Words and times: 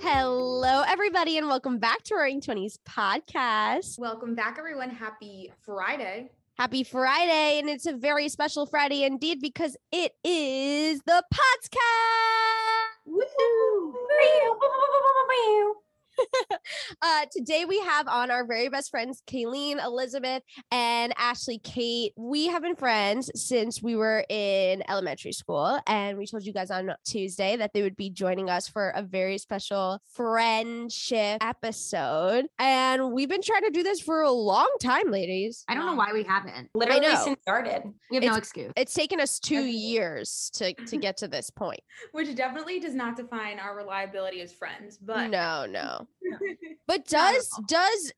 Do 0.00 0.06
you 0.06 0.14
believe? 0.14 0.24
Hello, 0.24 0.82
everybody, 0.86 1.38
and 1.38 1.48
welcome 1.48 1.78
back 1.78 2.02
to 2.04 2.14
Roaring 2.14 2.40
Twenties 2.40 2.78
podcast. 2.88 3.98
Welcome 3.98 4.34
back, 4.34 4.56
everyone. 4.58 4.90
Happy 4.90 5.52
Friday. 5.64 6.30
Happy 6.56 6.84
Friday, 6.84 7.58
and 7.58 7.68
it's 7.68 7.86
a 7.86 7.92
very 7.96 8.28
special 8.28 8.66
Friday 8.66 9.04
indeed 9.04 9.40
because 9.40 9.76
it 9.92 10.12
is 10.24 11.00
the 11.06 11.22
podcast. 11.32 11.78
uh, 17.02 17.26
today 17.32 17.64
we 17.64 17.78
have 17.80 18.08
on 18.08 18.30
our 18.30 18.46
very 18.46 18.68
best 18.68 18.90
friends, 18.90 19.22
Kayleen, 19.26 19.82
Elizabeth, 19.84 20.42
and 20.70 21.12
Ashley 21.16 21.58
Kate. 21.58 22.12
We 22.16 22.48
have 22.48 22.62
been 22.62 22.76
friends 22.76 23.30
since 23.34 23.82
we 23.82 23.96
were 23.96 24.24
in 24.28 24.82
elementary 24.88 25.32
school, 25.32 25.80
and 25.86 26.18
we 26.18 26.26
told 26.26 26.44
you 26.44 26.52
guys 26.52 26.70
on 26.70 26.92
Tuesday 27.06 27.56
that 27.56 27.72
they 27.74 27.82
would 27.82 27.96
be 27.96 28.10
joining 28.10 28.50
us 28.50 28.68
for 28.68 28.90
a 28.90 29.02
very 29.02 29.38
special 29.38 30.00
friendship 30.08 31.38
episode. 31.42 32.46
And 32.58 33.12
we've 33.12 33.28
been 33.28 33.42
trying 33.42 33.62
to 33.62 33.70
do 33.70 33.82
this 33.82 34.00
for 34.00 34.22
a 34.22 34.30
long 34.30 34.68
time, 34.80 35.10
ladies. 35.10 35.64
I 35.68 35.74
don't 35.74 35.86
know 35.86 35.94
why 35.94 36.12
we 36.12 36.22
haven't. 36.24 36.70
Literally 36.74 37.00
know. 37.00 37.20
since 37.24 37.40
started. 37.42 37.82
We 38.10 38.16
have 38.16 38.24
no 38.24 38.28
It's- 38.30 38.38
excuse. 38.38 38.72
It's 38.76 38.94
taken 38.94 39.20
us 39.20 39.38
two 39.38 39.54
Definitely. 39.56 39.76
years 39.78 40.50
to, 40.54 40.74
to 40.74 40.96
get 40.98 41.16
to 41.18 41.28
this 41.28 41.50
point. 41.50 41.80
Which 42.12 42.34
definitely 42.34 42.80
does 42.80 42.94
not 42.94 43.16
define 43.16 43.58
our 43.58 43.76
reliability 43.76 44.40
as 44.40 44.52
friends, 44.52 44.98
but 44.98 45.28
No, 45.30 45.66
no. 45.66 46.07
But 46.86 47.06
does 47.06 47.50
does 47.66 48.12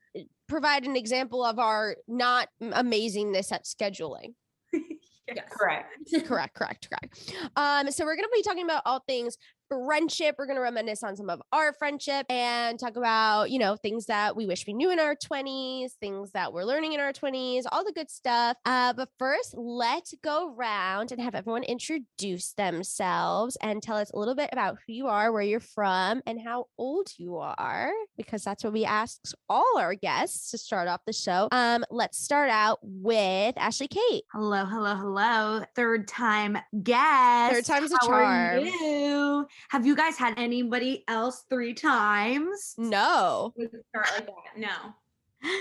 provide 0.49 0.85
an 0.85 0.97
example 0.97 1.45
of 1.45 1.59
our 1.59 1.97
not 2.07 2.49
amazingness 2.63 3.53
at 3.53 3.65
scheduling. 3.65 4.35
yes. 4.73 5.49
Correct. 5.51 5.93
correct, 6.27 6.55
correct, 6.55 6.89
correct. 6.89 7.35
Um, 7.57 7.91
so 7.91 8.05
we're 8.05 8.17
gonna 8.17 8.29
be 8.33 8.43
talking 8.43 8.65
about 8.65 8.83
all 8.87 9.03
things 9.07 9.37
friendship. 9.71 10.35
We're 10.39 10.47
gonna 10.47 10.61
reminisce 10.61 11.03
on 11.05 11.17
some 11.17 11.31
of 11.31 11.41
our 11.53 11.73
friendship 11.73 12.27
and 12.29 12.79
talk 12.79 12.97
about, 12.97 13.51
you 13.51 13.59
know, 13.59 13.77
things 13.77 14.07
that 14.07 14.35
we 14.35 14.47
wish 14.47 14.67
we 14.67 14.73
knew 14.73 14.91
in 14.91 14.99
our 14.99 15.15
20s, 15.15 15.93
things 16.01 16.33
that 16.33 16.53
we're 16.53 16.65
learning 16.65 16.93
in 16.93 17.01
our 17.01 17.13
20s, 17.13 17.63
all 17.71 17.85
the 17.85 17.93
good 17.93 18.11
stuff. 18.11 18.57
Uh, 18.65 18.93
but 18.93 19.09
first, 19.19 19.55
let's 19.57 20.13
go 20.25 20.53
around 20.55 21.13
and 21.13 21.21
have 21.21 21.35
everyone 21.35 21.63
introduce 21.63 22.53
themselves 22.55 23.57
and 23.63 23.83
tell 23.83 23.97
us 23.97 24.11
a 24.13 24.19
little 24.19 24.35
bit 24.35 24.51
about 24.53 24.79
who 24.87 24.93
you 24.93 25.07
are, 25.07 25.33
where 25.33 25.43
you're 25.43 25.61
from, 25.61 26.21
and 26.27 26.41
how 26.41 26.67
old 26.77 27.09
you 27.17 27.37
are, 27.37 27.93
because 28.17 28.43
that's 28.43 28.65
what 28.65 28.73
we 28.73 28.85
ask 28.85 29.21
all 29.49 29.79
our 29.79 29.95
guests 29.95 30.51
to 30.51 30.59
start 30.59 30.89
off 30.89 31.01
the 31.07 31.13
show. 31.13 31.49
Um, 31.53 31.85
let's 31.91 32.19
start 32.19 32.51
out 32.51 32.81
with 32.83 33.55
Ashley 33.57 33.89
Kate. 33.89 34.25
Hello, 34.33 34.65
hello, 34.65 34.97
hello. 34.97 35.65
Third 35.77 36.09
time 36.09 36.59
guest. 36.83 37.55
Third 37.55 37.65
time's 37.65 37.93
a 37.93 37.99
How 38.01 38.11
are 38.11 38.61
charm. 38.61 39.47
Have 39.69 39.87
you 39.87 39.95
guys 39.95 40.17
had 40.17 40.35
anybody 40.39 41.05
else 41.09 41.45
three 41.49 41.75
times? 41.75 42.75
No. 42.79 43.53
We 43.57 43.69
could 43.69 43.83
start 43.91 44.09
like. 44.27 44.57
No. 44.57 44.95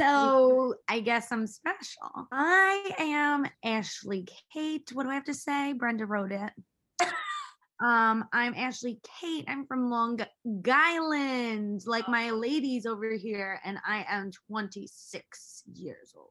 So 0.00 0.74
I 0.88 1.00
guess 1.00 1.30
I'm 1.30 1.46
special. 1.46 2.26
I 2.32 2.94
am 2.98 3.46
Ashley 3.62 4.26
Kate. 4.52 4.88
What 4.92 5.04
do 5.04 5.10
I 5.10 5.14
have 5.14 5.24
to 5.24 5.34
say? 5.34 5.74
Brenda 5.74 6.06
wrote 6.06 6.32
it. 6.32 6.50
Um, 7.82 8.26
I'm 8.32 8.54
Ashley 8.54 9.00
Kate. 9.20 9.44
I'm 9.48 9.66
from 9.66 9.90
Long 9.90 10.20
Island, 10.72 11.82
like 11.84 12.08
my 12.08 12.30
ladies 12.30 12.86
over 12.86 13.10
here, 13.10 13.58
and 13.64 13.76
I 13.84 14.06
am 14.08 14.30
26 14.48 15.64
years 15.74 16.14
old. 16.16 16.28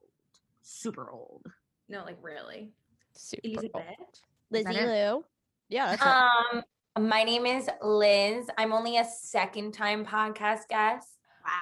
Super 0.62 1.10
old. 1.10 1.44
No, 1.90 2.04
like 2.04 2.16
really. 2.22 2.72
Super 3.14 3.40
Elizabeth. 3.44 3.74
old. 3.74 4.18
Lizzie? 4.50 4.86
Lou. 4.86 5.24
Yeah, 5.68 5.94
that's. 5.94 6.02
Um, 6.06 6.62
my 6.98 7.22
name 7.24 7.46
is 7.46 7.68
Liz. 7.82 8.46
I'm 8.58 8.72
only 8.72 8.98
a 8.98 9.04
second 9.04 9.72
time 9.72 10.04
podcast 10.04 10.68
guest. 10.68 11.08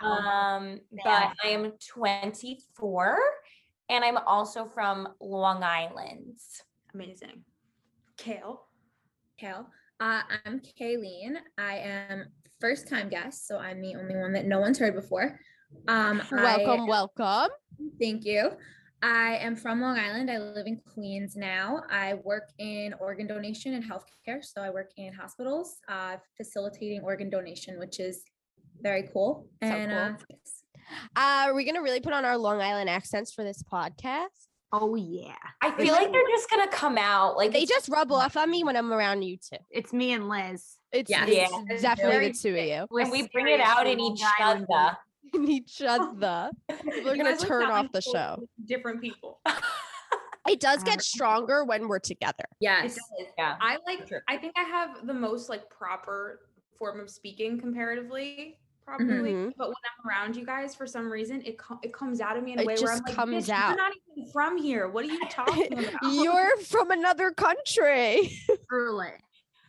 Wow. 0.03 0.11
Um, 0.11 0.81
Yeah. 0.91 1.03
but 1.05 1.37
I 1.45 1.49
am 1.49 1.73
24 1.73 3.19
and 3.89 4.05
I'm 4.05 4.19
also 4.19 4.65
from 4.65 5.09
Long 5.21 5.63
Island. 5.63 6.39
Amazing. 6.95 7.45
Kale. 8.17 8.63
Kale. 9.39 9.67
Uh, 10.01 10.23
I'm 10.45 10.61
Kayleen. 10.61 11.37
I 11.59 11.77
am 11.79 12.27
first 12.61 12.89
time 12.89 13.09
guest, 13.09 13.47
so 13.47 13.59
I'm 13.59 13.81
the 13.81 13.95
only 13.97 14.17
one 14.17 14.33
that 14.33 14.47
no 14.47 14.59
one's 14.59 14.79
heard 14.79 14.95
before. 14.95 15.39
Um, 15.89 16.21
welcome, 16.33 16.81
I, 16.81 16.85
welcome. 16.85 17.51
Thank 18.01 18.25
you. 18.25 18.51
I 19.03 19.37
am 19.37 19.57
from 19.57 19.81
Long 19.81 19.99
Island. 19.99 20.31
I 20.31 20.39
live 20.39 20.67
in 20.67 20.79
Queens 20.95 21.35
now. 21.35 21.83
I 21.91 22.15
work 22.23 22.51
in 22.59 22.95
organ 23.01 23.27
donation 23.27 23.75
and 23.75 23.83
healthcare. 23.83 24.45
So 24.45 24.61
I 24.61 24.71
work 24.71 24.91
in 24.97 25.13
hospitals, 25.13 25.79
uh, 25.89 26.17
facilitating 26.37 27.01
organ 27.03 27.31
donation, 27.31 27.79
which 27.79 27.99
is 27.99 28.23
very 28.83 29.09
cool. 29.13 29.47
So 29.63 29.69
and 29.69 29.91
cool. 29.91 30.35
Uh. 30.37 30.41
Uh, 31.17 31.49
are 31.49 31.55
we 31.55 31.65
gonna 31.65 31.83
really 31.83 32.01
put 32.01 32.13
on 32.13 32.25
our 32.25 32.37
Long 32.37 32.61
Island 32.61 32.91
accents 32.91 33.33
for 33.33 33.45
this 33.45 33.63
podcast? 33.63 34.29
oh 34.73 34.95
yeah. 34.95 35.35
I 35.61 35.71
feel 35.73 35.93
like 35.93 36.13
they're 36.13 36.23
just 36.31 36.49
gonna 36.49 36.69
come 36.69 36.97
out 36.99 37.37
like 37.37 37.53
They 37.53 37.65
just 37.65 37.89
rub 37.89 38.13
off 38.13 38.37
on 38.37 38.51
me 38.51 38.65
when 38.65 38.77
I'm 38.77 38.93
around 38.93 39.23
you 39.23 39.37
two. 39.37 39.57
It's 39.71 39.93
me 39.93 40.13
and 40.13 40.29
Liz. 40.29 40.77
It's, 40.93 41.11
Yes. 41.11 41.29
it's 41.29 41.37
Yeah. 41.37 41.63
It's 41.69 41.83
definitely 41.83 42.13
very 42.13 42.29
the 42.29 42.39
two 42.39 42.57
of 42.57 42.65
you. 42.65 42.87
We're 42.91 43.01
and 43.03 43.11
we 43.11 43.29
bring 43.29 43.49
it 43.49 43.61
out 43.61 43.87
in 43.87 44.01
each 44.01 44.23
other. 44.41 44.97
In 45.35 45.49
each 45.49 45.83
other. 45.83 46.51
People 46.83 47.11
are 47.11 47.17
gonna 47.17 47.37
turn 47.37 47.65
off 47.71 47.91
the 47.93 48.01
show. 48.01 48.43
Different 48.67 49.01
people. 49.01 49.41
It 50.49 50.61
does 50.61 50.83
get 50.85 51.03
stronger 51.03 51.65
when 51.65 51.89
we're 51.89 51.99
together. 51.99 52.45
Yes. 52.61 52.99
Yeah. 53.39 53.57
I 53.61 53.79
like 53.87 54.07
True. 54.07 54.21
I 54.29 54.37
think 54.37 54.55
I 54.57 54.63
have 54.63 55.07
the 55.07 55.15
most 55.15 55.49
like 55.49 55.69
proper 55.71 56.41
form 56.79 57.01
of 57.01 57.11
speaking 57.11 57.61
comparatively. 57.61 58.59
Probably, 58.87 59.33
Mhm. 59.35 59.53
but 59.57 59.69
when 59.69 59.75
I'm 59.77 60.09
around 60.09 60.35
you 60.35 60.45
guys, 60.45 60.75
for 60.75 60.85
some 60.85 61.13
reason, 61.13 61.43
it 61.45 61.57
co- 61.59 61.79
it 61.83 61.93
comes 61.93 62.21
out 62.21 62.37
of 62.37 62.43
me 62.43 62.55
in 62.55 62.59
a 62.59 62.63
It 62.63 62.67
way 62.67 62.75
where 62.81 62.91
I'm 62.93 62.99
just 62.99 63.07
like, 63.07 63.15
comes 63.15 63.49
out." 63.49 63.69
You're 63.69 63.77
not 63.77 63.93
even 64.17 64.33
from 64.33 64.57
here. 64.59 64.89
What 64.89 65.05
are 65.05 65.09
you 65.09 65.21
talking 65.31 65.73
about? 65.79 66.13
You're 66.13 66.57
from 66.59 66.91
another 66.91 67.31
country. 67.31 68.37
Truly. 68.69 69.13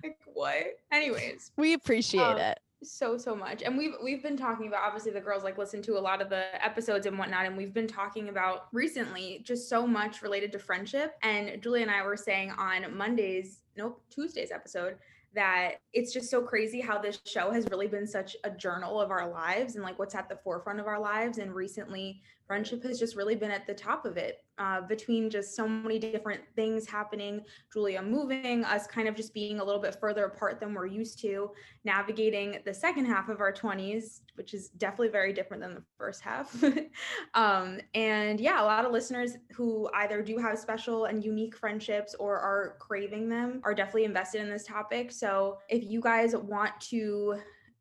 like, 0.03 0.17
what? 0.25 0.63
Anyways, 0.91 1.51
we 1.55 1.73
appreciate 1.73 2.21
Um, 2.23 2.38
it. 2.39 2.59
So 2.84 3.18
so 3.18 3.36
much. 3.36 3.62
And 3.64 3.78
we've 3.78 3.94
we've 4.03 4.24
been 4.24 4.38
talking 4.38 4.68
about 4.68 4.84
obviously 4.84 5.12
the 5.12 5.22
girls 5.22 5.44
like 5.44 5.58
listen 5.58 5.81
to 5.84 5.97
a 5.97 6.00
lot 6.00 6.22
of 6.22 6.30
the 6.30 6.64
episodes 6.64 7.06
and 7.06 7.18
whatnot 7.18 7.46
and 7.46 7.56
we've 7.56 7.74
been 7.74 7.88
talking 7.88 8.30
about 8.30 8.68
recently 8.72 9.42
just 9.44 9.69
so 9.69 9.86
much 9.86 10.22
related 10.22 10.52
to 10.53 10.59
friendship. 10.59 11.16
And 11.24 11.62
julie 11.62 11.81
and 11.81 11.92
i 11.92 12.02
were 12.03 12.18
saying 12.18 12.52
on 12.52 12.96
monday's 12.96 13.62
nope 13.78 14.02
tuesday's 14.09 14.52
episode 14.52 14.97
that 15.34 15.75
it's 15.94 16.12
just 16.12 16.30
so 16.30 16.42
crazy 16.42 16.81
how 16.81 16.97
this 16.97 17.19
show 17.25 17.52
has 17.52 17.66
really 17.72 17.88
been 17.88 18.08
such 18.08 18.36
a 18.44 18.52
journal 18.52 19.00
of 19.00 19.12
our 19.12 19.30
lives 19.30 19.75
and 19.75 19.84
like 19.84 19.98
what's 19.98 20.16
at 20.16 20.28
the 20.28 20.36
forefront 20.36 20.80
of 20.80 20.88
our 20.88 21.00
lives. 21.00 21.38
And 21.38 21.56
recently 21.56 22.22
friendship 22.51 22.84
has 22.84 23.00
just 23.00 23.16
really 23.16 23.34
been 23.35 23.50
at 23.50 23.66
the 23.66 23.73
top 23.73 24.06
of 24.06 24.17
it 24.17 24.44
uh, 24.57 24.81
between 24.81 25.29
just 25.29 25.56
so 25.56 25.66
many 25.66 25.97
different 25.97 26.41
things 26.53 26.85
happening 26.85 27.39
julia 27.72 28.01
moving 28.01 28.66
us 28.66 28.85
kind 28.88 29.07
of 29.07 29.16
just 29.16 29.34
being 29.34 29.62
a 29.62 29.63
little 29.63 29.81
bit 29.81 29.95
further 30.01 30.25
apart 30.25 30.59
than 30.59 30.73
we're 30.73 30.85
used 30.85 31.17
to 31.22 31.50
navigating 31.85 32.59
the 32.66 32.73
second 32.73 33.06
half 33.06 33.29
of 33.29 33.39
our 33.39 33.53
20s, 33.53 34.21
which 34.36 34.53
is 34.53 34.69
definitely 34.69 35.07
very 35.07 35.31
different 35.33 35.63
than 35.63 35.74
the 35.74 35.83
first 35.98 36.21
half. 36.21 36.62
um, 37.33 37.80
and 37.94 38.39
yeah, 38.39 38.62
a 38.62 38.65
lot 38.65 38.86
of 38.86 38.92
listeners 38.92 39.38
who 39.56 39.89
either 39.95 40.21
do 40.21 40.38
have 40.38 40.59
special 40.59 41.06
and 41.06 41.24
unique 41.24 41.56
friendships 41.56 42.15
or 42.19 42.38
are 42.38 42.75
craving 42.80 43.30
them 43.30 43.62
are 43.63 43.74
definitely 43.74 44.03
invested 44.06 44.42
in 44.42 44.50
this 44.50 44.65
topic. 44.65 45.12
So 45.12 45.59
if 45.69 45.83
you 45.83 46.01
guys 46.01 46.36
want 46.36 46.80
to 46.89 47.39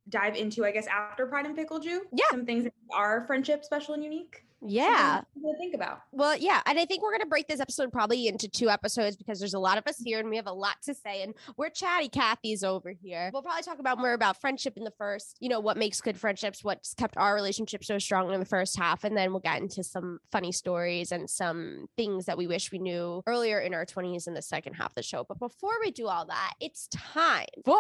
dive 0.09 0.37
into, 0.37 0.65
I 0.65 0.71
guess, 0.71 0.87
after 0.87 1.27
Pride 1.27 1.47
and 1.47 1.57
Pickle 1.57 1.79
Jew, 1.79 2.03
Yeah. 2.13 2.25
some 2.31 2.47
things 2.47 2.65
that 2.65 2.73
are 2.93 3.27
friendship 3.27 3.65
special 3.65 3.95
and 3.95 4.03
unique. 4.03 4.45
Yeah. 4.63 5.23
To 5.35 5.59
think 5.59 5.75
about. 5.75 6.03
Well, 6.13 6.37
yeah. 6.37 6.61
And 6.67 6.79
I 6.79 6.85
think 6.85 7.03
we're 7.03 7.13
going 7.13 7.23
to 7.23 7.29
break 7.29 7.49
this 7.49 7.61
episode 7.61 7.93
probably 7.93 8.29
into 8.29 8.49
two 8.49 8.69
episodes 8.69 9.17
because 9.17 9.39
there's 9.39 9.55
a 9.55 9.59
lot 9.59 9.79
of 9.79 9.87
us 9.87 9.99
here 9.99 10.21
and 10.21 10.29
we 10.29 10.37
have 10.37 10.47
a 10.47 10.53
lot 10.53 10.77
to 10.85 10.95
say. 10.95 11.23
And 11.23 11.35
we're 11.57 11.71
chatty 11.71 12.09
Cathy's 12.09 12.63
over 12.63 12.91
here. 12.91 13.31
We'll 13.33 13.43
probably 13.43 13.63
talk 13.63 13.79
about 13.79 13.99
more 13.99 14.13
about 14.13 14.41
friendship 14.41 14.77
in 14.77 14.85
the 14.85 14.91
first, 14.93 15.37
you 15.41 15.49
know, 15.49 15.61
what 15.61 15.77
makes 15.77 16.01
good 16.01 16.19
friendships, 16.19 16.63
what's 16.63 16.95
kept 16.95 17.17
our 17.17 17.35
relationship 17.35 17.85
so 17.85 17.99
strong 17.99 18.33
in 18.33 18.41
the 18.41 18.47
first 18.47 18.77
half. 18.79 19.05
And 19.05 19.17
then 19.17 19.31
we'll 19.31 19.41
get 19.41 19.61
into 19.61 19.83
some 19.83 20.21
funny 20.31 20.53
stories 20.53 21.13
and 21.13 21.29
some 21.29 21.87
things 21.97 22.27
that 22.27 22.37
we 22.37 22.47
wish 22.47 22.71
we 22.71 22.79
knew 22.79 23.23
earlier 23.27 23.61
in 23.61 23.75
our 23.75 23.87
20s 23.87 24.27
in 24.29 24.35
the 24.35 24.43
second 24.43 24.75
half 24.75 24.91
of 24.91 24.95
the 24.95 25.03
show. 25.03 25.25
But 25.27 25.39
before 25.39 25.79
we 25.81 25.91
do 25.91 26.07
all 26.07 26.27
that, 26.27 26.55
it's 26.61 26.89
time 26.89 27.47
for 27.65 27.77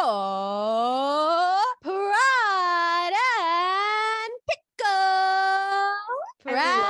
Pride 1.82 3.12
and 3.38 4.32
Pickle. 4.48 5.59
Crab 6.42 6.84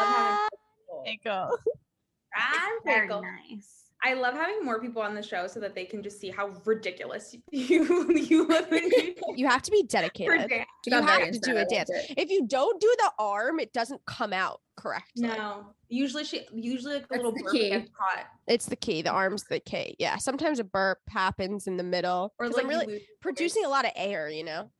Very 2.84 3.06
pickle. 3.08 3.22
nice. 3.22 3.76
I 4.02 4.14
love 4.14 4.34
having 4.34 4.64
more 4.64 4.80
people 4.80 5.02
on 5.02 5.14
the 5.14 5.22
show 5.22 5.46
so 5.46 5.60
that 5.60 5.74
they 5.74 5.84
can 5.84 6.02
just 6.02 6.18
see 6.20 6.30
how 6.30 6.48
ridiculous 6.64 7.36
you 7.52 8.10
you 8.16 8.46
live 8.46 8.72
in. 8.72 8.90
You 9.36 9.46
have 9.48 9.62
to 9.62 9.70
be 9.70 9.82
dedicated. 9.84 10.50
You 10.86 10.92
got 10.92 11.04
very 11.04 11.24
have 11.26 11.32
to 11.34 11.38
do 11.40 11.54
that, 11.54 11.60
a 11.70 11.74
I 11.74 11.84
dance. 11.84 11.90
it. 11.90 12.14
If 12.18 12.30
you 12.30 12.46
don't 12.46 12.80
do 12.80 12.92
the 12.98 13.12
arm, 13.18 13.60
it 13.60 13.72
doesn't 13.72 14.04
come 14.06 14.32
out 14.32 14.60
correctly. 14.76 15.22
No, 15.28 15.74
usually 15.88 16.24
she 16.24 16.46
usually 16.52 16.94
like 16.94 17.04
a 17.04 17.06
That's 17.10 17.18
little 17.18 17.32
the 17.32 17.42
burp 17.42 17.52
key. 17.52 17.70
gets 17.70 17.90
caught, 17.90 18.26
It's 18.48 18.66
the 18.66 18.76
key. 18.76 19.02
The 19.02 19.10
arm's 19.10 19.44
the 19.44 19.60
key. 19.60 19.94
Yeah. 19.98 20.16
Sometimes 20.16 20.58
a 20.58 20.64
burp 20.64 20.98
happens 21.08 21.66
in 21.66 21.76
the 21.76 21.84
middle. 21.84 22.32
or 22.38 22.46
'cause 22.46 22.56
like 22.56 22.64
I'm 22.64 22.70
really 22.70 23.04
producing 23.20 23.64
a 23.64 23.68
lot 23.68 23.84
of 23.84 23.92
air, 23.94 24.28
you 24.30 24.44
know? 24.44 24.70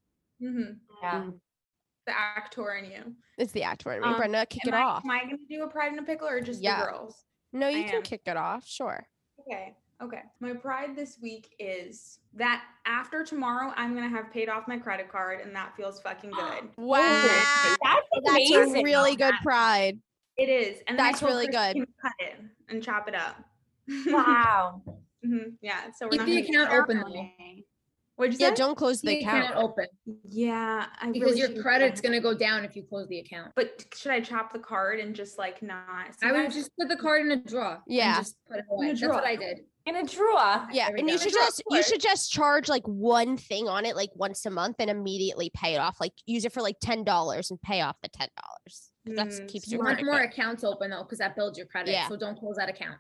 hmm 0.40 0.62
Yeah. 1.02 1.31
The 2.06 2.12
actor 2.19 2.75
in 2.75 2.91
you. 2.91 3.14
It's 3.38 3.52
the 3.52 3.62
actor 3.62 3.93
in 3.93 4.00
me. 4.02 4.08
Um, 4.08 4.17
Brenda, 4.17 4.47
kick 4.47 4.67
it 4.67 4.75
I, 4.75 4.82
off. 4.82 5.05
am 5.05 5.11
I 5.11 5.25
going 5.25 5.38
to 5.38 5.44
do 5.49 5.62
a 5.64 5.69
Pride 5.69 5.93
in 5.93 5.99
a 5.99 6.02
Pickle 6.02 6.29
or 6.29 6.41
just 6.41 6.62
Yeah. 6.62 6.81
the 6.81 6.87
girls? 6.91 7.25
No, 7.52 7.69
you 7.69 7.81
I 7.81 7.85
can 7.85 7.97
am. 7.97 8.02
kick 8.02 8.23
it 8.26 8.37
off. 8.37 8.67
Sure. 8.67 9.06
Okay. 9.41 9.75
Okay. 10.02 10.23
My 10.41 10.55
pride 10.55 10.97
this 10.97 11.19
week 11.20 11.50
is 11.58 12.20
that 12.35 12.64
after 12.87 13.23
tomorrow, 13.23 13.73
I'm 13.76 13.94
going 13.94 14.08
to 14.08 14.17
have 14.17 14.32
paid 14.32 14.49
off 14.49 14.67
my 14.67 14.79
credit 14.79 15.11
card, 15.11 15.41
and 15.41 15.55
that 15.55 15.76
feels 15.76 16.00
fucking 16.00 16.31
good. 16.37 16.69
Wow. 16.76 17.00
That's 17.02 17.79
That's 18.25 18.29
amazing. 18.31 18.76
a 18.79 18.82
really 18.82 19.14
good 19.17 19.35
pride. 19.43 19.99
It 20.38 20.49
is. 20.49 20.79
And 20.87 20.99
then 20.99 21.05
I 21.06 21.11
That's 21.11 21.23
really 21.23 21.46
good. 21.49 21.75
can 21.76 21.87
Cut 22.00 22.12
it 22.19 22.41
and 22.70 22.82
chop 22.82 23.08
it 23.08 23.14
up. 23.14 23.37
Wow. 24.06 24.82
Mhm, 25.26 25.53
Yeah. 25.61 25.91
So 25.94 26.06
we're 26.06 26.12
Keep 26.12 26.19
not 26.20 26.26
the 26.26 26.38
account 26.41 26.73
open 26.73 26.99
though. 27.00 27.26
What'd 28.20 28.34
you 28.34 28.38
Yeah, 28.44 28.50
say? 28.50 28.55
don't 28.56 28.75
close 28.75 29.00
the 29.00 29.08
The 29.08 29.19
account 29.20 29.44
account. 29.50 29.56
open 29.64 29.87
Yeah. 30.28 30.87
I 31.00 31.11
because 31.11 31.32
really 31.40 31.52
your 31.55 31.62
credit's 31.62 32.02
gonna 32.02 32.20
go 32.20 32.34
down 32.34 32.67
if 32.67 32.76
you 32.76 32.82
close 32.82 33.08
the 33.08 33.19
account. 33.20 33.52
But 33.56 33.82
should 33.94 34.12
I 34.12 34.20
chop 34.20 34.52
the 34.52 34.58
card 34.58 35.00
and 35.00 35.14
just 35.17 35.38
like 35.38 35.62
not? 35.62 36.14
See, 36.20 36.26
I 36.26 36.32
would 36.32 36.37
that's- 36.40 36.55
just 36.55 36.70
put 36.78 36.88
the 36.88 36.96
card 36.96 37.22
in 37.25 37.32
a 37.32 37.37
drawer. 37.37 37.75
and 37.76 37.82
Yeah. 37.87 38.19
just 38.19 38.37
put 38.46 38.58
it 38.58 38.67
away. 38.70 38.90
a 38.90 38.94
That's 38.94 39.02
what. 39.06 39.25
I 39.25 39.37
did. 39.37 39.61
In 39.87 39.96
a 39.96 40.05
drawer. 40.05 40.69
Yeah, 40.70 40.88
There 40.88 40.94
we 40.96 41.00
and 41.00 41.08
you 41.11 41.17
should 41.17 41.32
just 41.32 41.62
you 41.70 41.82
should 41.82 42.02
just 42.02 42.31
charge 42.31 42.69
like 42.69 42.87
one 42.87 43.38
thing 43.38 43.67
on 43.69 43.87
it 43.87 43.96
like 43.96 44.11
once 44.14 44.44
a 44.44 44.50
month 44.50 44.76
and 44.81 44.90
immediately 44.90 45.50
pay 45.55 45.75
it 45.75 45.78
off. 45.78 45.96
Like 45.99 46.12
use 46.26 46.44
it 46.44 46.52
for 46.52 46.61
like 46.61 46.76
ten 46.82 47.02
dollars 47.05 47.50
and 47.50 47.61
pay 47.62 47.81
off 47.81 47.96
the 48.02 48.11
ten 48.11 48.28
dollars. 48.37 48.93
That's 49.06 49.40
Mm, 49.40 49.49
keeps 49.49 49.69
You 49.69 49.78
your 49.78 49.84
want 49.87 50.05
more 50.05 50.19
good. 50.20 50.28
accounts 50.28 50.62
open 50.62 50.90
though, 50.90 51.02
because 51.05 51.19
that 51.20 51.34
builds 51.34 51.56
your 51.56 51.67
credit. 51.67 51.93
Yeah. 51.93 52.06
So 52.08 52.17
don't 52.17 52.38
close 52.38 52.56
that 52.56 52.69
account. 52.69 52.99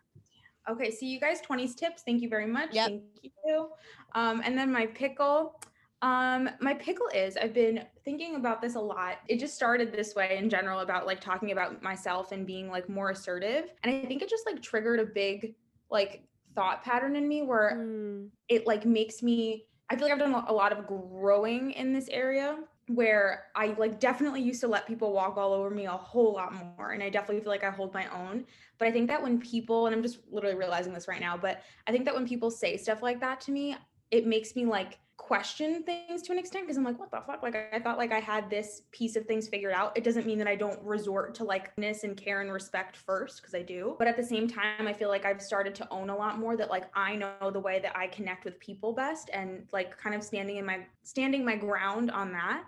Okay, 0.70 0.90
so 0.90 1.04
you 1.04 1.18
guys 1.18 1.40
20s 1.42 1.74
tips. 1.74 2.02
Thank 2.02 2.22
you 2.22 2.28
very 2.28 2.46
much. 2.46 2.70
Yep. 2.72 2.88
Thank 2.88 3.32
you. 3.46 3.68
Um, 4.14 4.40
and 4.44 4.56
then 4.56 4.72
my 4.72 4.86
pickle. 4.86 5.60
Um, 6.02 6.48
my 6.60 6.72
pickle 6.72 7.08
is 7.14 7.36
I've 7.36 7.52
been 7.52 7.84
thinking 8.04 8.36
about 8.36 8.62
this 8.62 8.74
a 8.74 8.80
lot. 8.80 9.18
It 9.28 9.38
just 9.38 9.54
started 9.54 9.92
this 9.92 10.14
way 10.14 10.38
in 10.38 10.48
general 10.48 10.80
about 10.80 11.06
like 11.06 11.20
talking 11.20 11.52
about 11.52 11.82
myself 11.82 12.32
and 12.32 12.46
being 12.46 12.70
like 12.70 12.88
more 12.88 13.10
assertive. 13.10 13.64
And 13.82 13.94
I 13.94 14.06
think 14.06 14.22
it 14.22 14.30
just 14.30 14.46
like 14.46 14.62
triggered 14.62 14.98
a 15.00 15.04
big 15.04 15.54
like 15.90 16.24
thought 16.54 16.82
pattern 16.82 17.16
in 17.16 17.28
me 17.28 17.42
where 17.42 17.72
Mm, 17.76 18.30
it 18.48 18.66
like 18.66 18.86
makes 18.86 19.22
me 19.22 19.66
I 19.90 19.96
feel 19.96 20.04
like 20.04 20.12
I've 20.12 20.18
done 20.20 20.44
a 20.46 20.52
lot 20.52 20.72
of 20.72 20.86
growing 20.86 21.72
in 21.72 21.92
this 21.92 22.08
area 22.08 22.58
where 22.94 23.44
I 23.54 23.74
like 23.78 24.00
definitely 24.00 24.42
used 24.42 24.60
to 24.62 24.68
let 24.68 24.86
people 24.86 25.12
walk 25.12 25.36
all 25.36 25.52
over 25.52 25.70
me 25.70 25.86
a 25.86 25.92
whole 25.92 26.32
lot 26.32 26.52
more 26.52 26.90
and 26.90 27.02
I 27.02 27.08
definitely 27.08 27.40
feel 27.40 27.50
like 27.50 27.62
I 27.62 27.70
hold 27.70 27.94
my 27.94 28.06
own. 28.08 28.44
But 28.78 28.88
I 28.88 28.90
think 28.90 29.06
that 29.08 29.22
when 29.22 29.38
people 29.38 29.86
and 29.86 29.94
I'm 29.94 30.02
just 30.02 30.18
literally 30.28 30.56
realizing 30.56 30.92
this 30.92 31.06
right 31.06 31.20
now 31.20 31.36
but 31.36 31.62
I 31.86 31.92
think 31.92 32.04
that 32.06 32.14
when 32.14 32.26
people 32.26 32.50
say 32.50 32.76
stuff 32.76 33.00
like 33.02 33.20
that 33.20 33.40
to 33.42 33.52
me 33.52 33.76
it 34.10 34.26
makes 34.26 34.56
me 34.56 34.64
like 34.64 34.98
question 35.18 35.84
things 35.84 36.22
to 36.22 36.32
an 36.32 36.38
extent 36.38 36.64
because 36.64 36.76
I'm 36.76 36.82
like 36.82 36.98
what 36.98 37.12
the 37.12 37.20
fuck? 37.20 37.44
Like 37.44 37.54
I 37.72 37.78
thought 37.78 37.96
like 37.96 38.10
I 38.10 38.18
had 38.18 38.50
this 38.50 38.82
piece 38.90 39.14
of 39.14 39.26
things 39.26 39.46
figured 39.46 39.72
out. 39.72 39.96
It 39.96 40.02
doesn't 40.02 40.26
mean 40.26 40.38
that 40.38 40.48
I 40.48 40.56
don't 40.56 40.82
resort 40.82 41.34
to 41.36 41.44
likeness 41.44 42.02
and 42.02 42.16
care 42.16 42.40
and 42.40 42.50
respect 42.50 42.96
first 42.96 43.40
because 43.40 43.54
I 43.54 43.62
do. 43.62 43.94
But 44.00 44.08
at 44.08 44.16
the 44.16 44.24
same 44.24 44.48
time 44.48 44.88
I 44.88 44.92
feel 44.92 45.10
like 45.10 45.24
I've 45.24 45.40
started 45.40 45.76
to 45.76 45.88
own 45.92 46.10
a 46.10 46.16
lot 46.16 46.40
more 46.40 46.56
that 46.56 46.70
like 46.70 46.86
I 46.94 47.14
know 47.14 47.52
the 47.52 47.60
way 47.60 47.78
that 47.78 47.96
I 47.96 48.08
connect 48.08 48.44
with 48.44 48.58
people 48.58 48.92
best 48.94 49.30
and 49.32 49.68
like 49.72 49.96
kind 49.96 50.16
of 50.16 50.24
standing 50.24 50.56
in 50.56 50.66
my 50.66 50.80
standing 51.04 51.44
my 51.44 51.54
ground 51.54 52.10
on 52.10 52.32
that 52.32 52.64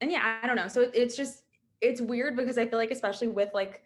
and 0.00 0.10
yeah 0.10 0.38
I 0.42 0.46
don't 0.46 0.56
know. 0.56 0.68
So 0.68 0.82
it, 0.82 0.90
it's 0.94 1.16
just 1.16 1.42
it's 1.80 2.00
weird 2.00 2.36
because 2.36 2.58
I 2.58 2.66
feel 2.66 2.78
like 2.78 2.90
especially 2.90 3.28
with 3.28 3.50
like 3.54 3.82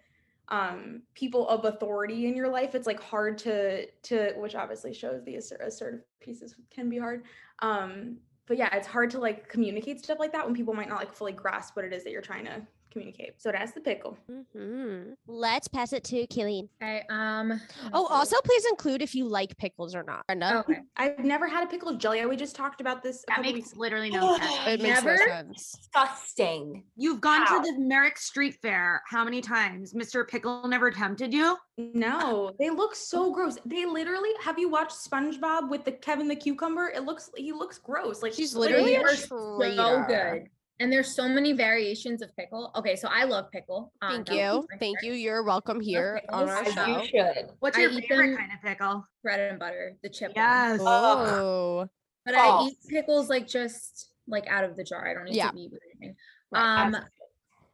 um 0.48 1.02
people 1.14 1.48
of 1.48 1.64
authority 1.64 2.26
in 2.26 2.34
your 2.34 2.48
life 2.48 2.74
it's 2.74 2.86
like 2.86 3.00
hard 3.00 3.38
to 3.38 3.86
to 3.86 4.32
which 4.36 4.54
obviously 4.54 4.92
shows 4.92 5.22
the 5.24 5.36
asser- 5.36 5.60
assertive 5.64 6.00
pieces 6.20 6.54
can 6.70 6.88
be 6.88 6.98
hard. 6.98 7.24
Um 7.60 8.18
but 8.46 8.56
yeah 8.56 8.74
it's 8.74 8.86
hard 8.86 9.10
to 9.10 9.20
like 9.20 9.48
communicate 9.48 10.02
stuff 10.02 10.18
like 10.18 10.32
that 10.32 10.44
when 10.44 10.54
people 10.54 10.74
might 10.74 10.88
not 10.88 10.98
like 10.98 11.12
fully 11.12 11.32
grasp 11.32 11.76
what 11.76 11.84
it 11.84 11.92
is 11.92 12.02
that 12.04 12.10
you're 12.10 12.20
trying 12.20 12.44
to 12.44 12.66
communicate 12.90 13.34
so 13.38 13.50
that's 13.52 13.72
the 13.72 13.80
pickle 13.80 14.16
mhm. 14.30 15.14
Let's 15.26 15.68
pass 15.68 15.92
it 15.92 16.04
to 16.04 16.26
Killeen. 16.26 16.68
Okay. 16.82 17.02
Um. 17.08 17.60
Oh, 17.92 18.06
see. 18.06 18.14
also 18.14 18.36
please 18.44 18.64
include 18.70 19.00
if 19.02 19.14
you 19.14 19.24
like 19.26 19.56
pickles 19.58 19.94
or 19.94 20.02
not. 20.02 20.26
Brenda. 20.26 20.58
Okay. 20.58 20.80
i've 20.96 21.18
never 21.20 21.46
had 21.48 21.62
a 21.64 21.66
pickle 21.66 21.94
jelly 21.94 22.24
we 22.26 22.36
just 22.36 22.56
talked 22.56 22.80
about 22.80 23.02
this 23.02 23.24
That 23.28 23.36
couple 23.36 23.52
makes 23.52 23.68
weeks 23.68 23.76
literally 23.76 24.10
no 24.10 24.36
sense. 24.36 24.52
It 24.66 24.82
makes 24.82 25.02
Never? 25.02 25.16
no 25.16 25.26
sense. 25.26 25.72
Disgusting. 25.72 26.84
You've 26.96 27.20
gone 27.20 27.42
How? 27.42 27.62
to 27.62 27.72
the 27.72 27.78
Merrick 27.78 28.18
Street 28.18 28.56
Fair 28.60 29.02
how 29.08 29.24
many 29.24 29.40
times? 29.40 29.94
Mr. 29.94 30.26
Pickle 30.26 30.66
never 30.68 30.90
tempted 30.90 31.32
you? 31.32 31.56
no 31.94 32.52
they 32.58 32.68
look 32.68 32.94
so 32.94 33.32
gross 33.32 33.56
they 33.64 33.86
literally 33.86 34.28
have 34.42 34.58
you 34.58 34.68
watched 34.68 34.92
spongebob 34.92 35.70
with 35.70 35.82
the 35.84 35.92
kevin 35.92 36.28
the 36.28 36.36
cucumber 36.36 36.92
it 36.94 37.04
looks 37.04 37.30
he 37.36 37.52
looks 37.52 37.78
gross 37.78 38.22
like 38.22 38.34
She's 38.34 38.54
like, 38.54 38.70
literally 38.70 38.96
a 38.96 39.00
are 39.00 39.16
so 39.16 40.04
good. 40.06 40.48
And 40.80 40.90
there's 40.90 41.14
so 41.14 41.28
many 41.28 41.52
variations 41.52 42.22
of 42.22 42.34
pickle. 42.36 42.72
Okay, 42.74 42.96
so 42.96 43.06
I 43.12 43.24
love 43.24 43.50
pickle. 43.52 43.92
um, 44.00 44.24
Thank 44.24 44.30
you. 44.30 44.66
Thank 44.78 44.80
favorite. 44.98 45.04
you. 45.04 45.12
You're 45.12 45.42
welcome 45.42 45.78
here 45.78 46.22
on 46.30 46.48
our 46.48 46.64
show. 46.64 46.86
You 46.86 47.06
should. 47.06 47.50
What's 47.58 47.76
your 47.76 47.90
eat 47.90 48.06
favorite 48.08 48.38
kind 48.38 48.50
of 48.50 48.62
pickle? 48.64 49.06
Bread 49.22 49.40
and 49.40 49.58
butter, 49.58 49.96
the 50.02 50.08
chip. 50.08 50.28
one. 50.28 50.36
Yes. 50.36 50.80
Oh. 50.82 51.86
But 52.24 52.34
I 52.34 52.64
eat 52.66 52.78
pickles 52.88 53.28
like 53.28 53.46
just 53.46 54.10
like 54.26 54.46
out 54.48 54.64
of 54.64 54.74
the 54.74 54.82
jar. 54.82 55.06
I 55.06 55.12
don't 55.12 55.24
need 55.24 55.36
Yeah. 55.36 55.50
to 55.50 55.58
eat 55.58 55.70
with 55.70 55.82
anything. 55.96 56.16
Um, 56.54 56.92
that's- 56.92 57.10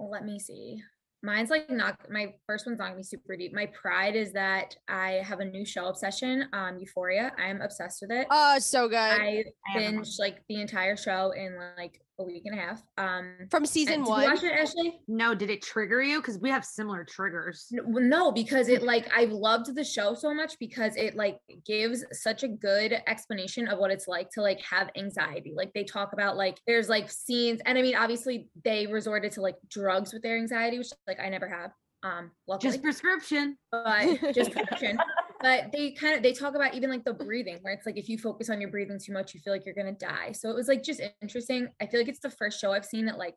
let 0.00 0.24
me 0.24 0.40
see. 0.40 0.82
Mine's 1.22 1.48
like 1.50 1.70
not 1.70 2.10
my 2.10 2.34
first 2.46 2.66
one's 2.66 2.78
not 2.78 2.86
gonna 2.86 2.96
be 2.96 3.02
super 3.02 3.36
deep. 3.36 3.52
My 3.54 3.66
pride 3.66 4.14
is 4.16 4.32
that 4.32 4.76
I 4.88 5.12
have 5.24 5.38
a 5.40 5.44
new 5.44 5.64
show 5.64 5.86
obsession, 5.86 6.48
um, 6.52 6.78
Euphoria. 6.78 7.32
I 7.38 7.46
am 7.46 7.62
obsessed 7.62 8.02
with 8.02 8.10
it. 8.10 8.26
Oh, 8.30 8.58
so 8.58 8.88
good. 8.88 8.96
I 8.98 9.44
I 9.74 9.78
haven't 9.80 10.08
like 10.18 10.42
the 10.48 10.60
entire 10.60 10.96
show 10.96 11.30
in 11.30 11.56
like 11.78 12.00
a 12.18 12.24
week 12.24 12.42
and 12.46 12.58
a 12.58 12.62
half. 12.62 12.82
Um, 12.98 13.32
From 13.50 13.66
season 13.66 14.00
did 14.00 14.08
one. 14.08 14.22
You 14.22 14.28
watch 14.30 14.42
it, 14.42 14.52
Ashley? 14.52 15.00
No, 15.08 15.34
did 15.34 15.50
it 15.50 15.62
trigger 15.62 16.02
you? 16.02 16.20
Because 16.20 16.38
we 16.38 16.50
have 16.50 16.64
similar 16.64 17.04
triggers. 17.04 17.66
No, 17.70 18.32
because 18.32 18.68
it 18.68 18.82
like 18.82 19.08
I've 19.14 19.32
loved 19.32 19.74
the 19.74 19.84
show 19.84 20.14
so 20.14 20.32
much 20.34 20.58
because 20.58 20.96
it 20.96 21.14
like 21.14 21.38
gives 21.66 22.04
such 22.12 22.42
a 22.42 22.48
good 22.48 22.94
explanation 23.06 23.68
of 23.68 23.78
what 23.78 23.90
it's 23.90 24.08
like 24.08 24.30
to 24.30 24.42
like 24.42 24.60
have 24.62 24.90
anxiety. 24.96 25.52
Like 25.54 25.72
they 25.74 25.84
talk 25.84 26.12
about 26.12 26.36
like 26.36 26.58
there's 26.66 26.88
like 26.88 27.10
scenes, 27.10 27.60
and 27.66 27.78
I 27.78 27.82
mean 27.82 27.96
obviously 27.96 28.48
they 28.64 28.86
resorted 28.86 29.32
to 29.32 29.40
like 29.42 29.56
drugs 29.68 30.12
with 30.12 30.22
their 30.22 30.36
anxiety, 30.36 30.78
which 30.78 30.88
like 31.06 31.20
I 31.20 31.28
never 31.28 31.48
have. 31.48 31.72
Um, 32.02 32.30
luckily, 32.46 32.70
Just 32.70 32.82
prescription. 32.82 33.56
but 33.72 34.32
just 34.34 34.52
prescription. 34.52 34.98
But 35.40 35.70
they 35.72 35.92
kind 35.92 36.16
of 36.16 36.22
they 36.22 36.32
talk 36.32 36.54
about 36.54 36.74
even 36.74 36.90
like 36.90 37.04
the 37.04 37.12
breathing, 37.12 37.58
where 37.62 37.74
it's 37.74 37.86
like 37.86 37.98
if 37.98 38.08
you 38.08 38.18
focus 38.18 38.50
on 38.50 38.60
your 38.60 38.70
breathing 38.70 38.98
too 39.02 39.12
much, 39.12 39.34
you 39.34 39.40
feel 39.40 39.52
like 39.52 39.66
you're 39.66 39.74
gonna 39.74 39.92
die. 39.92 40.32
So 40.32 40.50
it 40.50 40.56
was 40.56 40.68
like 40.68 40.82
just 40.82 41.00
interesting. 41.20 41.68
I 41.80 41.86
feel 41.86 42.00
like 42.00 42.08
it's 42.08 42.20
the 42.20 42.30
first 42.30 42.60
show 42.60 42.72
I've 42.72 42.84
seen 42.84 43.06
that 43.06 43.18
like 43.18 43.34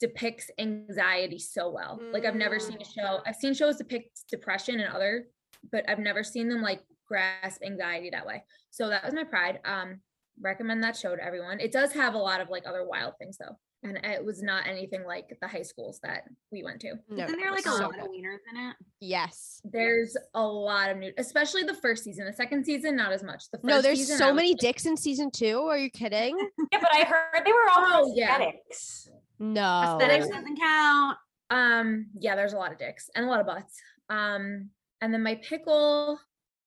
depicts 0.00 0.50
anxiety 0.58 1.38
so 1.38 1.70
well. 1.70 2.00
Like 2.12 2.24
I've 2.24 2.34
never 2.34 2.58
seen 2.58 2.78
a 2.80 2.84
show. 2.84 3.20
I've 3.24 3.36
seen 3.36 3.54
shows 3.54 3.76
depict 3.76 4.28
depression 4.28 4.80
and 4.80 4.92
other, 4.92 5.26
but 5.70 5.88
I've 5.88 6.00
never 6.00 6.24
seen 6.24 6.48
them 6.48 6.60
like 6.60 6.80
grasp 7.06 7.62
anxiety 7.64 8.10
that 8.10 8.26
way. 8.26 8.42
So 8.70 8.88
that 8.88 9.04
was 9.04 9.14
my 9.14 9.24
pride. 9.24 9.60
Um, 9.64 10.00
recommend 10.40 10.82
that 10.82 10.96
show 10.96 11.14
to 11.14 11.22
everyone. 11.22 11.60
It 11.60 11.70
does 11.70 11.92
have 11.92 12.14
a 12.14 12.18
lot 12.18 12.40
of 12.40 12.48
like 12.48 12.64
other 12.66 12.84
wild 12.84 13.14
things 13.18 13.36
though. 13.38 13.56
And 13.84 13.98
it 14.04 14.24
was 14.24 14.42
not 14.42 14.66
anything 14.68 15.04
like 15.04 15.36
the 15.40 15.48
high 15.48 15.62
schools 15.62 15.98
that 16.04 16.22
we 16.52 16.62
went 16.62 16.80
to. 16.82 16.94
No, 17.08 17.24
Isn't 17.24 17.40
there 17.40 17.50
like 17.50 17.66
a 17.66 17.70
so 17.70 17.82
lot 17.82 17.90
good. 17.92 18.00
of 18.00 18.06
wieners 18.06 18.38
in 18.52 18.68
it? 18.68 18.76
Yes. 19.00 19.60
There's 19.64 20.16
a 20.34 20.42
lot 20.46 20.90
of 20.90 20.98
new, 20.98 21.12
especially 21.18 21.64
the 21.64 21.74
first 21.74 22.04
season. 22.04 22.24
The 22.24 22.32
second 22.32 22.64
season, 22.64 22.94
not 22.94 23.10
as 23.12 23.24
much. 23.24 23.50
The 23.50 23.58
first 23.58 23.64
No, 23.64 23.82
there's 23.82 23.98
season, 23.98 24.18
so 24.18 24.32
many 24.32 24.50
like, 24.50 24.58
dicks 24.58 24.86
in 24.86 24.96
season 24.96 25.32
two. 25.32 25.62
Are 25.62 25.78
you 25.78 25.90
kidding? 25.90 26.36
Yeah, 26.72 26.78
but 26.80 26.94
I 26.94 27.04
heard 27.04 27.44
they 27.44 27.52
were 27.52 27.68
all 27.74 28.04
Oh, 28.06 28.12
yeah. 28.14 28.50
No. 29.40 29.96
Aesthetics 29.98 30.28
doesn't 30.28 30.58
count. 30.58 31.18
Um, 31.50 32.06
yeah, 32.18 32.36
there's 32.36 32.52
a 32.52 32.56
lot 32.56 32.72
of 32.72 32.78
dicks 32.78 33.10
and 33.16 33.26
a 33.26 33.28
lot 33.28 33.40
of 33.40 33.46
butts. 33.46 33.80
Um, 34.08 34.70
and 35.00 35.12
then 35.12 35.22
my 35.22 35.34
pickle 35.34 36.18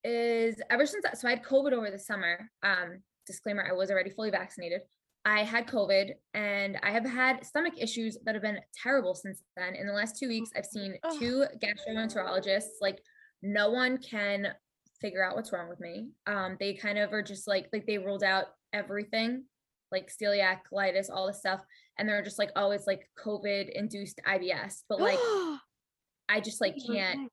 is 0.04 0.62
ever 0.70 0.86
since 0.86 1.06
so 1.20 1.28
I 1.28 1.32
had 1.32 1.44
COVID 1.44 1.72
over 1.72 1.90
the 1.90 1.98
summer. 1.98 2.52
Um, 2.62 3.02
disclaimer, 3.26 3.66
I 3.68 3.74
was 3.74 3.90
already 3.90 4.10
fully 4.12 4.30
vaccinated. 4.30 4.82
I 5.26 5.44
had 5.44 5.68
COVID 5.68 6.12
and 6.36 6.78
I 6.84 6.92
have 6.92 7.06
had 7.06 7.44
stomach 7.44 7.74
issues 7.78 8.18
that 8.26 8.36
have 8.36 8.44
been 8.44 8.60
terrible 8.82 9.16
since 9.16 9.42
then. 9.58 9.74
In 9.74 9.88
the 9.88 9.94
last 9.94 10.20
two 10.20 10.28
weeks, 10.28 10.52
I've 10.56 10.68
seen 10.68 10.98
Ugh. 11.04 11.20
two 11.20 11.46
gastroenterologists. 11.64 12.80
Like, 12.80 13.00
no 13.42 13.72
one 13.72 13.98
can 13.98 14.50
figure 15.02 15.26
out 15.26 15.36
what's 15.36 15.52
wrong 15.52 15.68
with 15.68 15.80
me. 15.80 16.10
Um, 16.28 16.58
they 16.60 16.76
kind 16.76 17.00
of 17.00 17.12
are 17.12 17.24
just 17.24 17.48
like 17.48 17.68
like 17.74 17.86
they 17.88 17.98
ruled 17.98 18.24
out 18.24 18.46
everything, 18.72 19.46
like 19.92 20.10
celiac, 20.10 20.60
colitis, 20.72 21.10
all 21.12 21.28
this 21.28 21.40
stuff, 21.40 21.62
and 21.98 22.08
they're 22.08 22.24
just 22.24 22.40
like, 22.40 22.52
oh, 22.56 22.72
it's 22.72 22.88
like 22.88 23.10
COVID 23.24 23.70
induced 23.72 24.20
IBS. 24.28 24.84
But 24.88 25.02
like, 25.02 25.20
I 26.30 26.40
just 26.40 26.62
like 26.62 26.76
can't 26.86 27.32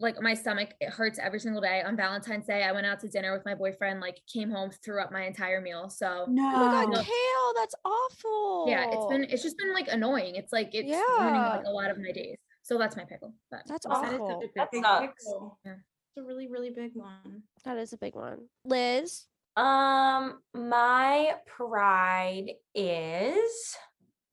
like 0.00 0.20
my 0.20 0.34
stomach 0.34 0.70
it 0.80 0.88
hurts 0.90 1.18
every 1.18 1.38
single 1.40 1.60
day. 1.60 1.82
On 1.82 1.96
Valentine's 1.96 2.46
Day, 2.46 2.62
I 2.64 2.72
went 2.72 2.86
out 2.86 3.00
to 3.00 3.08
dinner 3.08 3.32
with 3.32 3.44
my 3.44 3.54
boyfriend, 3.54 4.00
like 4.00 4.18
came 4.32 4.50
home, 4.50 4.70
threw 4.84 5.00
up 5.00 5.12
my 5.12 5.22
entire 5.26 5.60
meal. 5.60 5.88
So 5.90 6.24
No. 6.28 6.42
Oh 6.54 6.66
my 6.66 6.84
god, 6.84 6.90
No. 6.92 7.02
kale, 7.02 7.52
that's 7.56 7.74
awful. 7.84 8.66
yeah, 8.68 8.86
it's 8.90 9.06
been 9.06 9.24
it's 9.24 9.42
just 9.42 9.56
been 9.58 9.72
like 9.74 9.88
annoying. 9.88 10.36
It's 10.36 10.52
like 10.52 10.70
it's 10.72 10.88
ruining 10.90 11.34
like 11.40 11.64
a 11.66 11.70
lot 11.70 11.90
of 11.90 11.98
my 11.98 12.12
days. 12.12 12.36
So 12.62 12.78
that's 12.78 12.96
my 12.96 13.04
pickle. 13.04 13.34
But 13.50 13.60
That's 13.66 13.86
That 13.86 14.12
is 14.12 14.20
awful. 14.20 14.40
a 14.42 14.48
That 14.56 14.68
sucks. 14.74 15.24
pickle. 15.24 15.58
Yeah. 15.64 15.72
It's 15.74 16.16
a 16.18 16.22
really, 16.22 16.48
really 16.48 16.70
big 16.70 16.92
one. 16.94 17.42
That 17.64 17.78
is 17.78 17.92
a 17.92 17.98
big 17.98 18.14
one. 18.14 18.48
Liz, 18.64 19.26
Um, 19.56 20.40
my 20.54 21.34
pride 21.46 22.52
is 22.74 23.76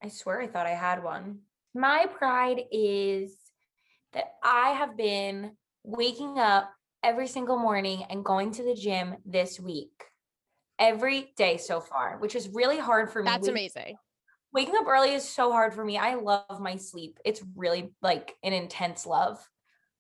I 0.04 0.10
swear 0.10 0.42
I 0.42 0.48
thought 0.48 0.68
I 0.68 0.76
had 0.76 1.04
one. 1.04 1.40
My 1.74 2.06
pride 2.06 2.62
is 2.72 3.36
that 4.14 4.34
I 4.44 4.70
have 4.70 4.98
been 4.98 5.52
waking 5.84 6.40
up 6.40 6.72
every 7.04 7.28
single 7.28 7.58
morning 7.58 8.04
and 8.10 8.24
going 8.24 8.52
to 8.54 8.64
the 8.64 8.76
gym 8.76 9.16
this 9.26 9.60
week. 9.60 9.92
Every 10.80 11.34
day 11.38 11.58
so 11.58 11.80
far, 11.80 12.18
which 12.20 12.36
is 12.36 12.50
really 12.50 12.78
hard 12.78 13.12
for 13.12 13.24
me. 13.24 13.26
that's 13.26 13.48
amazing. 13.48 13.98
Waking 14.54 14.76
up 14.78 14.88
early 14.88 15.14
is 15.14 15.28
so 15.28 15.52
hard 15.52 15.74
for 15.74 15.84
me. 15.84 15.98
I 15.98 16.16
love 16.16 16.60
my 16.60 16.78
sleep. 16.78 17.20
It's 17.26 17.44
really 17.56 17.94
like 18.02 18.36
an 18.44 18.54
intense 18.54 19.06
love. 19.06 19.38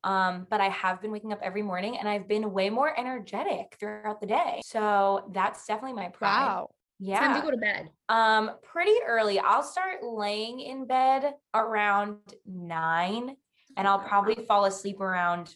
Um, 0.03 0.47
but 0.49 0.61
I 0.61 0.69
have 0.69 1.01
been 1.01 1.11
waking 1.11 1.33
up 1.33 1.39
every 1.41 1.63
morning 1.63 1.97
and 1.97 2.07
I've 2.07 2.27
been 2.27 2.53
way 2.53 2.69
more 2.69 2.97
energetic 2.97 3.75
throughout 3.79 4.21
the 4.21 4.27
day. 4.27 4.61
So 4.63 5.29
that's 5.33 5.65
definitely 5.65 5.93
my 5.93 6.09
pride. 6.09 6.45
Wow. 6.45 6.69
Yeah. 6.99 7.19
time 7.19 7.35
to 7.35 7.41
go 7.41 7.51
to 7.51 7.57
bed. 7.57 7.89
Um, 8.09 8.51
pretty 8.63 8.95
early. 9.05 9.39
I'll 9.39 9.63
start 9.63 10.03
laying 10.03 10.59
in 10.59 10.85
bed 10.87 11.33
around 11.53 12.17
nine, 12.45 13.35
and 13.77 13.87
I'll 13.87 13.99
probably 13.99 14.35
fall 14.45 14.65
asleep 14.65 14.99
around 14.99 15.55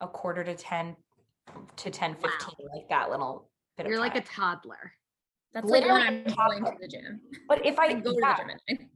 a 0.00 0.08
quarter 0.08 0.44
to 0.44 0.54
ten 0.54 0.96
to 1.76 1.90
ten 1.90 2.14
fifteen, 2.14 2.66
like 2.74 2.88
that 2.90 3.10
little 3.10 3.48
bit 3.76 3.86
You're 3.86 4.00
like 4.00 4.16
a 4.16 4.20
toddler. 4.20 4.92
That's 5.54 5.68
like 5.70 5.84
when 5.84 6.02
I'm 6.02 6.26
a 6.26 6.34
going 6.34 6.64
to 6.64 6.72
the 6.80 6.88
gym. 6.88 7.20
But 7.48 7.64
if 7.64 7.78
I 7.78 7.86
I 7.86 7.92
go 7.94 8.12
to 8.12 8.20
the 8.20 8.34
gym 8.38 8.50
at 8.50 8.60
night. 8.68 8.88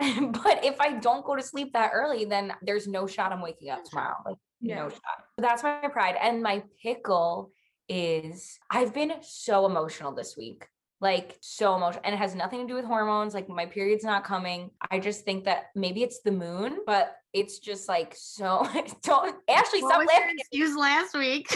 but 0.42 0.64
if 0.64 0.80
I 0.80 0.94
don't 0.94 1.24
go 1.24 1.36
to 1.36 1.42
sleep 1.42 1.74
that 1.74 1.90
early, 1.94 2.24
then 2.24 2.54
there's 2.62 2.88
no 2.88 3.06
shot 3.06 3.32
I'm 3.32 3.42
waking 3.42 3.70
up 3.70 3.84
tomorrow. 3.84 4.16
Like 4.24 4.36
Yeah. 4.60 4.76
no 4.76 4.88
shot. 4.88 5.00
So 5.36 5.42
that's 5.42 5.62
my 5.62 5.88
pride. 5.92 6.16
And 6.20 6.42
my 6.42 6.62
pickle 6.82 7.52
is 7.88 8.58
I've 8.70 8.94
been 8.94 9.12
so 9.22 9.66
emotional 9.66 10.14
this 10.14 10.36
week. 10.36 10.66
Like 11.00 11.38
so 11.40 11.76
emotional. 11.76 12.02
And 12.04 12.14
it 12.14 12.18
has 12.18 12.34
nothing 12.34 12.60
to 12.60 12.66
do 12.66 12.74
with 12.74 12.84
hormones. 12.84 13.32
Like 13.32 13.48
my 13.48 13.66
period's 13.66 14.04
not 14.04 14.22
coming. 14.24 14.70
I 14.90 14.98
just 14.98 15.24
think 15.24 15.44
that 15.44 15.66
maybe 15.74 16.02
it's 16.02 16.20
the 16.20 16.32
moon, 16.32 16.78
but 16.86 17.16
it's 17.32 17.58
just 17.58 17.88
like 17.88 18.14
so 18.16 18.68
don't 19.02 19.34
Ashley, 19.48 19.82
What 19.82 19.94
stop 19.94 20.06
laughing. 20.06 20.36
excuse 20.38 20.76
last 20.76 21.16
week? 21.16 21.48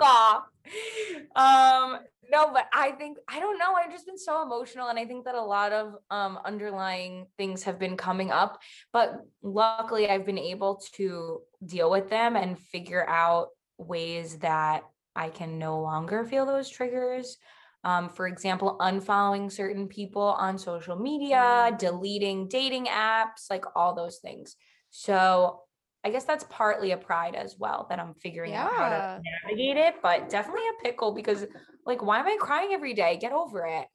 Off. 0.00 0.44
Um, 1.36 1.98
no, 2.30 2.52
but 2.52 2.66
I 2.72 2.92
think 2.92 3.18
I 3.28 3.40
don't 3.40 3.58
know. 3.58 3.74
I've 3.74 3.90
just 3.90 4.06
been 4.06 4.16
so 4.18 4.42
emotional, 4.42 4.88
and 4.88 4.98
I 4.98 5.04
think 5.04 5.24
that 5.24 5.34
a 5.34 5.42
lot 5.42 5.72
of 5.72 5.94
um 6.10 6.38
underlying 6.44 7.26
things 7.36 7.64
have 7.64 7.78
been 7.78 7.96
coming 7.96 8.30
up. 8.30 8.60
But 8.92 9.14
luckily, 9.42 10.08
I've 10.08 10.24
been 10.24 10.38
able 10.38 10.80
to 10.94 11.40
deal 11.64 11.90
with 11.90 12.08
them 12.08 12.36
and 12.36 12.58
figure 12.58 13.06
out 13.08 13.48
ways 13.78 14.38
that 14.38 14.84
I 15.20 15.28
can 15.28 15.58
no 15.58 15.78
longer 15.80 16.24
feel 16.24 16.46
those 16.46 16.70
triggers. 16.70 17.36
Um, 17.84 18.08
for 18.08 18.26
example, 18.26 18.78
unfollowing 18.80 19.52
certain 19.52 19.86
people 19.86 20.22
on 20.22 20.56
social 20.56 20.96
media, 20.96 21.76
deleting 21.78 22.48
dating 22.48 22.86
apps, 22.86 23.50
like 23.50 23.64
all 23.76 23.94
those 23.94 24.18
things. 24.18 24.56
So 24.88 25.60
I 26.02 26.08
guess 26.08 26.24
that's 26.24 26.46
partly 26.48 26.92
a 26.92 26.96
pride 26.96 27.34
as 27.34 27.56
well 27.58 27.86
that 27.90 27.98
I'm 27.98 28.14
figuring 28.14 28.54
out 28.54 28.72
how 28.72 28.88
to 28.88 29.20
navigate 29.44 29.76
it, 29.76 29.96
but 30.02 30.30
definitely 30.30 30.62
a 30.68 30.82
pickle 30.82 31.12
because 31.12 31.46
like 31.84 32.02
why 32.02 32.20
am 32.20 32.26
I 32.26 32.38
crying 32.40 32.72
every 32.72 32.94
day? 32.94 33.18
Get 33.20 33.32
over 33.32 33.66
it. 33.66 33.88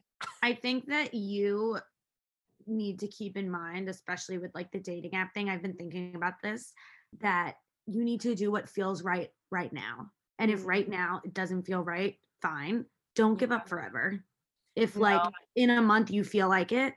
I 0.43 0.53
think 0.53 0.85
that 0.87 1.15
you 1.15 1.79
need 2.67 2.99
to 2.99 3.07
keep 3.07 3.35
in 3.35 3.49
mind, 3.49 3.89
especially 3.89 4.37
with 4.37 4.51
like 4.53 4.71
the 4.71 4.79
dating 4.79 5.15
app 5.15 5.33
thing. 5.33 5.49
I've 5.49 5.63
been 5.63 5.75
thinking 5.75 6.13
about 6.15 6.35
this 6.43 6.71
that 7.21 7.55
you 7.87 8.03
need 8.03 8.21
to 8.21 8.35
do 8.35 8.51
what 8.51 8.69
feels 8.69 9.03
right 9.03 9.29
right 9.49 9.73
now. 9.73 10.11
And 10.39 10.51
if 10.51 10.65
right 10.65 10.87
now 10.87 11.21
it 11.23 11.33
doesn't 11.33 11.63
feel 11.63 11.81
right, 11.81 12.15
fine. 12.41 12.85
Don't 13.15 13.39
give 13.39 13.51
up 13.51 13.69
forever. 13.69 14.23
If 14.75 14.97
like 14.97 15.21
in 15.55 15.69
a 15.69 15.81
month 15.81 16.11
you 16.11 16.23
feel 16.23 16.49
like 16.49 16.71
it, 16.71 16.93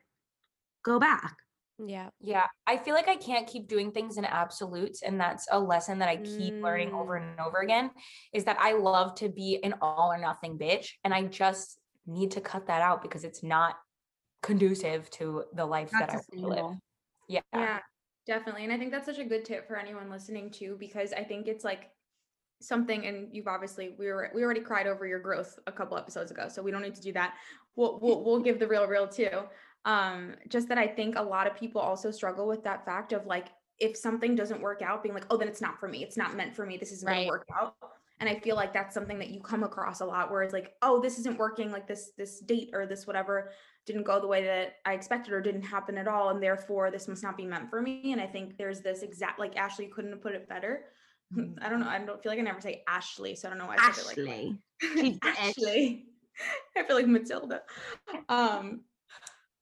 go 0.84 0.98
back. 0.98 1.36
Yeah. 1.84 2.08
Yeah, 2.20 2.46
I 2.66 2.76
feel 2.76 2.94
like 2.94 3.06
I 3.06 3.14
can't 3.14 3.46
keep 3.46 3.68
doing 3.68 3.92
things 3.92 4.18
in 4.18 4.24
absolutes. 4.24 5.02
And 5.02 5.20
that's 5.20 5.46
a 5.50 5.60
lesson 5.60 6.00
that 6.00 6.08
I 6.08 6.16
keep 6.16 6.54
learning 6.60 6.92
over 6.92 7.18
mm. 7.18 7.22
and 7.22 7.40
over 7.40 7.58
again 7.58 7.90
is 8.32 8.44
that 8.44 8.58
I 8.58 8.72
love 8.72 9.14
to 9.16 9.28
be 9.28 9.60
an 9.62 9.74
all 9.80 10.10
or 10.12 10.18
nothing 10.18 10.58
bitch. 10.58 10.88
And 11.04 11.14
I 11.14 11.22
just 11.22 11.78
need 12.06 12.32
to 12.32 12.40
cut 12.40 12.66
that 12.66 12.82
out 12.82 13.00
because 13.00 13.22
it's 13.22 13.44
not 13.44 13.76
conducive 14.42 15.08
to 15.10 15.44
the 15.54 15.64
life 15.64 15.92
Not 15.92 16.00
that 16.00 16.10
I 16.10 16.14
want 16.14 16.26
to 16.32 16.62
live. 16.62 16.76
Yeah. 17.28 17.40
Yeah, 17.54 17.78
definitely. 18.26 18.64
And 18.64 18.72
I 18.72 18.78
think 18.78 18.90
that's 18.90 19.06
such 19.06 19.18
a 19.18 19.24
good 19.24 19.44
tip 19.44 19.68
for 19.68 19.76
anyone 19.76 20.10
listening 20.10 20.50
too, 20.50 20.76
because 20.80 21.12
I 21.12 21.22
think 21.22 21.46
it's 21.46 21.64
like 21.64 21.90
something 22.60 23.06
and 23.06 23.28
you've 23.32 23.48
obviously 23.48 23.94
we 23.98 24.06
were 24.06 24.30
we 24.34 24.42
already 24.42 24.60
cried 24.60 24.86
over 24.86 25.06
your 25.06 25.18
growth 25.20 25.58
a 25.66 25.72
couple 25.72 25.96
episodes 25.96 26.30
ago, 26.30 26.48
so 26.48 26.62
we 26.62 26.70
don't 26.70 26.82
need 26.82 26.94
to 26.94 27.02
do 27.02 27.12
that. 27.12 27.34
We'll 27.76 27.98
we'll 28.00 28.24
we'll 28.24 28.40
give 28.40 28.58
the 28.58 28.66
real 28.66 28.86
real 28.86 29.06
too. 29.06 29.30
Um, 29.84 30.34
just 30.48 30.68
that 30.68 30.78
I 30.78 30.86
think 30.86 31.16
a 31.16 31.22
lot 31.22 31.46
of 31.46 31.56
people 31.56 31.80
also 31.80 32.10
struggle 32.10 32.46
with 32.46 32.64
that 32.64 32.84
fact 32.84 33.12
of 33.12 33.26
like 33.26 33.48
if 33.78 33.96
something 33.96 34.34
doesn't 34.34 34.60
work 34.60 34.82
out, 34.82 35.02
being 35.02 35.14
like, 35.14 35.26
oh, 35.30 35.36
then 35.36 35.46
it's 35.46 35.60
not 35.60 35.78
for 35.78 35.88
me. 35.88 36.02
It's 36.02 36.16
not 36.16 36.36
meant 36.36 36.54
for 36.54 36.66
me. 36.66 36.76
This 36.76 36.90
isn't 36.92 37.06
Right. 37.06 37.26
gonna 37.26 37.28
work 37.28 37.46
out. 37.60 37.76
And 38.20 38.28
I 38.28 38.40
feel 38.40 38.56
like 38.56 38.72
that's 38.72 38.92
something 38.92 39.20
that 39.20 39.30
you 39.30 39.38
come 39.38 39.62
across 39.62 40.00
a 40.00 40.04
lot 40.04 40.32
where 40.32 40.42
it's 40.42 40.52
like, 40.52 40.74
oh, 40.82 41.00
this 41.00 41.20
isn't 41.20 41.38
working, 41.38 41.70
like 41.70 41.86
this 41.86 42.10
this 42.16 42.40
date 42.40 42.70
or 42.72 42.84
this 42.86 43.06
whatever 43.06 43.52
didn't 43.86 44.02
go 44.02 44.20
the 44.20 44.26
way 44.26 44.44
that 44.44 44.74
I 44.84 44.94
expected 44.94 45.32
or 45.32 45.40
didn't 45.40 45.62
happen 45.62 45.96
at 45.96 46.08
all. 46.08 46.30
And 46.30 46.42
therefore 46.42 46.90
this 46.90 47.06
must 47.06 47.22
not 47.22 47.36
be 47.36 47.46
meant 47.46 47.70
for 47.70 47.80
me. 47.80 48.10
And 48.12 48.20
I 48.20 48.26
think 48.26 48.58
there's 48.58 48.80
this 48.80 49.02
exact 49.02 49.38
like 49.38 49.56
Ashley 49.56 49.86
couldn't 49.86 50.10
have 50.10 50.20
put 50.20 50.34
it 50.34 50.48
better. 50.48 50.86
I 51.62 51.68
don't 51.68 51.80
know. 51.80 51.88
I 51.88 51.98
don't 51.98 52.22
feel 52.22 52.32
like 52.32 52.38
I 52.38 52.42
never 52.42 52.60
say 52.60 52.82
Ashley, 52.88 53.34
so 53.36 53.48
I 53.48 53.50
don't 53.50 53.58
know 53.58 53.66
why 53.66 53.76
I 53.78 53.90
it 53.90 54.06
like 54.06 54.18
Ashley. 54.18 54.58
that. 54.80 54.94
Keep 54.94 55.20
the 55.22 55.28
edge. 55.28 55.36
Ashley. 55.38 56.04
I 56.76 56.84
feel 56.84 56.96
like 56.96 57.06
Matilda. 57.06 57.62
Um 58.28 58.82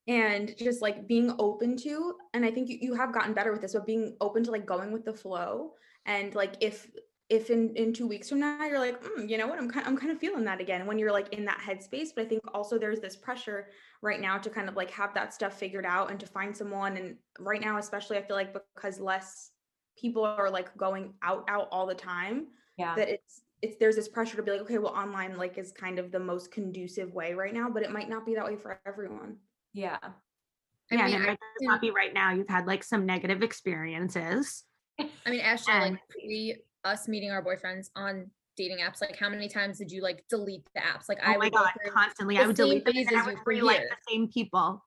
and 0.09 0.55
just 0.59 0.83
like 0.83 1.09
being 1.09 1.35
open 1.39 1.77
to 1.77 2.15
and 2.33 2.45
i 2.45 2.51
think 2.51 2.69
you, 2.69 2.79
you 2.81 2.95
have 2.95 3.13
gotten 3.13 3.33
better 3.33 3.53
with 3.53 3.61
this 3.61 3.73
but 3.73 3.87
being 3.87 4.17
open 4.21 4.45
to 4.45 4.51
like 4.51 4.67
going 4.67 4.93
with 4.93 5.05
the 5.05 5.13
flow 5.13 5.73
and 6.07 6.35
like 6.35 6.55
if 6.61 6.91
if 7.29 7.51
in 7.51 7.75
in 7.75 7.93
two 7.93 8.07
weeks 8.07 8.29
from 8.29 8.39
now 8.39 8.65
you're 8.65 8.79
like 8.79 9.03
mm, 9.03 9.29
you 9.29 9.37
know 9.37 9.49
what 9.49 9.59
i'm 9.59 9.69
kind 9.69 9.85
i'm 9.87 9.97
kind 9.97 10.13
of 10.13 10.19
feeling 10.19 10.45
that 10.45 10.61
again 10.61 10.87
when 10.87 10.99
you're 10.99 11.13
like 11.13 11.33
in 11.35 11.45
that 11.45 11.59
headspace 11.59 12.11
but 12.15 12.25
i 12.25 12.29
think 12.29 12.41
also 12.55 12.79
there's 12.79 13.01
this 13.01 13.17
pressure 13.17 13.69
right 14.01 14.21
now 14.21 14.39
to 14.39 14.49
kind 14.49 14.69
of 14.69 14.77
like 14.77 14.91
have 14.91 15.13
that 15.13 15.35
stuff 15.35 15.59
figured 15.59 15.87
out 15.87 16.11
and 16.11 16.21
to 16.21 16.27
find 16.27 16.57
someone 16.57 16.97
and 16.97 17.17
right 17.41 17.61
now 17.61 17.79
especially 17.79 18.17
i 18.17 18.23
feel 18.23 18.37
like 18.37 18.55
because 18.77 19.01
less 19.01 19.51
people 19.97 20.25
are 20.25 20.51
like 20.51 20.77
going 20.77 21.15
out 21.23 21.45
out 21.49 21.69
all 21.73 21.87
the 21.87 21.95
time 21.95 22.47
Yeah. 22.77 22.95
that 22.97 23.09
it's 23.09 23.43
it's 23.63 23.77
there's 23.81 23.97
this 23.97 24.09
pressure 24.09 24.37
to 24.37 24.43
be 24.43 24.51
like 24.51 24.61
okay 24.63 24.79
well 24.79 24.93
online 24.93 25.37
like 25.37 25.57
is 25.59 25.73
kind 25.73 25.99
of 25.99 26.13
the 26.13 26.19
most 26.21 26.53
conducive 26.53 27.13
way 27.15 27.33
right 27.35 27.55
now 27.55 27.69
but 27.71 27.83
it 27.83 27.91
might 27.91 28.09
not 28.09 28.27
be 28.27 28.35
that 28.35 28.45
way 28.45 28.57
for 28.57 28.81
everyone 28.87 29.37
Yeah. 29.73 29.99
I 30.03 30.95
yeah, 30.95 31.07
mean, 31.07 31.15
and 31.17 31.25
it 31.25 31.27
might 31.29 31.39
not 31.63 31.81
be 31.81 31.91
right 31.91 32.15
now. 32.15 32.31
You've 32.33 32.49
had 32.49 32.69
like 32.69 32.85
some 32.85 33.05
negative 33.07 33.43
experiences. 33.43 34.63
I 35.01 35.31
mean, 35.31 35.41
Ashley, 35.41 35.73
And- 35.75 35.91
like 35.95 36.09
pre 36.09 36.57
us 36.85 37.09
meeting 37.09 37.33
our 37.33 37.43
boyfriends 37.45 37.91
on 37.97 38.31
dating 38.57 38.79
apps, 38.79 39.01
like 39.01 39.17
how 39.17 39.29
many 39.29 39.49
times 39.49 39.79
did 39.79 39.91
you 39.91 40.01
like 40.01 40.23
delete 40.31 40.65
the 40.77 40.81
apps? 40.81 41.09
Like 41.09 41.19
Oh 41.23 41.27
I 41.27 41.37
my 41.39 41.47
would 41.47 41.53
god, 41.55 41.71
constantly. 41.93 42.39
I 42.39 42.47
would 42.47 42.55
delete 42.55 42.85
them 42.85 42.95
and 42.97 43.17
I 43.17 43.27
would 43.27 43.39
for 43.39 43.43
re-like 43.47 43.81
the 43.81 43.97
same 44.09 44.29
people. 44.29 44.85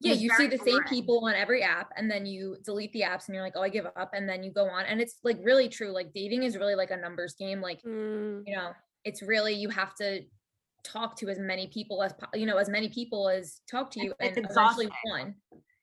Yeah, 0.00 0.12
you 0.14 0.30
see 0.36 0.46
the 0.46 0.58
same 0.58 0.74
boring. 0.76 0.88
people 0.88 1.24
on 1.24 1.34
every 1.34 1.62
app 1.62 1.90
and 1.96 2.10
then 2.10 2.26
you 2.26 2.56
delete 2.64 2.92
the 2.92 3.00
apps 3.00 3.26
and 3.26 3.34
you're 3.34 3.44
like, 3.44 3.54
oh, 3.56 3.62
I 3.62 3.68
give 3.68 3.86
up. 3.86 4.10
And 4.12 4.28
then 4.28 4.42
you 4.42 4.52
go 4.52 4.68
on. 4.68 4.84
And 4.84 5.00
it's 5.00 5.16
like 5.24 5.38
really 5.42 5.68
true. 5.68 5.90
Like 5.90 6.12
dating 6.12 6.42
is 6.42 6.56
really 6.56 6.74
like 6.74 6.90
a 6.90 6.96
numbers 6.96 7.34
game. 7.38 7.60
Like, 7.60 7.82
Mm, 7.82 8.42
you 8.46 8.54
know, 8.54 8.72
it's 9.04 9.22
really 9.22 9.54
you 9.54 9.70
have 9.70 9.94
to 9.96 10.22
talk 10.84 11.16
to 11.18 11.28
as 11.28 11.38
many 11.38 11.66
people 11.68 12.02
as 12.02 12.14
you 12.34 12.46
know, 12.46 12.58
as 12.58 12.68
many 12.68 12.88
people 12.88 13.28
as 13.28 13.60
talk 13.70 13.90
to 13.92 14.02
you 14.02 14.12
It's 14.20 14.36
and 14.36 14.46
eventually 14.50 14.88
one. 15.04 15.34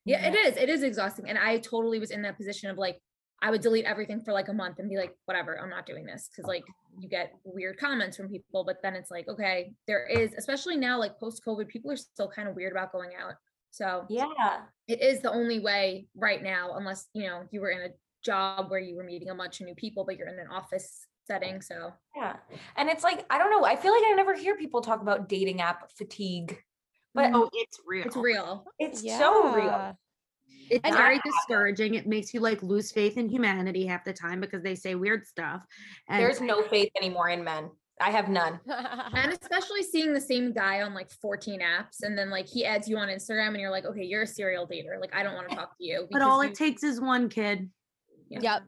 Yeah, 0.04 0.26
it 0.26 0.34
is. 0.34 0.56
It 0.56 0.68
is 0.68 0.82
exhausting. 0.82 1.28
And 1.28 1.38
I 1.38 1.58
totally 1.58 1.98
was 1.98 2.10
in 2.10 2.22
that 2.22 2.36
position 2.36 2.70
of 2.70 2.78
like, 2.78 3.00
I 3.42 3.50
would 3.50 3.62
delete 3.62 3.84
everything 3.84 4.20
for 4.20 4.32
like 4.32 4.48
a 4.48 4.52
month 4.52 4.78
and 4.78 4.88
be 4.88 4.96
like, 4.96 5.14
whatever, 5.24 5.60
I'm 5.60 5.70
not 5.70 5.86
doing 5.86 6.06
this. 6.06 6.30
Cause 6.36 6.46
like 6.46 6.62
you 6.98 7.08
get 7.08 7.32
weird 7.44 7.78
comments 7.78 8.16
from 8.16 8.28
people, 8.28 8.64
but 8.64 8.76
then 8.82 8.94
it's 8.94 9.10
like, 9.10 9.28
okay, 9.28 9.72
there 9.86 10.06
is, 10.06 10.32
especially 10.38 10.76
now, 10.76 10.98
like 10.98 11.18
post 11.18 11.42
COVID, 11.46 11.68
people 11.68 11.90
are 11.90 11.96
still 11.96 12.28
kind 12.28 12.48
of 12.48 12.54
weird 12.54 12.72
about 12.72 12.92
going 12.92 13.10
out. 13.20 13.34
So 13.74 14.06
Yeah. 14.08 14.62
it 14.86 15.02
is 15.02 15.20
the 15.20 15.32
only 15.32 15.58
way 15.58 16.06
right 16.14 16.40
now, 16.40 16.74
unless, 16.76 17.08
you 17.12 17.26
know, 17.26 17.48
you 17.50 17.60
were 17.60 17.70
in 17.70 17.90
a 17.90 17.94
job 18.22 18.70
where 18.70 18.78
you 18.78 18.94
were 18.94 19.02
meeting 19.02 19.30
a 19.30 19.34
bunch 19.34 19.60
of 19.60 19.66
new 19.66 19.74
people, 19.74 20.04
but 20.04 20.16
you're 20.16 20.28
in 20.28 20.38
an 20.38 20.46
office 20.46 21.04
setting. 21.26 21.60
So 21.60 21.92
Yeah. 22.14 22.36
And 22.76 22.88
it's 22.88 23.02
like, 23.02 23.26
I 23.30 23.38
don't 23.38 23.50
know. 23.50 23.64
I 23.64 23.74
feel 23.74 23.92
like 23.92 24.04
I 24.06 24.12
never 24.12 24.34
hear 24.34 24.56
people 24.56 24.80
talk 24.80 25.02
about 25.02 25.28
dating 25.28 25.60
app 25.60 25.90
fatigue, 25.98 26.56
but 27.14 27.32
Oh, 27.34 27.50
it's 27.52 27.80
real. 27.84 28.06
it's 28.06 28.16
real. 28.16 28.64
it's 28.78 29.00
so 29.02 29.52
real. 29.52 29.98
It's 30.70 30.80
And 30.84 30.94
very 30.94 31.16
I- 31.16 31.20
discouraging. 31.24 31.94
It 31.94 32.06
makes 32.06 32.32
you 32.32 32.38
like 32.38 32.62
lose 32.62 32.92
faith 32.92 33.18
in 33.18 33.28
humanity 33.28 33.86
half 33.86 34.04
the 34.04 34.12
time 34.12 34.40
because 34.40 34.62
they 34.62 34.76
say 34.76 34.94
weird 34.94 35.26
stuff. 35.26 35.66
And 36.08 36.22
There's 36.22 36.40
no 36.40 36.62
faith 36.62 36.90
anymore 36.96 37.28
in 37.30 37.42
men. 37.42 37.70
I 38.00 38.10
have 38.10 38.28
none. 38.28 38.58
And 38.66 39.32
especially 39.42 39.82
seeing 39.82 40.12
the 40.12 40.20
same 40.20 40.52
guy 40.52 40.82
on 40.82 40.94
like 40.94 41.10
14 41.10 41.60
apps 41.60 42.02
and 42.02 42.18
then 42.18 42.28
like 42.30 42.48
he 42.48 42.64
adds 42.64 42.88
you 42.88 42.96
on 42.98 43.08
Instagram 43.08 43.48
and 43.48 43.58
you're 43.60 43.70
like, 43.70 43.84
okay, 43.84 44.02
you're 44.04 44.22
a 44.22 44.26
serial 44.26 44.66
dater. 44.66 45.00
Like 45.00 45.14
I 45.14 45.22
don't 45.22 45.34
want 45.34 45.48
to 45.48 45.54
talk 45.54 45.78
to 45.78 45.84
you. 45.84 46.08
but 46.10 46.22
all 46.22 46.42
you- 46.42 46.50
it 46.50 46.56
takes 46.56 46.82
is 46.82 47.00
one 47.00 47.28
kid. 47.28 47.70
Yeah. 48.28 48.40
Yep. 48.42 48.62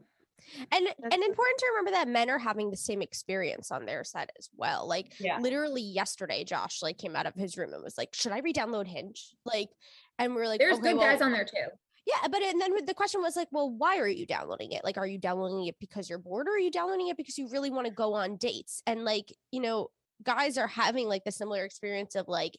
And 0.71 0.87
That's 0.87 1.13
and 1.13 1.23
important 1.23 1.59
to 1.59 1.65
remember 1.71 1.91
that 1.91 2.07
men 2.07 2.29
are 2.29 2.39
having 2.39 2.71
the 2.71 2.77
same 2.77 3.01
experience 3.01 3.69
on 3.69 3.85
their 3.85 4.05
side 4.05 4.31
as 4.39 4.49
well. 4.55 4.87
Like 4.87 5.13
Yeah. 5.19 5.39
literally 5.39 5.81
yesterday, 5.81 6.45
Josh 6.45 6.81
like 6.81 6.97
came 6.97 7.15
out 7.17 7.25
of 7.25 7.35
his 7.35 7.57
room 7.57 7.73
and 7.73 7.83
was 7.83 7.97
like, 7.97 8.15
"Should 8.15 8.31
I 8.31 8.39
re-download 8.39 8.87
Hinge?" 8.87 9.35
Like, 9.43 9.69
and 10.17 10.33
we 10.33 10.41
are 10.41 10.47
like, 10.47 10.59
There's 10.59 10.77
okay, 10.79 10.93
good 10.93 10.99
guys 11.01 11.21
on 11.21 11.33
there 11.33 11.43
too. 11.43 11.67
Yeah, 12.07 12.29
but 12.29 12.41
and 12.41 12.61
then 12.61 12.85
the 12.85 12.93
question 12.93 13.21
was 13.21 13.35
like, 13.35 13.49
well, 13.51 13.69
why 13.69 13.97
are 13.97 14.07
you 14.07 14.25
downloading 14.25 14.71
it? 14.71 14.85
Like, 14.85 14.97
are 14.97 15.05
you 15.05 15.17
downloading 15.17 15.67
it 15.67 15.75
because 15.77 16.09
you're 16.09 16.19
bored, 16.19 16.47
or 16.47 16.51
are 16.51 16.59
you 16.59 16.71
downloading 16.71 17.09
it 17.09 17.17
because 17.17 17.37
you 17.37 17.49
really 17.49 17.69
want 17.69 17.85
to 17.85 17.91
go 17.93 18.13
on 18.13 18.37
dates? 18.37 18.81
And 18.87 19.03
like, 19.03 19.33
you 19.51 19.59
know, 19.59 19.89
guys 20.23 20.57
are 20.57 20.67
having 20.67 21.09
like 21.09 21.25
the 21.25 21.33
similar 21.33 21.65
experience 21.65 22.15
of 22.15 22.29
like, 22.29 22.57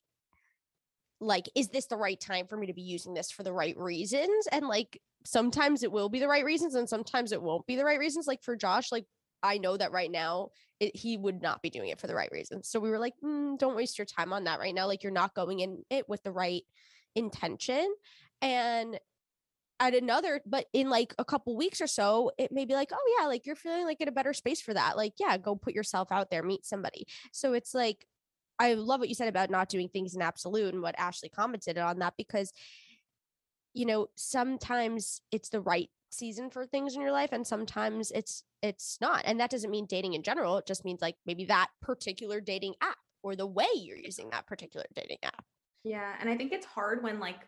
like, 1.18 1.48
is 1.54 1.68
this 1.68 1.86
the 1.86 1.96
right 1.96 2.20
time 2.20 2.46
for 2.46 2.58
me 2.58 2.66
to 2.66 2.74
be 2.74 2.82
using 2.82 3.14
this 3.14 3.30
for 3.30 3.42
the 3.42 3.52
right 3.52 3.76
reasons? 3.78 4.46
And 4.52 4.68
like, 4.68 5.00
sometimes 5.24 5.82
it 5.82 5.90
will 5.90 6.10
be 6.10 6.20
the 6.20 6.28
right 6.28 6.44
reasons, 6.44 6.74
and 6.74 6.86
sometimes 6.86 7.32
it 7.32 7.40
won't 7.40 7.66
be 7.66 7.76
the 7.76 7.86
right 7.86 7.98
reasons. 7.98 8.26
Like 8.26 8.42
for 8.42 8.54
Josh, 8.54 8.92
like 8.92 9.06
I 9.42 9.56
know 9.56 9.78
that 9.78 9.92
right 9.92 10.10
now 10.10 10.50
it, 10.78 10.94
he 10.94 11.16
would 11.16 11.40
not 11.40 11.62
be 11.62 11.70
doing 11.70 11.88
it 11.88 12.00
for 12.00 12.06
the 12.06 12.14
right 12.14 12.30
reasons. 12.30 12.68
So 12.68 12.80
we 12.80 12.90
were 12.90 12.98
like, 12.98 13.14
"Mm, 13.24 13.58
don't 13.58 13.76
waste 13.76 13.96
your 13.96 14.04
time 14.04 14.34
on 14.34 14.44
that 14.44 14.60
right 14.60 14.74
now. 14.74 14.86
Like 14.86 15.02
you're 15.02 15.10
not 15.10 15.34
going 15.34 15.60
in 15.60 15.84
it 15.88 16.06
with 16.06 16.22
the 16.22 16.32
right 16.32 16.64
intention. 17.14 17.94
And 18.42 18.98
at 19.80 19.94
another, 19.94 20.40
but 20.44 20.66
in 20.72 20.90
like 20.90 21.14
a 21.18 21.24
couple 21.24 21.56
weeks 21.56 21.80
or 21.80 21.86
so, 21.86 22.30
it 22.38 22.52
may 22.52 22.64
be 22.64 22.74
like, 22.74 22.90
oh 22.92 23.16
yeah, 23.18 23.26
like 23.26 23.46
you're 23.46 23.56
feeling 23.56 23.84
like 23.84 24.00
in 24.00 24.08
a 24.08 24.12
better 24.12 24.32
space 24.32 24.60
for 24.60 24.74
that. 24.74 24.96
Like, 24.96 25.14
yeah, 25.18 25.36
go 25.38 25.54
put 25.54 25.74
yourself 25.74 26.10
out 26.10 26.30
there, 26.30 26.42
meet 26.42 26.66
somebody. 26.66 27.06
So 27.32 27.52
it's 27.52 27.74
like, 27.74 28.06
I 28.58 28.74
love 28.74 29.00
what 29.00 29.08
you 29.08 29.14
said 29.14 29.28
about 29.28 29.50
not 29.50 29.68
doing 29.68 29.88
things 29.88 30.14
in 30.14 30.22
absolute 30.22 30.74
and 30.74 30.82
what 30.82 30.98
Ashley 30.98 31.28
commented 31.28 31.78
on 31.78 32.00
that 32.00 32.14
because, 32.16 32.52
you 33.72 33.86
know, 33.86 34.08
sometimes 34.16 35.20
it's 35.30 35.48
the 35.48 35.60
right 35.60 35.88
season 36.10 36.50
for 36.50 36.66
things 36.66 36.94
in 36.94 37.00
your 37.00 37.12
life 37.12 37.30
and 37.32 37.46
sometimes 37.46 38.10
it's 38.12 38.42
it's 38.62 38.96
not 38.98 39.20
and 39.26 39.38
that 39.38 39.50
doesn't 39.50 39.70
mean 39.70 39.84
dating 39.84 40.14
in 40.14 40.22
general 40.22 40.56
it 40.56 40.66
just 40.66 40.82
means 40.82 41.02
like 41.02 41.14
maybe 41.26 41.44
that 41.44 41.68
particular 41.82 42.40
dating 42.40 42.72
app 42.80 42.96
or 43.22 43.36
the 43.36 43.46
way 43.46 43.66
you're 43.74 43.98
using 43.98 44.30
that 44.30 44.46
particular 44.46 44.86
dating 44.94 45.18
app 45.22 45.44
Yeah, 45.84 46.14
and 46.18 46.28
I 46.28 46.36
think 46.36 46.52
it's 46.52 46.66
hard 46.66 47.02
when 47.02 47.20
like 47.20 47.40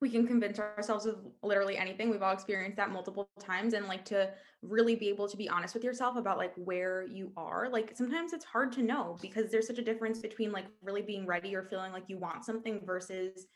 we 0.00 0.08
can 0.08 0.26
convince 0.26 0.60
ourselves 0.60 1.06
of 1.06 1.16
literally 1.42 1.76
anything. 1.76 2.08
We've 2.08 2.22
all 2.22 2.32
experienced 2.32 2.76
that 2.76 2.90
multiple 2.90 3.28
times 3.40 3.74
and 3.74 3.88
like 3.88 4.04
to 4.06 4.30
really 4.62 4.94
be 4.94 5.08
able 5.08 5.28
to 5.28 5.36
be 5.36 5.48
honest 5.48 5.74
with 5.74 5.82
yourself 5.82 6.16
about 6.16 6.38
like 6.38 6.52
where 6.56 7.04
you 7.04 7.32
are. 7.36 7.68
Like 7.68 7.96
sometimes 7.96 8.32
it's 8.32 8.44
hard 8.44 8.70
to 8.72 8.82
know 8.82 9.18
because 9.20 9.50
there's 9.50 9.66
such 9.66 9.78
a 9.78 9.82
difference 9.82 10.20
between 10.20 10.52
like 10.52 10.66
really 10.82 11.02
being 11.02 11.26
ready 11.26 11.54
or 11.54 11.64
feeling 11.64 11.92
like 11.92 12.04
you 12.08 12.18
want 12.18 12.44
something 12.44 12.80
versus 12.84 13.46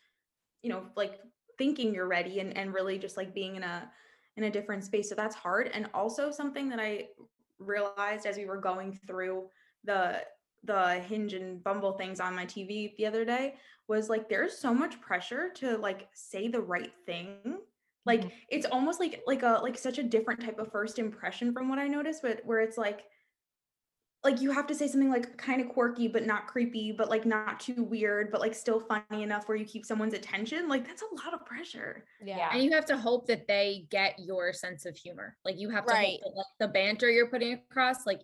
you 0.61 0.69
know, 0.69 0.83
like 0.95 1.19
thinking 1.57 1.93
you're 1.93 2.07
ready 2.07 2.39
and 2.39 2.55
and 2.57 2.73
really 2.73 2.97
just 2.97 3.17
like 3.17 3.33
being 3.33 3.55
in 3.55 3.63
a 3.63 3.89
in 4.35 4.45
a 4.45 4.49
different 4.49 4.83
space. 4.83 5.09
So 5.09 5.15
that's 5.15 5.35
hard. 5.35 5.69
And 5.73 5.87
also 5.93 6.31
something 6.31 6.69
that 6.69 6.79
I 6.79 7.07
realized 7.59 8.25
as 8.25 8.37
we 8.37 8.45
were 8.45 8.57
going 8.57 8.99
through 9.07 9.47
the 9.83 10.23
the 10.65 10.95
hinge 11.07 11.33
and 11.33 11.63
bumble 11.63 11.93
things 11.93 12.19
on 12.19 12.35
my 12.35 12.45
TV 12.45 12.95
the 12.97 13.05
other 13.05 13.25
day 13.25 13.55
was 13.87 14.09
like 14.09 14.29
there's 14.29 14.57
so 14.57 14.73
much 14.73 14.99
pressure 15.01 15.49
to 15.51 15.77
like 15.77 16.09
say 16.13 16.47
the 16.47 16.61
right 16.61 16.93
thing 17.05 17.61
like 18.05 18.21
Mhm. 18.21 18.31
it's 18.49 18.65
almost 18.65 18.99
like 18.99 19.21
like 19.27 19.43
a 19.43 19.59
like 19.63 19.77
such 19.77 19.97
a 19.97 20.03
different 20.03 20.41
type 20.41 20.59
of 20.59 20.71
first 20.71 20.99
impression 20.99 21.53
from 21.53 21.69
what 21.69 21.79
i 21.79 21.87
noticed 21.87 22.21
but 22.21 22.45
where 22.45 22.59
it's 22.61 22.77
like 22.77 23.05
like 24.23 24.39
you 24.41 24.51
have 24.51 24.67
to 24.67 24.75
say 24.75 24.87
something 24.87 25.09
like 25.09 25.37
kind 25.37 25.61
of 25.61 25.67
quirky 25.69 26.07
but 26.07 26.25
not 26.25 26.47
creepy 26.47 26.91
but 26.91 27.09
like 27.09 27.25
not 27.25 27.59
too 27.59 27.83
weird 27.83 28.31
but 28.31 28.39
like 28.39 28.53
still 28.55 28.79
funny 28.79 29.21
enough 29.23 29.47
where 29.47 29.57
you 29.57 29.65
keep 29.65 29.85
someone's 29.85 30.13
attention 30.13 30.69
like 30.69 30.85
that's 30.87 31.01
a 31.01 31.15
lot 31.15 31.33
of 31.33 31.45
pressure 31.45 32.05
Yeah. 32.19 32.53
And 32.53 32.63
you 32.63 32.71
have 32.71 32.85
to 32.85 32.97
hope 32.97 33.27
that 33.27 33.47
they 33.47 33.87
get 33.89 34.17
your 34.19 34.53
sense 34.53 34.85
of 34.85 34.95
humor. 34.95 35.37
Like 35.43 35.57
you 35.59 35.69
have 35.69 35.85
to 35.87 35.95
Right. 35.95 36.19
hope 36.21 36.21
that 36.21 36.33
like 36.37 36.45
the 36.59 36.67
banter 36.69 37.09
you're 37.09 37.29
putting 37.29 37.53
across, 37.53 38.05
like 38.05 38.21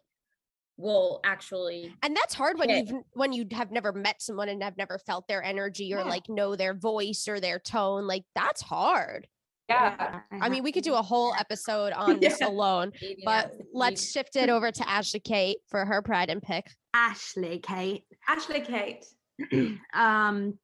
will 0.80 1.20
actually 1.26 1.94
and 2.04 2.15
that's 2.15 2.34
hard 2.34 2.58
when 2.58 2.70
Okay. 2.72 2.86
you've 2.88 3.04
when 3.12 3.34
you 3.34 3.46
have 3.52 3.70
never 3.72 3.92
met 3.92 4.22
someone 4.22 4.48
and 4.48 4.63
have 4.63 4.78
never 4.78 4.98
felt 4.98 5.28
their 5.28 5.44
energy 5.44 5.94
or 5.94 6.00
Yeah. 6.00 6.04
like 6.06 6.30
know 6.30 6.56
their 6.56 6.74
voice 6.74 7.28
or 7.28 7.39
their 7.42 7.60
tone 7.60 8.08
like 8.08 8.24
that's 8.34 8.62
hard 8.62 9.28
Yeah. 9.68 10.22
i 10.32 10.48
mean 10.48 10.63
we 10.63 10.72
could 10.72 10.86
do 10.86 10.96
a 10.96 11.02
whole 11.02 11.34
episode 11.38 11.92
on 11.98 12.20
this 12.22 12.39
alone 12.42 12.94
dating 13.00 13.24
but 13.26 13.52
apps 13.52 13.62
let's 13.74 14.02
lead- 14.02 14.12
shift 14.12 14.36
it 14.38 14.50
over 14.56 14.72
to 14.72 14.89
ashley 14.89 15.20
kate 15.20 15.58
for 15.68 15.86
her 15.86 16.02
pride 16.02 16.30
and 16.30 16.42
pick 16.42 16.65
Ashley, 16.94 17.60
Kate. 17.60 18.06
ashley 18.28 18.62
kate 18.62 19.06
um 19.94 20.58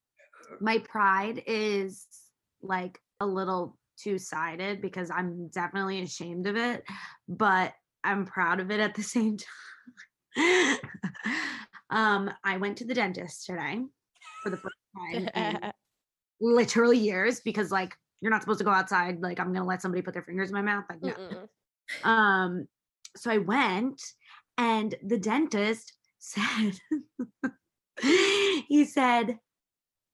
my 0.61 0.77
pride 0.79 1.43
is 1.45 2.07
like 2.61 2.99
a 3.19 3.25
little 3.25 3.77
two-sided 3.97 4.81
because 4.81 5.09
I'm 5.09 5.47
definitely 5.49 6.01
ashamed 6.01 6.47
of 6.47 6.55
it, 6.57 6.83
but 7.27 7.73
I'm 8.03 8.25
proud 8.25 8.59
of 8.59 8.69
it 8.71 8.79
at 8.79 8.93
the 8.93 9.01
same 9.03 9.37
time. 9.37 9.47
um 11.89 12.29
I 12.43 12.57
went 12.57 12.77
to 12.77 12.85
the 12.85 12.93
dentist 12.93 13.45
today 13.45 13.81
for 14.43 14.49
the 14.49 14.57
first 14.57 14.75
time 14.97 15.29
in 15.35 15.71
literally 16.41 16.97
years 16.97 17.39
because 17.39 17.71
like 17.71 17.93
you're 18.21 18.31
not 18.31 18.41
supposed 18.41 18.59
to 18.59 18.65
go 18.65 18.71
outside 18.71 19.21
like 19.21 19.39
I'm 19.39 19.47
going 19.47 19.59
to 19.59 19.63
let 19.63 19.81
somebody 19.81 20.01
put 20.01 20.13
their 20.13 20.23
fingers 20.23 20.49
in 20.49 20.55
my 20.55 20.61
mouth 20.61 20.85
like 20.89 21.01
no. 21.01 21.13
Mm-mm. 21.13 21.47
Um, 22.03 22.67
so 23.15 23.31
I 23.31 23.37
went, 23.37 24.01
and 24.57 24.95
the 25.03 25.17
dentist 25.17 25.93
said, 26.17 26.73
he 28.67 28.85
said, 28.85 29.39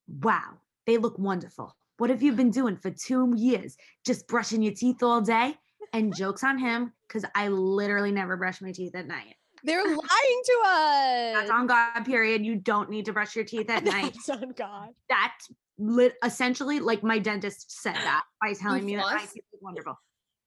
Wow, 0.08 0.60
they 0.86 0.98
look 0.98 1.18
wonderful. 1.18 1.76
What 1.98 2.10
have 2.10 2.22
you 2.22 2.34
been 2.34 2.52
doing 2.52 2.78
for 2.78 2.92
two 2.92 3.34
years? 3.38 3.78
Just 4.06 4.28
brushing 4.28 4.62
your 4.62 4.74
teeth 4.74 5.02
all 5.04 5.22
day? 5.22 5.56
And 5.94 6.16
jokes 6.16 6.44
on 6.44 6.58
him, 6.58 6.94
because 7.08 7.26
I 7.36 7.50
literally 7.50 8.12
never 8.12 8.38
brush 8.38 8.62
my 8.62 8.72
teeth 8.72 8.96
at 8.96 9.08
night. 9.08 9.36
They're 9.64 9.84
lying 9.86 10.42
to 10.46 10.62
us 10.66 11.34
That's 11.36 11.50
on 11.52 11.68
God, 11.68 12.02
period. 12.06 12.46
You 12.46 12.56
don't 12.56 12.90
need 12.90 13.06
to 13.06 13.14
brush 13.14 13.36
your 13.36 13.46
teeth 13.46 13.70
at 13.70 13.84
night. 13.86 14.14
That's 14.14 14.30
on 14.30 14.52
god 14.58 14.90
That 15.10 15.34
lit 15.78 16.14
essentially, 16.24 16.80
like 16.80 17.04
my 17.04 17.20
dentist 17.20 17.82
said 17.82 17.96
that 17.96 18.24
by 18.42 18.54
telling 18.62 18.86
me 18.86 18.96
that 18.96 19.04
my 19.06 19.18
floss? 19.20 19.34
teeth 19.34 19.44
look 19.54 19.62
wonderful. 19.62 20.00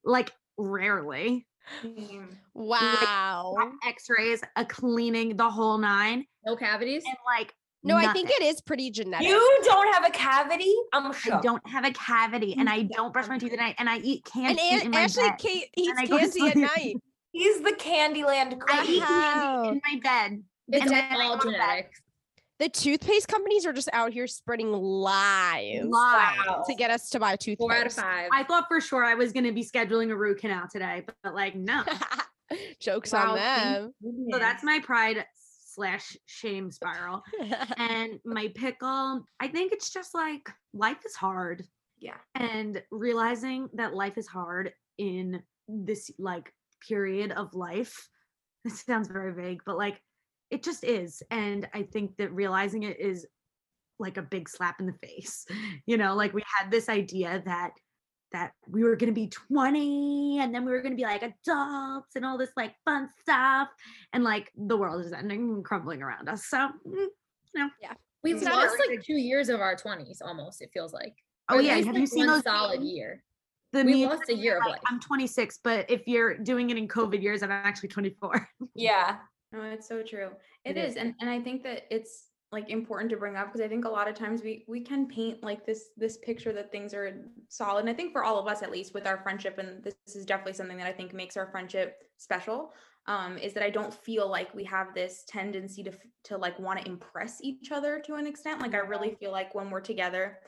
Like 0.05 0.33
rarely. 0.59 1.47
wow 2.55 3.55
X-rays, 3.87 4.43
a 4.57 4.65
cleaning, 4.65 5.37
the 5.37 5.49
whole 5.51 5.79
nine. 5.79 6.25
no 6.45 6.57
cavities. 6.57 7.03
and 7.07 7.17
like 7.27 7.53
no 7.83 7.97
i 7.97 8.13
think 8.13 8.31
it 8.31 8.43
is 8.43 8.61
pretty 8.61 8.91
genetic 8.91 9.27
You 9.27 9.61
don't 9.65 9.95
have 9.95 10.07
a 10.07 10.11
cavity? 10.11 10.75
I'm 10.93 11.13
sure. 11.13 11.35
I 11.37 11.41
don't 11.41 11.67
have 11.69 11.85
a 11.85 11.91
cavity 11.93 12.55
and 12.59 12.69
I 12.69 12.83
don't 12.83 13.13
brush 13.13 13.29
my 13.29 13.39
teeth 13.39 13.53
at 13.53 13.59
night 13.59 13.75
and 13.79 13.89
I 13.89 13.99
eat 13.99 14.23
and 14.35 14.57
candy 14.59 14.63
An- 14.71 14.83
in 14.87 14.91
my 14.91 15.01
ashley 15.01 15.29
kate 15.39 15.69
eats 15.77 15.99
candy 16.09 16.49
at 16.49 16.57
night 16.57 16.97
He's 17.35 17.61
the 17.63 17.73
Candyland 17.73 18.61
I 18.69 18.87
eat 18.89 19.03
candy 19.03 19.69
in 19.69 19.81
my 19.85 20.01
bed. 20.03 20.43
It's 20.69 20.83
and 20.83 20.91
then 20.91 21.21
all 21.21 21.37
go 21.37 21.51
to 21.51 21.51
bed. 21.51 21.59
genetic. 21.59 21.93
the 22.61 22.69
toothpaste 22.69 23.27
companies 23.29 23.67
are 23.67 23.73
just 23.73 23.89
out 23.93 24.13
here 24.13 24.27
spreading 24.29 24.71
lies 24.73 25.83
Lies. 25.85 26.67
To 26.69 26.75
get 26.77 26.91
us 26.91 27.11
to 27.11 27.19
buy 27.19 27.35
toothpaste. 27.37 27.59
Four 27.59 27.75
out 27.75 27.87
of 27.87 27.93
five. 27.93 28.29
I 28.33 28.45
thought 28.45 28.67
for 28.69 28.81
sure 28.81 29.05
I 29.05 29.15
was 29.15 29.33
going 29.33 29.45
to 29.45 29.53
be 29.53 29.65
scheduling 29.65 30.11
a 30.11 30.17
root 30.17 30.39
canal 30.39 30.69
today, 30.71 31.03
but, 31.05 31.17
but 31.25 31.35
like 31.35 31.57
no. 31.57 31.83
Jokes 32.81 33.13
Wow, 33.13 33.33
on 33.33 33.37
them. 33.37 33.95
so 34.31 34.39
that's 34.39 34.63
my 34.63 34.79
pride 34.83 35.25
slash 35.75 36.17
shame 36.27 36.71
spiral. 36.71 37.25
and 37.79 38.21
my 38.25 38.49
pickle, 38.55 39.25
I 39.41 39.49
think 39.49 39.73
it's 39.73 39.91
just 39.93 40.15
like 40.15 40.49
life 40.73 40.99
is 41.05 41.17
hard. 41.17 41.65
Yeah. 41.99 42.15
And 42.37 42.81
realizing 42.93 43.69
that 43.75 43.95
life 43.95 44.17
is 44.19 44.29
hard 44.29 44.73
in 44.99 45.43
this 45.67 46.11
like 46.19 46.53
period 46.87 47.33
of 47.33 47.55
life. 47.55 48.09
It 48.67 48.73
sounds 48.73 49.09
very 49.09 49.35
vague, 49.35 49.61
but 49.67 49.77
like 49.77 50.01
it 50.51 50.63
just 50.63 50.85
is. 50.85 51.23
And 51.31 51.69
I 51.75 51.83
think 51.83 52.17
that 52.17 52.33
realizing 52.33 52.85
it 52.85 52.99
is 52.99 53.27
like 53.99 54.17
a 54.17 54.23
big 54.23 54.49
slap 54.49 54.81
in 54.81 54.87
the 54.87 55.07
face. 55.07 55.45
You 55.87 55.99
know, 55.99 56.15
like 56.15 56.33
we 56.33 56.43
had 56.59 56.71
this 56.71 56.89
idea 56.89 57.43
that 57.45 57.73
that 58.33 58.53
we 58.67 58.83
were 58.83 58.97
going 58.97 59.15
to 59.15 59.21
be 59.21 59.29
20 59.29 60.41
and 60.41 60.53
then 60.53 60.65
we 60.65 60.73
were 60.73 60.81
going 60.81 60.93
to 60.93 60.97
be 60.97 61.05
like 61.05 61.23
adults 61.23 62.17
and 62.17 62.25
all 62.25 62.37
this 62.37 62.51
like 62.57 62.75
fun 62.85 63.09
stuff 63.21 63.69
and 64.13 64.25
like 64.25 64.51
the 64.57 64.77
world 64.77 65.05
is 65.05 65.13
ending 65.13 65.41
and 65.41 65.65
crumbling 65.65 66.03
around 66.03 66.29
us. 66.29 66.47
So, 66.47 66.57
mm, 66.57 66.71
you 66.95 67.11
know. 67.55 67.69
Yeah. 67.81 67.93
We've 68.25 68.43
lost 68.43 68.77
like 68.89 69.03
two 69.03 69.19
years 69.19 69.51
of 69.51 69.61
our 69.61 69.77
twenties 69.77 70.23
almost, 70.25 70.63
it 70.63 70.71
feels 70.73 70.95
like. 70.95 71.15
oh 71.51 71.57
Or 71.57 71.61
yeah, 71.61 71.77
have 71.77 71.97
you 71.97 72.07
seen 72.07 72.27
those 72.27 72.43
solid 72.43 72.83
year? 72.83 73.23
The 73.75 73.85
We 73.85 74.07
lost 74.07 74.29
a 74.29 74.35
year 74.35 74.59
of 74.59 74.67
life. 74.67 74.81
I'm 74.87 75.01
26, 75.01 75.59
but 75.65 75.91
if 75.91 76.07
you're 76.07 76.39
doing 76.39 76.71
it 76.71 76.79
in 76.79 76.87
COVID 76.87 77.21
years, 77.21 77.43
I'm 77.43 77.51
actually 77.51 77.89
24. 77.89 78.49
Yeah. 78.75 79.17
No, 79.53 79.63
it's 79.63 79.89
so 79.89 80.03
true. 80.03 80.31
It 80.65 80.77
it 80.77 80.81
is. 80.81 80.93
is. 80.93 80.97
And 80.97 81.15
and 81.21 81.31
I 81.31 81.41
think 81.41 81.63
that 81.65 81.85
it's 81.91 82.31
like 82.51 82.71
important 82.71 83.11
to 83.11 83.17
bring 83.17 83.37
up 83.37 83.47
because 83.47 83.61
I 83.61 83.69
think 83.69 83.85
a 83.85 83.89
lot 83.89 84.09
of 84.09 84.15
times 84.15 84.43
we 84.43 84.65
we 84.69 84.81
can 84.81 85.07
paint 85.07 85.43
like 85.43 85.67
this 85.67 85.91
this 85.97 86.19
picture 86.19 86.53
that 86.53 86.71
things 86.71 86.95
are 86.95 87.13
solid. 87.49 87.81
And 87.81 87.91
I 87.91 87.95
think 87.95 88.13
for 88.13 88.25
all 88.25 88.39
of 88.39 88.47
us 88.47 88.63
at 88.63 88.71
least 88.71 88.95
with 88.95 89.07
our 89.07 89.19
friendship, 89.23 89.59
and 89.59 89.83
this 89.83 89.95
is 90.15 90.25
definitely 90.25 90.55
something 90.55 90.77
that 90.79 90.87
I 90.87 90.93
think 90.93 91.13
makes 91.13 91.37
our 91.37 91.51
friendship 91.51 92.03
special, 92.17 92.73
um, 93.07 93.39
is 93.39 93.53
that 93.55 93.63
I 93.63 93.71
don't 93.71 93.93
feel 93.93 94.29
like 94.29 94.55
we 94.55 94.65
have 94.65 94.95
this 94.95 95.25
tendency 95.29 95.83
to 95.85 95.93
to 96.25 96.37
like 96.37 96.59
want 96.59 96.81
to 96.81 96.89
impress 96.89 97.41
each 97.43 97.73
other 97.73 98.01
to 98.07 98.15
an 98.15 98.27
extent. 98.27 98.61
Like 98.61 98.75
I 98.75 98.79
really 98.79 99.17
feel 99.21 99.33
like 99.33 99.55
when 99.55 99.71
we're 99.71 99.81
together, 99.81 100.39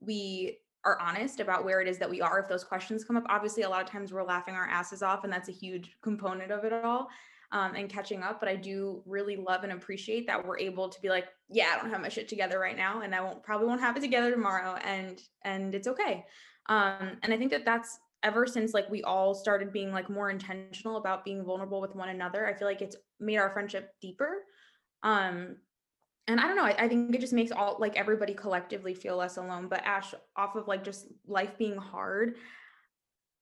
we 0.00 0.58
are 0.84 0.98
honest 1.00 1.40
about 1.40 1.64
where 1.64 1.80
it 1.80 1.88
is 1.88 1.98
that 1.98 2.08
we 2.08 2.20
are 2.20 2.40
if 2.40 2.48
those 2.48 2.64
questions 2.64 3.04
come 3.04 3.16
up. 3.16 3.24
Obviously, 3.28 3.64
a 3.64 3.68
lot 3.68 3.82
of 3.82 3.88
times 3.88 4.12
we're 4.12 4.24
laughing 4.24 4.54
our 4.54 4.66
asses 4.66 5.02
off, 5.02 5.24
and 5.24 5.32
that's 5.32 5.48
a 5.48 5.52
huge 5.52 5.96
component 6.02 6.50
of 6.50 6.64
it 6.64 6.72
all 6.72 7.08
um, 7.52 7.74
and 7.74 7.88
catching 7.88 8.22
up. 8.22 8.40
But 8.40 8.48
I 8.48 8.56
do 8.56 9.02
really 9.06 9.36
love 9.36 9.62
and 9.62 9.72
appreciate 9.72 10.26
that 10.26 10.44
we're 10.44 10.58
able 10.58 10.88
to 10.88 11.00
be 11.00 11.08
like, 11.08 11.26
yeah, 11.48 11.74
I 11.74 11.80
don't 11.80 11.90
have 11.90 12.00
my 12.00 12.08
shit 12.08 12.28
together 12.28 12.58
right 12.58 12.76
now, 12.76 13.02
and 13.02 13.14
I 13.14 13.20
won't 13.20 13.42
probably 13.42 13.66
won't 13.66 13.80
have 13.80 13.96
it 13.96 14.00
together 14.00 14.30
tomorrow, 14.30 14.76
and 14.84 15.20
and 15.44 15.74
it's 15.74 15.88
okay. 15.88 16.24
Um, 16.68 17.18
and 17.22 17.32
I 17.32 17.36
think 17.36 17.50
that 17.50 17.64
that's 17.64 17.98
ever 18.22 18.46
since 18.46 18.74
like 18.74 18.88
we 18.90 19.02
all 19.02 19.34
started 19.34 19.72
being 19.72 19.92
like 19.92 20.10
more 20.10 20.30
intentional 20.30 20.96
about 20.96 21.24
being 21.24 21.44
vulnerable 21.44 21.80
with 21.80 21.94
one 21.94 22.10
another. 22.10 22.46
I 22.46 22.54
feel 22.54 22.68
like 22.68 22.82
it's 22.82 22.96
made 23.18 23.38
our 23.38 23.50
friendship 23.50 23.94
deeper. 24.00 24.44
Um, 25.02 25.56
and 26.30 26.40
I 26.40 26.46
don't 26.46 26.56
know. 26.56 26.64
I, 26.64 26.76
I, 26.78 26.88
think 26.88 27.14
it 27.14 27.20
just 27.20 27.32
makes 27.32 27.50
all 27.50 27.76
like 27.80 27.96
everybody 27.96 28.34
collectively 28.34 28.94
feel 28.94 29.16
less 29.16 29.36
alone. 29.36 29.66
But 29.68 29.82
Ash, 29.84 30.14
off 30.36 30.54
of 30.54 30.68
like 30.68 30.84
just 30.84 31.06
life 31.26 31.58
being 31.58 31.76
hard, 31.76 32.36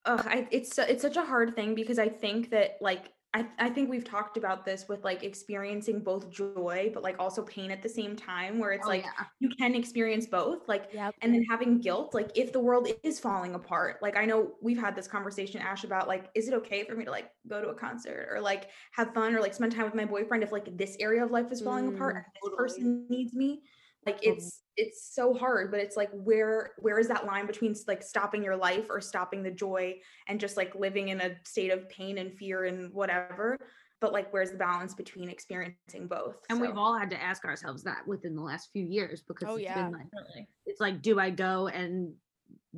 uh, 0.05 0.23
I, 0.25 0.49
it's 0.51 0.79
it's 0.79 1.03
such 1.03 1.17
a 1.17 1.25
hard 1.25 1.55
thing 1.55 1.75
because 1.75 1.99
I 1.99 2.09
think 2.09 2.51
that 2.51 2.79
like 2.81 3.13
I, 3.35 3.47
I 3.59 3.69
think 3.69 3.91
we've 3.91 4.05
talked 4.05 4.39
about 4.39 4.65
this 4.65 4.87
with 4.89 5.05
like 5.05 5.23
experiencing 5.23 6.01
both 6.01 6.31
joy 6.31 6.91
but 6.95 7.03
like 7.03 7.17
also 7.19 7.43
pain 7.43 7.71
at 7.71 7.83
the 7.83 7.89
same 7.89 8.17
time 8.17 8.59
where 8.59 8.73
it's 8.73 8.87
oh, 8.87 8.89
like 8.89 9.05
yeah. 9.05 9.27
you 9.39 9.51
can 9.51 9.75
experience 9.75 10.27
both 10.27 10.67
like 10.67 10.89
yep. 10.95 11.15
and 11.21 11.35
then 11.35 11.45
having 11.45 11.79
guilt 11.79 12.15
like 12.15 12.31
if 12.35 12.53
the 12.53 12.61
world 12.61 12.89
is 13.03 13.21
falling 13.21 13.55
apart 13.55 13.99
like 14.01 14.17
i 14.17 14.25
know 14.25 14.53
we've 14.63 14.79
had 14.79 14.97
this 14.97 15.07
conversation 15.07 15.61
ash 15.61 15.85
about 15.85 16.09
like 16.09 16.31
is 16.35 16.49
it 16.49 16.55
okay 16.55 16.85
for 16.85 16.95
me 16.95 17.05
to 17.05 17.11
like 17.11 17.31
go 17.47 17.61
to 17.61 17.69
a 17.69 17.75
concert 17.75 18.29
or 18.33 18.41
like 18.41 18.71
have 18.93 19.13
fun 19.13 19.35
or 19.35 19.41
like 19.41 19.53
spend 19.53 19.73
time 19.73 19.85
with 19.85 19.95
my 19.95 20.07
boyfriend 20.07 20.43
if 20.43 20.51
like 20.51 20.75
this 20.79 20.97
area 20.99 21.23
of 21.23 21.31
life 21.31 21.53
is 21.53 21.61
falling 21.61 21.91
mm, 21.91 21.95
apart 21.95 22.25
this 22.43 22.53
person 22.57 23.05
needs 23.11 23.35
me 23.35 23.61
like 24.07 24.19
it's 24.23 24.63
it's 24.79 25.13
so 25.13 25.35
hard 25.35 25.71
but 25.71 25.81
it's 25.81 25.97
like 25.97 26.09
where 26.13 26.71
where 26.79 26.99
is 26.99 27.09
that 27.09 27.27
line 27.27 27.47
between 27.47 27.75
like 27.89 28.03
stopping 28.03 28.43
your 28.45 28.57
life 28.57 28.87
or 28.89 29.01
stopping 29.01 29.43
the 29.43 29.51
joy 29.51 29.95
and 30.29 30.39
just 30.39 30.57
like 30.57 30.73
living 30.77 31.09
in 31.09 31.21
a 31.21 31.33
state 31.45 31.73
of 31.73 31.89
pain 31.91 32.19
and 32.19 32.33
fear 32.33 32.65
and 32.65 32.93
whatever 32.95 33.59
but 34.01 34.13
like 34.13 34.33
where's 34.33 34.53
the 34.53 34.57
balance 34.57 34.95
between 34.95 35.29
experiencing 35.29 36.07
both 36.07 36.37
and 36.49 36.59
so. 36.59 36.65
we've 36.65 36.79
all 36.79 36.97
had 36.97 37.11
to 37.11 37.21
ask 37.21 37.45
ourselves 37.45 37.83
that 37.83 38.07
within 38.07 38.37
the 38.37 38.41
last 38.41 38.71
few 38.73 38.85
years 38.85 39.23
because 39.27 39.49
oh, 39.49 39.57
it's 39.57 39.65
yeah. 39.65 39.83
been 39.83 39.93
like 39.93 40.47
it's 40.65 40.81
like 40.81 41.03
do 41.03 41.19
i 41.19 41.29
go 41.29 41.67
and 41.67 42.13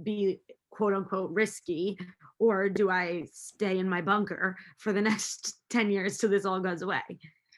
be 0.03 0.41
quote 0.71 0.95
unquote 0.95 1.31
risky 1.31 1.99
or 2.39 2.71
do 2.71 2.89
i 2.89 3.25
stay 3.31 3.79
in 3.79 3.89
my 3.89 4.01
bunker 4.01 4.57
for 4.79 4.95
the 4.95 5.01
next 5.03 5.57
10 5.69 5.91
years 5.91 6.17
till 6.17 6.31
this 6.31 6.47
all 6.47 6.61
goes 6.61 6.81
away 6.81 7.03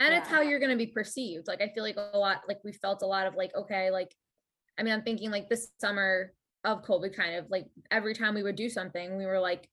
and 0.00 0.12
yeah. 0.12 0.18
it's 0.18 0.28
how 0.28 0.40
you're 0.40 0.58
going 0.58 0.70
to 0.70 0.76
be 0.76 0.90
perceived 0.90 1.46
like 1.46 1.60
i 1.60 1.68
feel 1.68 1.84
like 1.84 1.96
a 1.96 2.18
lot 2.18 2.40
like 2.48 2.58
we 2.64 2.72
felt 2.72 3.02
a 3.02 3.06
lot 3.06 3.28
of 3.28 3.36
like 3.36 3.54
okay 3.54 3.92
like 3.92 4.12
i 4.78 4.82
mean 4.82 4.92
i'm 4.92 5.02
thinking 5.02 5.30
like 5.30 5.48
this 5.48 5.68
summer 5.80 6.32
of 6.64 6.82
covid 6.82 7.14
kind 7.14 7.36
of 7.36 7.46
like 7.50 7.66
every 7.90 8.14
time 8.14 8.34
we 8.34 8.42
would 8.42 8.56
do 8.56 8.68
something 8.68 9.16
we 9.16 9.26
were 9.26 9.40
like 9.40 9.68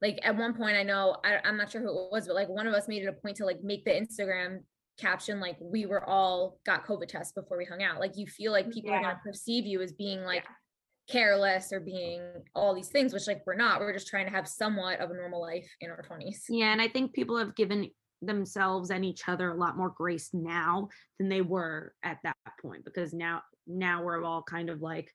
like 0.00 0.18
at 0.22 0.36
one 0.36 0.54
point 0.54 0.76
i 0.76 0.82
know 0.82 1.16
I, 1.24 1.38
i'm 1.44 1.56
not 1.56 1.70
sure 1.70 1.80
who 1.80 1.88
it 1.88 2.12
was 2.12 2.26
but 2.26 2.36
like 2.36 2.48
one 2.48 2.66
of 2.66 2.74
us 2.74 2.88
made 2.88 3.02
it 3.02 3.06
a 3.06 3.12
point 3.12 3.36
to 3.36 3.44
like 3.44 3.62
make 3.62 3.84
the 3.84 3.92
instagram 3.92 4.60
caption 4.98 5.40
like 5.40 5.56
we 5.60 5.86
were 5.86 6.06
all 6.08 6.58
got 6.66 6.86
covid 6.86 7.08
tests 7.08 7.32
before 7.32 7.56
we 7.56 7.64
hung 7.64 7.82
out 7.82 7.98
like 7.98 8.16
you 8.16 8.26
feel 8.26 8.52
like 8.52 8.70
people 8.70 8.90
yeah. 8.90 9.02
are 9.02 9.14
to 9.14 9.20
perceive 9.24 9.64
you 9.64 9.80
as 9.80 9.92
being 9.92 10.22
like 10.22 10.44
yeah. 10.44 11.12
careless 11.12 11.72
or 11.72 11.80
being 11.80 12.20
all 12.54 12.74
these 12.74 12.88
things 12.88 13.12
which 13.12 13.26
like 13.26 13.40
we're 13.46 13.54
not 13.54 13.80
we're 13.80 13.92
just 13.92 14.08
trying 14.08 14.26
to 14.26 14.32
have 14.32 14.46
somewhat 14.46 15.00
of 15.00 15.10
a 15.10 15.14
normal 15.14 15.40
life 15.40 15.68
in 15.80 15.90
our 15.90 16.02
20s 16.02 16.42
yeah 16.50 16.72
and 16.72 16.82
i 16.82 16.88
think 16.88 17.14
people 17.14 17.38
have 17.38 17.54
given 17.54 17.88
themselves 18.22 18.90
and 18.90 19.04
each 19.04 19.28
other 19.28 19.50
a 19.50 19.56
lot 19.56 19.76
more 19.76 19.90
grace 19.90 20.30
now 20.32 20.88
than 21.18 21.28
they 21.28 21.42
were 21.42 21.92
at 22.02 22.18
that 22.22 22.36
point 22.60 22.84
because 22.84 23.12
now 23.12 23.42
now 23.66 24.02
we're 24.02 24.24
all 24.24 24.42
kind 24.42 24.70
of 24.70 24.80
like 24.80 25.12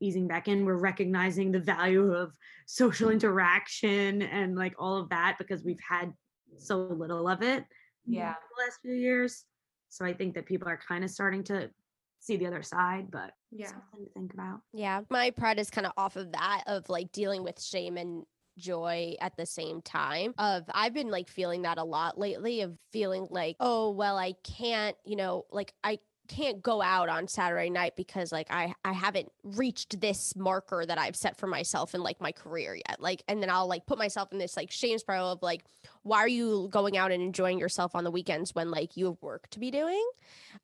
easing 0.00 0.26
back 0.26 0.48
in. 0.48 0.64
We're 0.64 0.76
recognizing 0.76 1.52
the 1.52 1.60
value 1.60 2.12
of 2.12 2.32
social 2.66 3.10
interaction 3.10 4.22
and 4.22 4.56
like 4.56 4.74
all 4.78 4.96
of 4.96 5.08
that 5.10 5.36
because 5.38 5.64
we've 5.64 5.80
had 5.88 6.12
so 6.58 6.78
little 6.78 7.28
of 7.28 7.42
it 7.42 7.64
yeah. 8.06 8.34
the 8.56 8.64
last 8.64 8.78
few 8.82 8.94
years. 8.94 9.44
So 9.88 10.06
i 10.06 10.12
think 10.14 10.34
that 10.34 10.46
people 10.46 10.68
are 10.68 10.80
kind 10.88 11.04
of 11.04 11.10
starting 11.10 11.44
to 11.44 11.70
see 12.18 12.36
the 12.36 12.46
other 12.46 12.62
side 12.62 13.10
but 13.10 13.32
yeah. 13.50 13.66
something 13.66 14.06
to 14.06 14.10
think 14.12 14.32
about. 14.32 14.60
Yeah 14.72 15.02
my 15.10 15.30
pride 15.30 15.58
is 15.58 15.70
kind 15.70 15.86
of 15.86 15.92
off 15.96 16.16
of 16.16 16.32
that 16.32 16.62
of 16.66 16.88
like 16.88 17.12
dealing 17.12 17.42
with 17.42 17.60
shame 17.60 17.96
and 17.98 18.24
joy 18.58 19.14
at 19.20 19.36
the 19.36 19.46
same 19.46 19.82
time 19.82 20.34
of 20.38 20.64
I've 20.72 20.94
been 20.94 21.10
like 21.10 21.28
feeling 21.28 21.62
that 21.62 21.78
a 21.78 21.84
lot 21.84 22.18
lately 22.18 22.60
of 22.60 22.76
feeling 22.90 23.26
like 23.30 23.56
oh 23.60 23.90
well 23.90 24.16
I 24.16 24.34
can't 24.44 24.96
you 25.04 25.16
know 25.16 25.46
like 25.50 25.72
I 25.82 25.98
can't 26.28 26.62
go 26.62 26.80
out 26.80 27.08
on 27.08 27.28
Saturday 27.28 27.68
night 27.68 27.94
because 27.96 28.32
like 28.32 28.46
I 28.50 28.74
I 28.84 28.92
haven't 28.92 29.30
reached 29.42 30.00
this 30.00 30.34
marker 30.36 30.84
that 30.86 30.98
I've 30.98 31.16
set 31.16 31.36
for 31.36 31.46
myself 31.46 31.94
in 31.94 32.02
like 32.02 32.20
my 32.20 32.32
career 32.32 32.76
yet. 32.88 33.00
Like 33.00 33.22
and 33.28 33.42
then 33.42 33.50
I'll 33.50 33.66
like 33.66 33.86
put 33.86 33.98
myself 33.98 34.32
in 34.32 34.38
this 34.38 34.56
like 34.56 34.70
shame 34.70 34.98
spiral 34.98 35.32
of 35.32 35.42
like 35.42 35.64
why 36.02 36.18
are 36.18 36.28
you 36.28 36.68
going 36.70 36.96
out 36.96 37.12
and 37.12 37.22
enjoying 37.22 37.58
yourself 37.58 37.94
on 37.94 38.04
the 38.04 38.10
weekends 38.10 38.54
when 38.54 38.70
like 38.70 38.96
you 38.96 39.06
have 39.06 39.20
work 39.20 39.48
to 39.50 39.58
be 39.58 39.70
doing? 39.70 40.04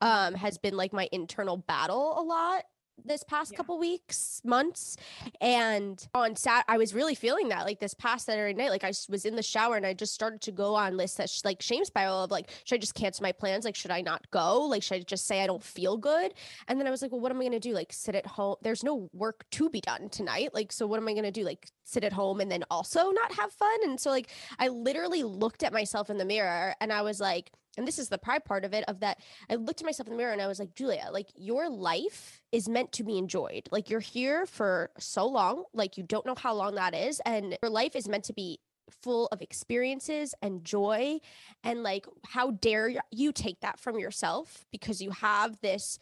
Um 0.00 0.34
has 0.34 0.58
been 0.58 0.76
like 0.76 0.92
my 0.92 1.08
internal 1.12 1.56
battle 1.56 2.18
a 2.18 2.22
lot 2.22 2.62
this 3.04 3.22
past 3.22 3.52
yeah. 3.52 3.56
couple 3.56 3.78
weeks, 3.78 4.40
months. 4.44 4.96
And 5.40 6.06
on 6.14 6.36
Sat, 6.36 6.64
I 6.68 6.78
was 6.78 6.94
really 6.94 7.14
feeling 7.14 7.48
that 7.48 7.64
like 7.64 7.80
this 7.80 7.94
past 7.94 8.26
Saturday 8.26 8.54
night, 8.54 8.70
like 8.70 8.84
I 8.84 8.92
was 9.08 9.24
in 9.24 9.36
the 9.36 9.42
shower 9.42 9.76
and 9.76 9.86
I 9.86 9.94
just 9.94 10.14
started 10.14 10.40
to 10.42 10.52
go 10.52 10.74
on 10.74 10.96
lists 10.96 11.16
that 11.16 11.30
sh- 11.30 11.44
like 11.44 11.62
shame 11.62 11.84
spiral 11.84 12.24
of 12.24 12.30
like, 12.30 12.50
should 12.64 12.76
I 12.76 12.78
just 12.78 12.94
cancel 12.94 13.22
my 13.22 13.32
plans? 13.32 13.64
Like, 13.64 13.76
should 13.76 13.90
I 13.90 14.00
not 14.00 14.30
go? 14.30 14.62
Like, 14.62 14.82
should 14.82 14.96
I 14.96 15.00
just 15.00 15.26
say 15.26 15.42
I 15.42 15.46
don't 15.46 15.62
feel 15.62 15.96
good? 15.96 16.34
And 16.68 16.78
then 16.78 16.86
I 16.86 16.90
was 16.90 17.02
like, 17.02 17.12
well, 17.12 17.20
what 17.20 17.32
am 17.32 17.38
I 17.38 17.44
going 17.44 17.52
to 17.52 17.60
do? 17.60 17.74
Like, 17.74 17.92
sit 17.92 18.14
at 18.14 18.26
home. 18.26 18.56
There's 18.62 18.84
no 18.84 19.08
work 19.12 19.44
to 19.52 19.70
be 19.70 19.80
done 19.80 20.08
tonight. 20.08 20.54
Like, 20.54 20.72
so 20.72 20.86
what 20.86 20.98
am 20.98 21.08
I 21.08 21.12
going 21.12 21.24
to 21.24 21.30
do? 21.30 21.44
Like, 21.44 21.68
sit 21.84 22.04
at 22.04 22.12
home 22.12 22.40
and 22.40 22.50
then 22.50 22.64
also 22.70 23.10
not 23.10 23.32
have 23.34 23.52
fun? 23.52 23.78
And 23.84 24.00
so, 24.00 24.10
like, 24.10 24.30
I 24.58 24.68
literally 24.68 25.22
looked 25.22 25.62
at 25.62 25.72
myself 25.72 26.10
in 26.10 26.18
the 26.18 26.24
mirror 26.24 26.74
and 26.80 26.92
I 26.92 27.02
was 27.02 27.20
like, 27.20 27.50
and 27.78 27.86
this 27.86 27.98
is 27.98 28.08
the 28.08 28.18
pride 28.18 28.44
part 28.44 28.64
of 28.64 28.74
it 28.74 28.84
of 28.88 29.00
that 29.00 29.18
i 29.48 29.54
looked 29.54 29.80
at 29.80 29.86
myself 29.86 30.06
in 30.06 30.12
the 30.12 30.18
mirror 30.18 30.32
and 30.32 30.42
i 30.42 30.46
was 30.46 30.58
like 30.58 30.74
julia 30.74 31.08
like 31.10 31.28
your 31.36 31.70
life 31.70 32.42
is 32.52 32.68
meant 32.68 32.92
to 32.92 33.04
be 33.04 33.16
enjoyed 33.16 33.66
like 33.70 33.88
you're 33.88 34.00
here 34.00 34.44
for 34.44 34.90
so 34.98 35.26
long 35.26 35.64
like 35.72 35.96
you 35.96 36.02
don't 36.02 36.26
know 36.26 36.34
how 36.36 36.52
long 36.52 36.74
that 36.74 36.94
is 36.94 37.20
and 37.24 37.56
your 37.62 37.70
life 37.70 37.96
is 37.96 38.08
meant 38.08 38.24
to 38.24 38.34
be 38.34 38.58
full 39.02 39.26
of 39.28 39.42
experiences 39.42 40.34
and 40.42 40.64
joy 40.64 41.18
and 41.62 41.82
like 41.82 42.06
how 42.26 42.50
dare 42.50 42.92
you 43.10 43.32
take 43.32 43.60
that 43.60 43.78
from 43.78 43.98
yourself 43.98 44.64
because 44.72 45.00
you 45.00 45.10
have 45.10 45.60
this 45.60 45.98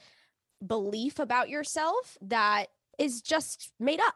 belief 0.64 1.18
about 1.18 1.48
yourself 1.48 2.16
that 2.22 2.66
is 2.98 3.20
just 3.20 3.72
made 3.78 4.00
up 4.00 4.14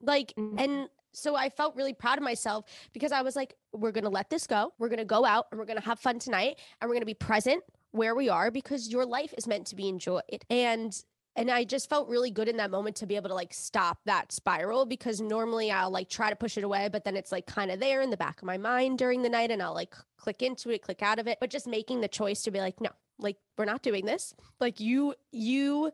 like 0.00 0.32
mm-hmm. 0.38 0.58
and 0.58 0.88
so 1.12 1.34
I 1.34 1.48
felt 1.48 1.76
really 1.76 1.94
proud 1.94 2.18
of 2.18 2.24
myself 2.24 2.66
because 2.92 3.12
I 3.12 3.22
was 3.22 3.36
like, 3.36 3.54
we're 3.72 3.92
going 3.92 4.04
to 4.04 4.10
let 4.10 4.30
this 4.30 4.46
go. 4.46 4.72
We're 4.78 4.88
going 4.88 4.98
to 4.98 5.04
go 5.04 5.24
out 5.24 5.46
and 5.50 5.58
we're 5.58 5.66
going 5.66 5.78
to 5.78 5.84
have 5.84 5.98
fun 5.98 6.18
tonight 6.18 6.58
and 6.80 6.88
we're 6.88 6.94
going 6.94 7.02
to 7.02 7.06
be 7.06 7.14
present 7.14 7.62
where 7.92 8.14
we 8.14 8.28
are 8.28 8.50
because 8.50 8.88
your 8.88 9.06
life 9.06 9.32
is 9.36 9.46
meant 9.46 9.66
to 9.68 9.76
be 9.76 9.88
enjoyed. 9.88 10.44
And 10.50 10.94
and 11.36 11.52
I 11.52 11.62
just 11.62 11.88
felt 11.88 12.08
really 12.08 12.32
good 12.32 12.48
in 12.48 12.56
that 12.56 12.72
moment 12.72 12.96
to 12.96 13.06
be 13.06 13.14
able 13.14 13.28
to 13.28 13.34
like 13.34 13.54
stop 13.54 13.98
that 14.06 14.32
spiral 14.32 14.86
because 14.86 15.20
normally 15.20 15.70
I'll 15.70 15.90
like 15.90 16.08
try 16.08 16.30
to 16.30 16.36
push 16.36 16.58
it 16.58 16.64
away, 16.64 16.88
but 16.90 17.04
then 17.04 17.16
it's 17.16 17.30
like 17.30 17.46
kind 17.46 17.70
of 17.70 17.78
there 17.78 18.02
in 18.02 18.10
the 18.10 18.16
back 18.16 18.42
of 18.42 18.46
my 18.46 18.58
mind 18.58 18.98
during 18.98 19.22
the 19.22 19.28
night 19.28 19.52
and 19.52 19.62
I'll 19.62 19.74
like 19.74 19.94
click 20.16 20.42
into 20.42 20.70
it, 20.70 20.82
click 20.82 21.00
out 21.00 21.20
of 21.20 21.28
it. 21.28 21.38
But 21.40 21.50
just 21.50 21.68
making 21.68 22.00
the 22.00 22.08
choice 22.08 22.42
to 22.42 22.50
be 22.50 22.58
like, 22.58 22.80
no, 22.80 22.90
like 23.20 23.36
we're 23.56 23.66
not 23.66 23.82
doing 23.82 24.04
this. 24.04 24.34
Like 24.58 24.80
you, 24.80 25.14
you 25.30 25.92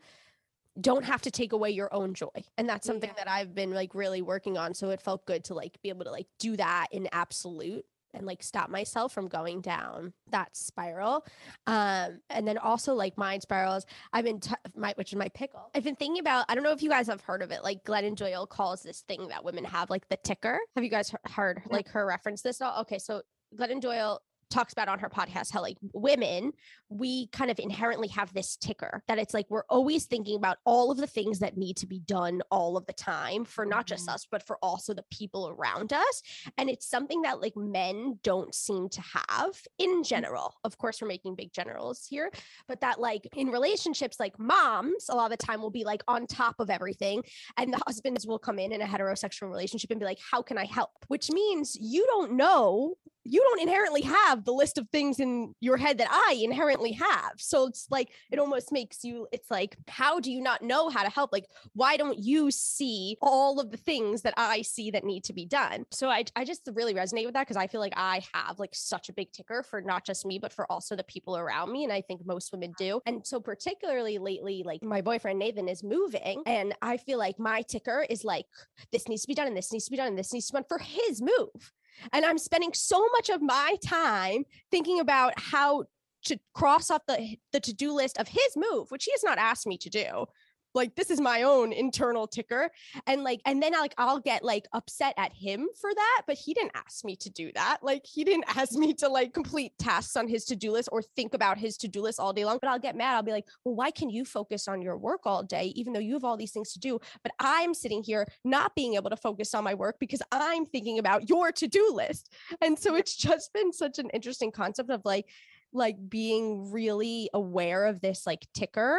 don't 0.81 1.05
have 1.05 1.23
to 1.23 1.31
take 1.31 1.53
away 1.53 1.71
your 1.71 1.93
own 1.95 2.15
joy. 2.15 2.29
And 2.59 2.69
that's 2.69 2.87
something 2.87 3.11
yeah. 3.11 3.25
that 3.25 3.31
I've 3.31 3.55
been 3.55 3.71
like 3.71 3.95
really 3.95 4.23
working 4.23 4.59
on. 4.59 4.75
So 4.75 4.91
it 4.91 5.01
felt 5.01 5.25
good 5.27 5.45
to 5.45 5.55
like 5.55 5.81
be 5.83 5.89
able 5.89 6.05
to 6.05 6.11
like 6.11 6.27
do 6.39 6.57
that 6.57 6.89
in 6.91 7.09
absolute 7.13 7.85
and 8.13 8.27
like 8.27 8.43
stop 8.43 8.71
myself 8.71 9.13
from 9.13 9.29
going 9.29 9.61
down 9.61 10.13
that 10.31 10.57
spiral. 10.57 11.27
Um, 11.67 12.21
and 12.31 12.47
then 12.47 12.59
also 12.59 12.95
like 12.95 13.19
mind 13.19 13.43
spirals, 13.43 13.87
I've 14.13 14.25
been, 14.25 14.41
t- 14.41 14.55
my, 14.77 14.95
which 14.97 15.13
is 15.13 15.19
my 15.19 15.29
pickle. 15.29 15.71
I've 15.75 15.85
been 15.85 15.97
thinking 15.97 16.21
about, 16.21 16.47
I 16.49 16.55
don't 16.55 16.65
know 16.65 16.73
if 16.73 16.83
you 16.83 16.91
guys 16.91 17.09
have 17.09 17.21
heard 17.21 17.43
of 17.43 17.51
it. 17.51 17.65
Like 17.65 17.85
Glennon 17.85 18.17
Doyle 18.17 18.47
calls 18.47 18.83
this 18.83 19.01
thing 19.03 19.29
that 19.29 19.45
women 19.45 19.65
have 19.65 19.91
like 19.91 20.09
the 20.09 20.17
ticker. 20.17 20.59
Have 20.77 20.85
you 20.85 20.91
guys 20.91 21.13
heard 21.25 21.63
like 21.71 21.89
her 21.89 22.07
reference 22.07 22.43
this 22.43 22.61
all? 22.61 22.81
Okay. 22.83 22.99
So 22.99 23.23
Glennon 23.57 23.81
Doyle 23.81 24.21
talks 24.55 24.73
about 24.73 24.88
on 24.88 25.01
her 25.01 25.11
podcast 25.11 25.53
how 25.53 25.61
like 25.61 25.77
women 25.93 26.53
we 26.88 27.27
kind 27.29 27.51
of 27.51 27.59
inherently 27.59 28.07
have 28.07 28.33
this 28.33 28.57
ticker 28.57 29.03
that 29.09 29.19
it's 29.19 29.35
like 29.35 29.47
we're 29.49 29.64
always 29.69 30.05
thinking 30.07 30.37
about 30.37 30.59
all 30.64 30.93
of 30.93 30.97
the 30.99 31.07
things 31.09 31.40
that 31.40 31.57
need 31.57 31.77
to 31.77 31.87
be 31.88 31.99
done 32.01 32.40
all 32.53 32.77
of 32.77 32.87
the 32.87 32.93
time 32.93 33.45
for 33.45 33.67
not 33.67 33.85
just 33.87 34.07
Mhm. 34.07 34.14
us 34.14 34.27
but 34.31 34.47
for 34.47 34.57
also 34.62 34.95
the 34.95 35.05
people 35.11 35.49
around 35.49 35.93
us 35.93 36.23
and 36.57 36.71
it's 36.71 36.87
something 36.87 37.23
that 37.23 37.40
like 37.40 37.57
men 37.57 38.21
don't 38.23 38.55
seem 38.55 38.88
to 38.90 39.03
have 39.29 39.61
in 39.79 40.03
general. 40.05 40.55
Of 40.62 40.79
course 40.79 41.03
we're 41.03 41.09
making 41.09 41.35
big 41.35 41.53
generals 41.53 42.07
here 42.09 42.31
but 42.69 42.81
that 42.81 43.01
like 43.01 43.27
in 43.35 43.49
relationships 43.49 44.21
like 44.21 44.38
moms 44.38 45.09
a 45.09 45.17
lot 45.17 45.33
of 45.33 45.37
the 45.37 45.45
time 45.45 45.61
will 45.61 45.71
be 45.71 45.85
like 45.85 46.03
on 46.07 46.27
top 46.29 46.57
of 46.61 46.71
everything 46.71 47.23
and 47.57 47.73
the 47.73 47.81
husbands 47.87 48.25
will 48.27 48.38
come 48.38 48.59
in 48.61 48.71
in 48.73 48.81
a 48.83 48.87
heterosexual 48.87 49.49
relationship 49.51 49.90
and 49.90 49.99
be 49.99 50.07
like 50.07 50.21
how 50.31 50.40
can 50.43 50.59
i 50.59 50.64
help? 50.64 50.90
which 51.09 51.31
means 51.31 51.77
you 51.81 52.05
don't 52.07 52.33
know 52.33 52.95
you 53.25 53.41
don't 53.41 53.61
inherently 53.61 54.03
have 54.03 54.45
the 54.45 54.53
list 54.53 54.79
of 54.79 54.89
things 54.91 55.19
in 55.19 55.55
your 55.61 55.77
head 55.77 55.99
that 55.99 56.09
I 56.11 56.41
inherently 56.43 56.93
have. 56.93 57.33
So 57.39 57.67
it's 57.67 57.87
like 57.91 58.11
it 58.31 58.39
almost 58.39 58.73
makes 58.73 59.03
you 59.03 59.27
it's 59.33 59.51
like 59.51 59.77
how 59.89 60.21
do 60.21 60.31
you 60.31 60.41
not 60.41 60.63
know 60.63 60.89
how 60.89 61.03
to 61.03 61.11
help? 61.11 61.33
Like 61.33 61.47
why 61.73 61.97
don't 61.97 62.19
you 62.19 62.51
see 62.51 63.17
all 63.23 63.61
of 63.61 63.71
the 63.71 63.77
things 63.77 64.23
that 64.23 64.35
I 64.37 64.63
see 64.63 64.91
that 64.91 65.05
need 65.05 65.25
to 65.25 65.33
be 65.33 65.47
done? 65.47 65.87
So 65.91 66.09
I 66.09 66.25
I 66.37 66.45
just 66.45 66.69
really 66.75 66.95
resonate 66.95 67.25
with 67.25 67.35
that 67.35 67.47
because 67.47 67.57
I 67.57 67.67
feel 67.67 67.81
like 67.81 67.95
I 67.97 68.23
have 68.35 68.59
like 68.59 68.75
such 68.75 69.09
a 69.09 69.13
big 69.13 69.33
ticker 69.33 69.63
for 69.63 69.81
not 69.81 70.05
just 70.05 70.27
me 70.27 70.39
but 70.39 70.53
for 70.53 70.71
also 70.71 70.95
the 70.95 71.05
people 71.05 71.37
around 71.37 71.73
me 71.73 71.85
and 71.85 71.93
I 71.93 72.03
think 72.03 72.27
most 72.27 72.53
women 72.53 72.75
do. 72.77 73.01
And 73.07 73.27
so 73.27 73.41
particularly 73.41 74.19
lately 74.19 74.63
like 74.65 74.83
my 74.83 75.01
boyfriend 75.01 75.39
Nathan 75.39 75.69
is 75.69 75.83
moving 75.83 76.43
and 76.47 76.75
I 76.83 76.99
feel 76.99 77.19
like 77.19 77.39
my 77.39 77.63
ticker 77.63 78.07
is 78.09 78.25
like 78.25 78.47
this 78.93 79.09
needs 79.09 79.23
to 79.23 79.29
be 79.29 79.35
done 79.35 79.47
and 79.47 79.57
this 79.57 79.73
needs 79.73 79.87
to 79.87 79.91
be 79.91 79.97
done 79.97 80.09
and 80.09 80.19
this 80.19 80.33
needs 80.33 80.47
to 80.49 80.53
be 80.53 80.59
done 80.59 80.67
for 80.69 80.79
his 80.79 81.23
move. 81.23 81.73
And 82.12 82.24
I'm 82.24 82.38
spending 82.38 82.72
so 82.72 83.07
much 83.12 83.28
of 83.30 83.42
my 83.42 83.76
time 83.85 84.44
thinking 84.70 85.00
about 85.00 85.35
how 85.37 85.85
to 86.24 86.38
cross 86.54 86.90
off 86.90 87.02
the 87.07 87.37
the 87.52 87.61
to-do 87.61 87.92
list 87.92 88.18
of 88.18 88.28
his 88.28 88.57
move, 88.57 88.90
which 88.90 89.04
he 89.04 89.12
has 89.12 89.22
not 89.22 89.38
asked 89.38 89.66
me 89.66 89.78
to 89.78 89.90
do. 89.90 90.26
Like 90.75 90.95
this 90.97 91.11
is 91.11 91.21
my 91.21 91.43
own 91.43 91.73
internal 91.73 92.27
ticker. 92.27 92.71
And 93.07 93.23
like, 93.23 93.41
and 93.47 93.63
then 93.63 93.73
like 93.73 93.95
I'll 93.99 94.21
get 94.21 94.45
like 94.45 94.67
upset 94.73 95.15
at 95.17 95.33
him 95.33 95.69
for 95.81 95.93
that, 95.95 96.23
but 96.27 96.37
he 96.37 96.55
didn't 96.55 96.73
ask 96.75 97.05
me 97.05 97.17
to 97.17 97.31
do 97.31 97.51
that. 97.55 97.79
Like 97.83 98.05
he 98.05 98.25
didn't 98.25 98.45
ask 98.57 98.73
me 98.73 98.95
to 98.95 99.09
like 99.09 99.33
complete 99.33 99.73
tasks 99.79 100.17
on 100.17 100.29
his 100.29 100.45
to-do 100.47 100.73
list 100.73 100.89
or 100.93 101.03
think 101.03 101.35
about 101.35 101.59
his 101.59 101.77
to-do 101.79 102.03
list 102.03 102.21
all 102.21 102.33
day 102.33 102.45
long. 102.45 102.59
But 102.61 102.71
I'll 102.71 102.79
get 102.79 102.97
mad. 102.97 103.15
I'll 103.15 103.23
be 103.23 103.33
like, 103.33 103.47
well, 103.65 103.75
why 103.75 103.91
can 103.91 104.11
you 104.11 104.25
focus 104.25 104.69
on 104.69 104.83
your 104.83 104.97
work 104.97 105.21
all 105.25 105.43
day, 105.43 105.73
even 105.77 105.93
though 105.93 106.01
you 106.01 106.15
have 106.15 106.25
all 106.25 106.37
these 106.37 106.53
things 106.53 106.73
to 106.73 106.79
do? 106.79 106.99
But 107.23 107.33
I'm 107.39 107.75
sitting 107.75 108.03
here 108.03 108.27
not 108.45 108.75
being 108.75 108.95
able 108.95 109.11
to 109.11 109.17
focus 109.17 109.55
on 109.55 109.65
my 109.65 109.75
work 109.75 109.97
because 110.01 110.23
I'm 110.33 110.67
thinking 110.67 110.99
about 110.99 111.29
your 111.29 111.53
to-do 111.53 111.93
list. 111.95 112.33
And 112.61 112.79
so 112.79 112.95
it's 112.95 113.17
just 113.17 113.53
been 113.53 113.73
such 113.73 113.99
an 113.99 114.11
interesting 114.11 114.51
concept 114.51 114.91
of 114.91 115.03
like, 115.05 115.27
like 115.73 115.97
being 116.09 116.71
really 116.71 117.29
aware 117.35 117.87
of 117.87 118.01
this 118.01 118.27
like 118.27 118.47
ticker 118.55 118.99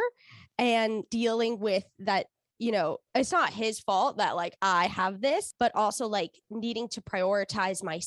and 0.57 1.03
dealing 1.09 1.59
with 1.59 1.85
that 1.99 2.27
you 2.57 2.71
know 2.71 2.97
it's 3.13 3.33
not 3.33 3.51
his 3.51 3.81
fault 3.81 4.17
that 4.17 4.35
like 4.37 4.55
i 4.61 4.87
have 4.87 5.19
this 5.19 5.53
but 5.59 5.73
also 5.75 6.07
like 6.07 6.31
needing 6.49 6.87
to 6.87 7.01
prioritize 7.01 7.83
my 7.83 7.99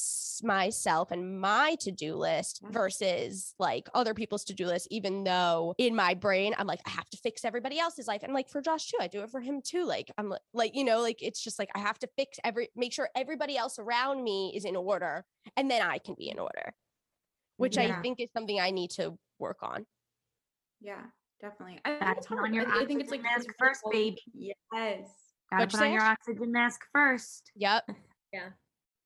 myself 0.42 1.10
and 1.10 1.38
my 1.38 1.76
to-do 1.78 2.14
list 2.14 2.62
mm-hmm. 2.62 2.72
versus 2.72 3.54
like 3.58 3.90
other 3.92 4.14
people's 4.14 4.44
to-do 4.44 4.64
list 4.64 4.88
even 4.90 5.22
though 5.22 5.74
in 5.76 5.94
my 5.94 6.14
brain 6.14 6.54
i'm 6.56 6.66
like 6.66 6.80
i 6.86 6.90
have 6.90 7.08
to 7.10 7.18
fix 7.18 7.44
everybody 7.44 7.78
else's 7.78 8.08
life. 8.08 8.22
And 8.22 8.32
like 8.32 8.48
for 8.48 8.62
josh 8.62 8.90
too 8.90 8.96
i 9.00 9.06
do 9.06 9.20
it 9.20 9.30
for 9.30 9.40
him 9.40 9.60
too 9.62 9.84
like 9.84 10.10
i'm 10.16 10.32
like 10.54 10.74
you 10.74 10.84
know 10.84 11.02
like 11.02 11.18
it's 11.20 11.44
just 11.44 11.58
like 11.58 11.68
i 11.74 11.80
have 11.80 11.98
to 11.98 12.08
fix 12.16 12.38
every 12.42 12.68
make 12.74 12.94
sure 12.94 13.10
everybody 13.14 13.58
else 13.58 13.78
around 13.78 14.24
me 14.24 14.54
is 14.56 14.64
in 14.64 14.76
order 14.76 15.26
and 15.58 15.70
then 15.70 15.82
i 15.82 15.98
can 15.98 16.14
be 16.18 16.30
in 16.30 16.38
order 16.38 16.72
which 17.58 17.76
i 17.76 18.00
think 18.00 18.18
is 18.18 18.30
something 18.32 18.58
i 18.58 18.70
need 18.70 18.90
to 18.92 19.18
work 19.38 19.58
on. 19.62 19.86
Yeah, 20.80 21.02
definitely. 21.40 21.80
I 21.84 21.98
think 21.98 22.18
it's 22.18 22.26
hard. 22.26 22.44
on 22.44 22.54
your 22.54 22.68
I 22.68 22.82
I 22.82 22.84
think 22.86 23.00
it's 23.00 23.10
like 23.10 23.22
mask 23.22 23.46
first, 23.58 23.82
baby. 23.90 24.20
Yes. 24.34 25.08
Gotta 25.50 25.62
What'd 25.62 25.70
put 25.70 25.82
on 25.82 25.92
your 25.92 26.02
oxygen 26.02 26.52
mask 26.52 26.80
first. 26.92 27.50
yep 27.56 27.84
Yeah. 28.32 28.50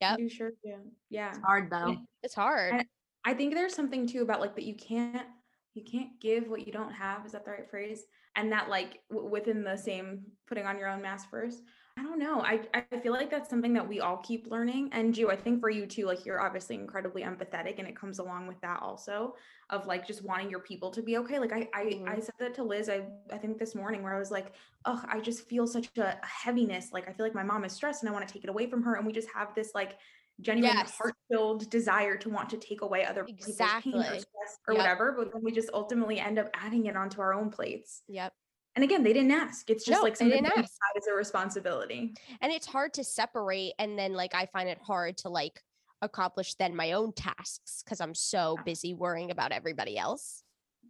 Yep. 0.00 0.18
You 0.18 0.28
sure 0.28 0.50
do. 0.64 0.74
Yeah. 1.10 1.28
It's 1.28 1.38
hard 1.38 1.70
though. 1.70 1.96
it's 2.22 2.34
hard 2.34 2.74
And 2.74 2.84
I 3.24 3.34
think 3.34 3.54
there's 3.54 3.74
something 3.74 4.06
too 4.06 4.22
about 4.22 4.40
like 4.40 4.56
that 4.56 4.64
you 4.64 4.74
can't 4.74 5.26
you 5.74 5.82
can't 5.84 6.20
give 6.20 6.48
what 6.48 6.66
you 6.66 6.72
don't 6.72 6.92
have. 6.92 7.24
Is 7.24 7.32
that 7.32 7.44
the 7.44 7.52
right 7.52 7.70
phrase? 7.70 8.04
And 8.36 8.50
that 8.52 8.68
like 8.68 9.00
w- 9.10 9.30
within 9.30 9.62
the 9.62 9.76
same 9.76 10.22
putting 10.48 10.66
on 10.66 10.78
your 10.78 10.88
own 10.88 11.00
mask 11.00 11.30
first. 11.30 11.62
I 11.98 12.02
don't 12.02 12.18
know. 12.18 12.40
I 12.40 12.66
I 12.72 12.98
feel 13.00 13.12
like 13.12 13.28
that's 13.30 13.50
something 13.50 13.74
that 13.74 13.86
we 13.86 14.00
all 14.00 14.16
keep 14.18 14.46
learning. 14.46 14.88
And 14.92 15.14
Ju, 15.14 15.30
I 15.30 15.36
think 15.36 15.60
for 15.60 15.68
you 15.68 15.86
too, 15.86 16.06
like 16.06 16.24
you're 16.24 16.40
obviously 16.40 16.74
incredibly 16.76 17.22
empathetic, 17.22 17.78
and 17.78 17.86
it 17.86 17.94
comes 17.94 18.18
along 18.18 18.46
with 18.46 18.58
that 18.62 18.80
also 18.80 19.34
of 19.68 19.86
like 19.86 20.06
just 20.06 20.24
wanting 20.24 20.48
your 20.50 20.60
people 20.60 20.90
to 20.92 21.02
be 21.02 21.18
okay. 21.18 21.38
Like 21.38 21.52
I 21.52 21.68
I, 21.74 22.00
I 22.06 22.14
Mhm. 22.14 22.20
said 22.20 22.34
that 22.38 22.54
to 22.54 22.64
Liz. 22.64 22.88
I 22.88 23.08
I 23.30 23.36
think 23.36 23.58
this 23.58 23.74
morning 23.74 24.02
where 24.02 24.14
I 24.14 24.18
was 24.18 24.30
like, 24.30 24.54
oh, 24.86 25.04
I 25.06 25.20
just 25.20 25.46
feel 25.50 25.66
such 25.66 25.90
a, 25.98 26.18
heaviness. 26.26 26.92
Like 26.92 27.08
I 27.10 27.12
feel 27.12 27.26
like 27.26 27.34
my 27.34 27.42
mom 27.42 27.62
is 27.64 27.72
stressed, 27.72 28.02
and 28.02 28.08
I 28.08 28.12
want 28.12 28.26
to 28.26 28.32
take 28.32 28.44
it 28.44 28.50
away 28.50 28.70
from 28.70 28.82
her. 28.84 28.94
And 28.94 29.06
we 29.06 29.12
just 29.12 29.28
have 29.34 29.54
this 29.54 29.72
like 29.74 29.98
genuine 30.40 30.76
Yes. 30.76 30.98
heart-filled 30.98 31.68
desire 31.70 32.16
to 32.16 32.30
want 32.30 32.48
to 32.50 32.56
take 32.56 32.80
away 32.80 33.04
other 33.04 33.30
people's 33.44 33.74
pain 33.74 34.06
or 34.06 34.16
stress 34.16 34.56
or 34.66 34.74
Yep. 34.74 34.76
whatever, 34.76 35.12
but 35.12 35.30
then 35.30 35.42
we 35.42 35.52
just 35.52 35.68
ultimately 35.74 36.18
end 36.18 36.38
up 36.38 36.48
adding 36.54 36.86
it 36.86 36.96
onto 36.96 37.20
our 37.20 37.34
own 37.34 37.50
plates. 37.50 38.02
yep 38.08 38.34
And 38.74 38.82
again, 38.84 39.02
they 39.02 39.12
didn't 39.12 39.32
ask. 39.32 39.68
It's 39.68 39.84
just 39.84 39.98
No, 39.98 40.02
like 40.02 40.14
they 40.14 40.24
something 40.24 40.42
didn't 40.44 40.58
ask. 40.58 40.72
as 40.96 41.06
a 41.06 41.14
responsibility. 41.14 42.14
and 42.40 42.50
it's 42.52 42.66
hard 42.66 42.94
to 42.94 43.04
separate 43.04 43.72
and 43.78 43.98
then 43.98 44.12
like 44.14 44.34
i 44.34 44.46
find 44.46 44.68
it 44.68 44.78
hard 44.84 45.16
to 45.18 45.28
like 45.28 45.60
accomplish 46.02 46.54
then 46.54 46.74
my 46.74 46.92
own 46.92 47.12
tasks 47.12 47.82
because 47.84 48.00
i'm 48.00 48.14
so 48.14 48.56
busy 48.64 48.92
worrying 48.94 49.30
about 49.30 49.52
everybody 49.52 49.96
else 49.96 50.42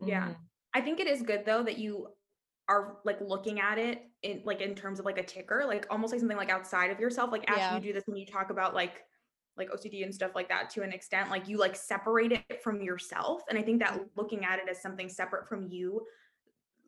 Yeah. 0.05 0.29
Mhm. 0.29 0.37
I 0.75 0.81
think 0.81 1.01
it 1.01 1.07
is 1.07 1.23
good 1.23 1.45
though 1.45 1.63
that 1.65 1.79
you 1.79 2.09
are 2.69 2.97
like 3.05 3.21
looking 3.21 3.61
at 3.61 3.79
it 3.79 4.03
in 4.23 4.41
like 4.45 4.61
in 4.63 4.75
terms 4.75 4.99
of 4.99 5.05
like 5.05 5.19
a 5.19 5.23
ticker, 5.23 5.65
like 5.67 5.87
almost 5.91 6.13
like 6.13 6.21
something 6.21 6.37
like 6.39 6.49
outside 6.51 6.91
of 6.91 6.99
yourself. 6.99 7.31
Like 7.31 7.45
Ash, 7.51 7.59
Yeah. 7.59 7.75
you 7.75 7.81
do 7.83 7.93
this 7.93 8.05
when 8.07 8.17
you 8.17 8.25
talk 8.27 8.49
about 8.51 8.73
like 8.75 9.05
like 9.59 9.69
OCD 9.71 10.03
and 10.03 10.15
stuff 10.15 10.31
like 10.35 10.49
that 10.49 10.71
to 10.71 10.83
an 10.83 10.93
extent. 10.93 11.29
Like 11.29 11.47
you 11.47 11.59
like 11.59 11.77
separate 11.77 12.33
it 12.33 12.63
from 12.63 12.81
yourself. 12.81 13.43
And 13.51 13.59
I 13.59 13.63
think 13.63 13.81
that 13.81 14.01
looking 14.17 14.45
at 14.47 14.59
it 14.61 14.69
as 14.71 14.81
something 14.81 15.11
separate 15.11 15.47
from 15.47 15.67
you 15.69 15.87
le- 15.97 16.07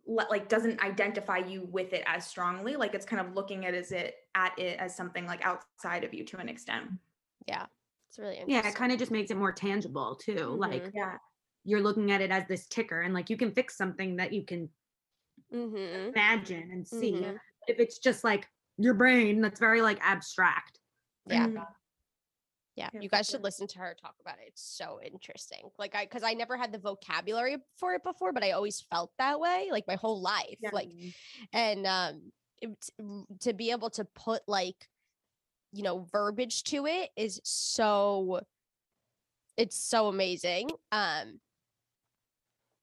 like 0.07 0.49
doesn't 0.49 0.83
identify 0.83 1.39
you 1.39 1.63
with 1.65 1.93
it 1.93 2.03
as 2.07 2.27
strongly. 2.27 2.77
Like 2.77 2.95
it's 2.95 3.07
kind 3.07 3.27
of 3.27 3.35
looking 3.35 3.67
at 3.67 3.75
as 3.75 3.93
it 3.93 4.17
at 4.35 4.59
it 4.59 4.79
as 4.79 4.97
something 4.97 5.27
like 5.27 5.45
outside 5.45 6.05
of 6.05 6.13
you 6.15 6.25
to 6.27 6.39
an 6.39 6.49
extent. 6.49 6.91
yeah 7.47 7.67
it's 8.09 8.19
really 8.19 8.43
Yeah, 8.47 8.67
it 8.67 8.75
kind 8.75 8.93
of 8.93 8.99
just 8.99 9.11
makes 9.11 9.31
it 9.31 9.37
more 9.37 9.53
tangible 9.53 10.17
too. 10.17 10.57
Like 10.59 10.85
Mhm. 10.85 10.93
Yeah. 10.95 11.19
you're 11.65 11.83
looking 11.83 12.11
at 12.13 12.21
it 12.21 12.31
as 12.31 12.47
this 12.47 12.67
ticker 12.67 13.01
and 13.03 13.15
like 13.15 13.31
you 13.31 13.37
can 13.37 13.53
fix 13.53 13.77
something 13.77 14.17
that 14.17 14.33
you 14.33 14.45
can 14.45 14.69
mm-hmm. 15.53 16.11
imagine 16.11 16.71
and 16.71 16.87
see. 16.87 17.13
Mhm. 17.15 17.39
If 17.67 17.79
it's 17.79 17.99
just 17.99 18.25
like 18.25 18.49
your 18.77 18.95
brain, 18.95 19.41
that's 19.41 19.61
very 19.61 19.83
like 19.83 19.99
abstract. 20.03 20.79
yeah 21.27 21.47
Mhm. 21.47 21.67
Yeah 22.77 22.89
Yeah, 22.93 23.01
you 23.01 23.09
guys 23.09 23.29
should 23.29 23.43
listen 23.43 23.67
to 23.69 23.79
her 23.79 23.95
talk 24.01 24.15
about 24.21 24.35
it 24.39 24.45
it's 24.49 24.63
so 24.63 24.99
interesting 25.05 25.69
like 25.79 25.95
i 25.95 26.05
because 26.05 26.23
i 26.23 26.33
never 26.33 26.57
had 26.57 26.73
the 26.73 26.79
vocabulary 26.79 27.57
for 27.77 27.95
it 27.95 28.03
before 28.03 28.33
but 28.33 28.43
i 28.45 28.53
always 28.53 28.81
felt 28.91 29.11
that 29.19 29.39
way 29.41 29.69
like 29.71 29.85
my 29.87 29.97
whole 29.97 30.21
life 30.21 30.57
Yeah. 30.61 30.71
like 30.73 30.91
and 31.53 31.87
um 31.87 32.33
it, 32.61 32.71
to 33.41 33.53
be 33.53 33.71
able 33.71 33.91
to 33.91 34.05
put 34.05 34.43
like 34.47 34.89
you 35.73 35.83
know 35.83 36.07
verbiage 36.13 36.63
to 36.65 36.87
it 36.87 37.11
is 37.17 37.41
so 37.45 38.41
it's 39.57 39.77
so 39.77 40.09
amazing 40.09 40.71
um 40.93 41.41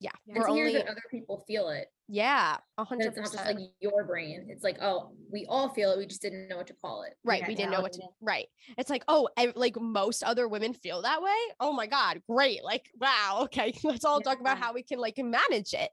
yeah 0.01 0.11
Yeah. 0.25 0.35
And 0.35 0.41
we're 0.43 0.47
to 0.47 0.53
hear 0.53 0.65
only 0.65 0.73
that 0.79 0.87
other 0.89 1.03
people 1.09 1.43
feel 1.47 1.69
it. 1.69 1.87
yeah 2.09 2.57
a 2.77 2.81
that 2.81 2.87
hundred 2.89 3.07
It's 3.07 3.17
not 3.17 3.31
just 3.31 3.45
like 3.45 3.57
your 3.79 4.03
brain. 4.03 4.47
It's 4.49 4.63
like, 4.65 4.77
oh, 4.81 5.11
we 5.31 5.45
all 5.47 5.69
feel 5.69 5.91
it. 5.91 5.97
We 5.99 6.05
just 6.05 6.21
didn't 6.21 6.49
know 6.49 6.57
what 6.57 6.67
to 6.67 6.73
call 6.73 7.03
it. 7.03 7.13
right 7.23 7.41
Yeah, 7.41 7.47
we 7.47 7.55
didn't 7.55 7.71
know 7.71 7.81
what 7.81 7.93
to 7.93 7.99
validated. 7.99 8.17
right 8.21 8.47
it's 8.77 8.89
like 8.89 9.03
oh 9.07 9.29
I, 9.37 9.53
like 9.55 9.79
most 9.79 10.23
other 10.23 10.47
women 10.49 10.73
feel 10.73 11.01
that 11.03 11.21
way 11.21 11.37
oh 11.59 11.71
my 11.71 11.87
god 11.87 12.21
great 12.27 12.63
like 12.63 12.89
wow 12.99 13.41
okay 13.43 13.73
let's 13.83 14.03
all 14.03 14.19
talk 14.21 14.39
about 14.41 14.57
how 14.57 14.73
we 14.73 14.83
can 14.83 14.99
like 14.99 15.17
manage 15.17 15.73
it 15.73 15.91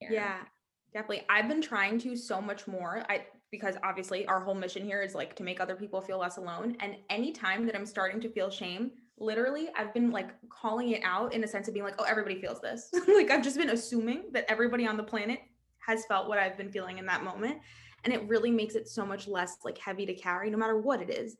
Yeah, 0.00 0.38
definitely. 0.92 1.24
I've 1.28 1.48
been 1.48 1.62
trying 1.62 1.98
to 2.00 2.16
so 2.16 2.40
much 2.40 2.66
more. 2.66 3.04
I 3.08 3.26
because 3.50 3.76
obviously 3.84 4.26
our 4.26 4.40
whole 4.40 4.54
mission 4.54 4.84
here 4.84 5.00
is 5.02 5.14
like 5.14 5.34
to 5.36 5.44
make 5.44 5.60
other 5.60 5.76
people 5.76 6.00
feel 6.00 6.18
less 6.18 6.36
alone. 6.38 6.76
And 6.80 6.96
anytime 7.08 7.66
that 7.66 7.76
I'm 7.76 7.86
starting 7.86 8.20
to 8.22 8.28
feel 8.28 8.50
shame, 8.50 8.90
literally 9.18 9.68
I've 9.76 9.94
been 9.94 10.10
like 10.10 10.30
calling 10.48 10.90
it 10.90 11.02
out 11.04 11.32
in 11.32 11.44
a 11.44 11.48
sense 11.48 11.68
of 11.68 11.74
being 11.74 11.84
like, 11.84 11.94
oh, 11.98 12.04
everybody 12.04 12.40
feels 12.40 12.60
this. 12.60 12.90
like 13.08 13.30
I've 13.30 13.42
just 13.42 13.56
been 13.56 13.70
assuming 13.70 14.24
that 14.32 14.44
everybody 14.48 14.86
on 14.86 14.96
the 14.96 15.02
planet 15.02 15.40
has 15.86 16.04
felt 16.06 16.28
what 16.28 16.38
I've 16.38 16.56
been 16.56 16.70
feeling 16.70 16.98
in 16.98 17.06
that 17.06 17.22
moment. 17.22 17.58
And 18.04 18.12
it 18.12 18.26
really 18.28 18.50
makes 18.50 18.74
it 18.74 18.88
so 18.88 19.04
much 19.04 19.28
less 19.28 19.58
like 19.64 19.78
heavy 19.78 20.06
to 20.06 20.14
carry, 20.14 20.50
no 20.50 20.58
matter 20.58 20.78
what 20.78 21.00
it 21.00 21.10
is. 21.10 21.36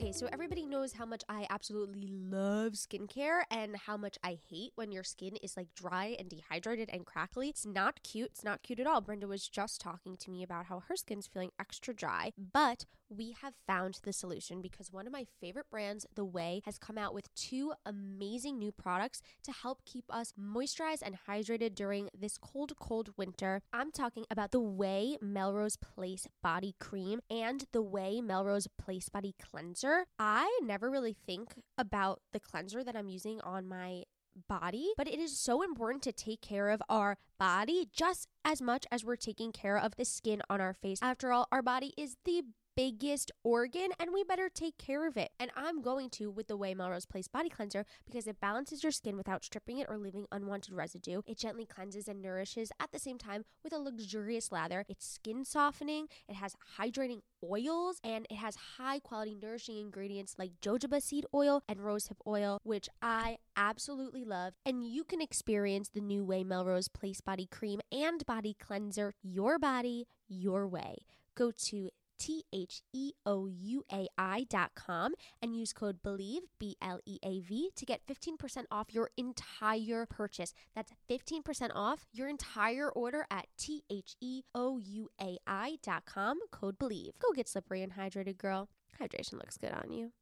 Okay, 0.00 0.12
so 0.12 0.28
everybody 0.32 0.64
knows 0.64 0.92
how 0.92 1.04
much 1.04 1.24
I 1.28 1.44
absolutely 1.50 2.06
love 2.06 2.74
skincare 2.74 3.40
and 3.50 3.76
how 3.76 3.96
much 3.96 4.16
I 4.22 4.38
hate 4.48 4.70
when 4.76 4.92
your 4.92 5.02
skin 5.02 5.34
is 5.42 5.56
like 5.56 5.74
dry 5.74 6.14
and 6.20 6.28
dehydrated 6.28 6.88
and 6.92 7.04
crackly. 7.04 7.48
It's 7.48 7.66
not 7.66 8.04
cute. 8.04 8.30
It's 8.30 8.44
not 8.44 8.62
cute 8.62 8.78
at 8.78 8.86
all. 8.86 9.00
Brenda 9.00 9.26
was 9.26 9.48
just 9.48 9.80
talking 9.80 10.16
to 10.18 10.30
me 10.30 10.44
about 10.44 10.66
how 10.66 10.84
her 10.86 10.94
skin's 10.94 11.26
feeling 11.26 11.50
extra 11.58 11.92
dry, 11.92 12.30
but 12.52 12.84
we 13.10 13.34
have 13.42 13.54
found 13.66 13.98
the 14.04 14.12
solution 14.12 14.60
because 14.60 14.92
one 14.92 15.06
of 15.06 15.12
my 15.12 15.24
favorite 15.40 15.70
brands, 15.70 16.06
The 16.14 16.26
OUAI, 16.26 16.62
has 16.64 16.78
come 16.78 16.98
out 16.98 17.14
with 17.14 17.34
two 17.34 17.72
amazing 17.86 18.58
new 18.58 18.70
products 18.70 19.22
to 19.44 19.52
help 19.52 19.84
keep 19.84 20.04
us 20.10 20.32
moisturized 20.38 21.02
and 21.02 21.16
hydrated 21.28 21.74
during 21.74 22.10
this 22.16 22.36
cold, 22.38 22.72
cold 22.78 23.10
winter. 23.16 23.62
I'm 23.72 23.90
talking 23.90 24.26
about 24.30 24.52
The 24.52 24.60
OUAI 24.60 25.20
Melrose 25.22 25.76
Place 25.76 26.26
Body 26.42 26.74
Cream 26.78 27.20
and 27.30 27.64
The 27.72 27.82
OUAI 27.82 28.22
Melrose 28.22 28.68
Place 28.78 29.08
Body 29.08 29.34
Cleanser 29.40 29.87
cleanser, 29.88 30.06
I 30.18 30.60
never 30.62 30.90
really 30.90 31.16
think 31.26 31.54
about 31.76 32.20
the 32.32 32.40
cleanser 32.40 32.84
that 32.84 32.96
I'm 32.96 33.08
using 33.08 33.40
on 33.40 33.68
my 33.68 34.04
body, 34.48 34.92
but 34.96 35.08
it 35.08 35.18
is 35.18 35.38
so 35.38 35.62
important 35.62 36.02
to 36.04 36.12
take 36.12 36.40
care 36.40 36.68
of 36.68 36.82
our 36.88 37.16
body 37.38 37.88
just 37.92 38.28
as 38.44 38.62
much 38.62 38.86
as 38.90 39.04
we're 39.04 39.16
taking 39.16 39.52
care 39.52 39.76
of 39.76 39.96
the 39.96 40.04
skin 40.04 40.42
on 40.48 40.60
our 40.60 40.74
face. 40.74 40.98
After 41.02 41.32
all, 41.32 41.48
our 41.50 41.62
body 41.62 41.92
is 41.96 42.16
the 42.24 42.42
biggest 42.78 43.32
organ 43.42 43.88
and 43.98 44.12
we 44.14 44.22
better 44.22 44.48
take 44.48 44.78
care 44.78 45.08
of 45.08 45.16
it. 45.16 45.32
And 45.40 45.50
I'm 45.56 45.82
going 45.82 46.10
to 46.10 46.30
with 46.30 46.46
the 46.46 46.56
OUAI 46.56 46.76
Melrose 46.76 47.06
Place 47.06 47.26
Body 47.26 47.48
Cleanser 47.48 47.84
because 48.06 48.28
it 48.28 48.40
balances 48.40 48.84
your 48.84 48.92
skin 48.92 49.16
without 49.16 49.42
stripping 49.42 49.78
it 49.78 49.88
or 49.90 49.98
leaving 49.98 50.26
unwanted 50.30 50.72
residue. 50.72 51.22
It 51.26 51.38
gently 51.38 51.66
cleanses 51.66 52.06
and 52.06 52.22
nourishes 52.22 52.70
at 52.78 52.92
the 52.92 53.00
same 53.00 53.18
time 53.18 53.44
with 53.64 53.72
a 53.72 53.78
luxurious 53.78 54.52
lather. 54.52 54.84
It's 54.88 55.04
skin 55.04 55.44
softening, 55.44 56.06
it 56.28 56.36
has 56.36 56.54
hydrating 56.78 57.22
oils, 57.42 57.98
and 58.04 58.28
it 58.30 58.36
has 58.36 58.54
high 58.78 59.00
quality 59.00 59.34
nourishing 59.34 59.78
ingredients 59.78 60.36
like 60.38 60.52
jojoba 60.62 61.02
seed 61.02 61.26
oil 61.34 61.62
and 61.68 61.80
rosehip 61.80 62.20
oil, 62.28 62.60
which 62.62 62.88
I 63.02 63.38
absolutely 63.56 64.24
love. 64.24 64.54
And 64.64 64.84
you 64.84 65.02
can 65.02 65.20
experience 65.20 65.88
the 65.88 66.00
new 66.00 66.24
OUAI 66.24 66.46
Melrose 66.46 66.86
Place 66.86 67.20
Body 67.20 67.48
Cream 67.50 67.80
and 67.90 68.24
Body 68.24 68.54
Cleanser 68.56 69.14
your 69.20 69.58
body, 69.58 70.06
your 70.28 70.68
way. 70.68 70.98
Go 71.34 71.52
to 71.66 71.90
T 72.18 72.44
H 72.52 72.82
E 72.92 73.12
O 73.24 73.46
U 73.46 73.84
A 73.92 74.06
I 74.16 74.46
dot 74.48 74.72
com 74.74 75.14
and 75.42 75.56
use 75.56 75.72
code 75.72 76.02
BLEAV, 76.02 76.40
B 76.58 76.76
L 76.82 77.00
E 77.06 77.18
A 77.24 77.40
V, 77.40 77.70
to 77.76 77.86
get 77.86 78.00
15% 78.06 78.64
off 78.70 78.92
your 78.92 79.10
entire 79.16 80.06
purchase. 80.06 80.52
That's 80.74 80.92
15% 81.08 81.70
off 81.74 82.06
your 82.12 82.28
entire 82.28 82.90
order 82.90 83.26
at 83.30 83.46
T 83.58 83.82
H 83.90 84.16
E 84.20 84.42
O 84.54 84.78
U 84.78 85.08
A 85.20 85.38
I 85.46 85.78
dot 85.82 86.04
com, 86.04 86.38
code 86.50 86.78
BLEAV. 86.78 87.18
Go 87.20 87.32
get 87.34 87.48
slippery 87.48 87.82
and 87.82 87.94
hydrated, 87.94 88.38
girl. 88.38 88.68
Hydration 89.00 89.34
looks 89.34 89.56
good 89.56 89.72
on 89.72 89.92
you. 89.92 90.12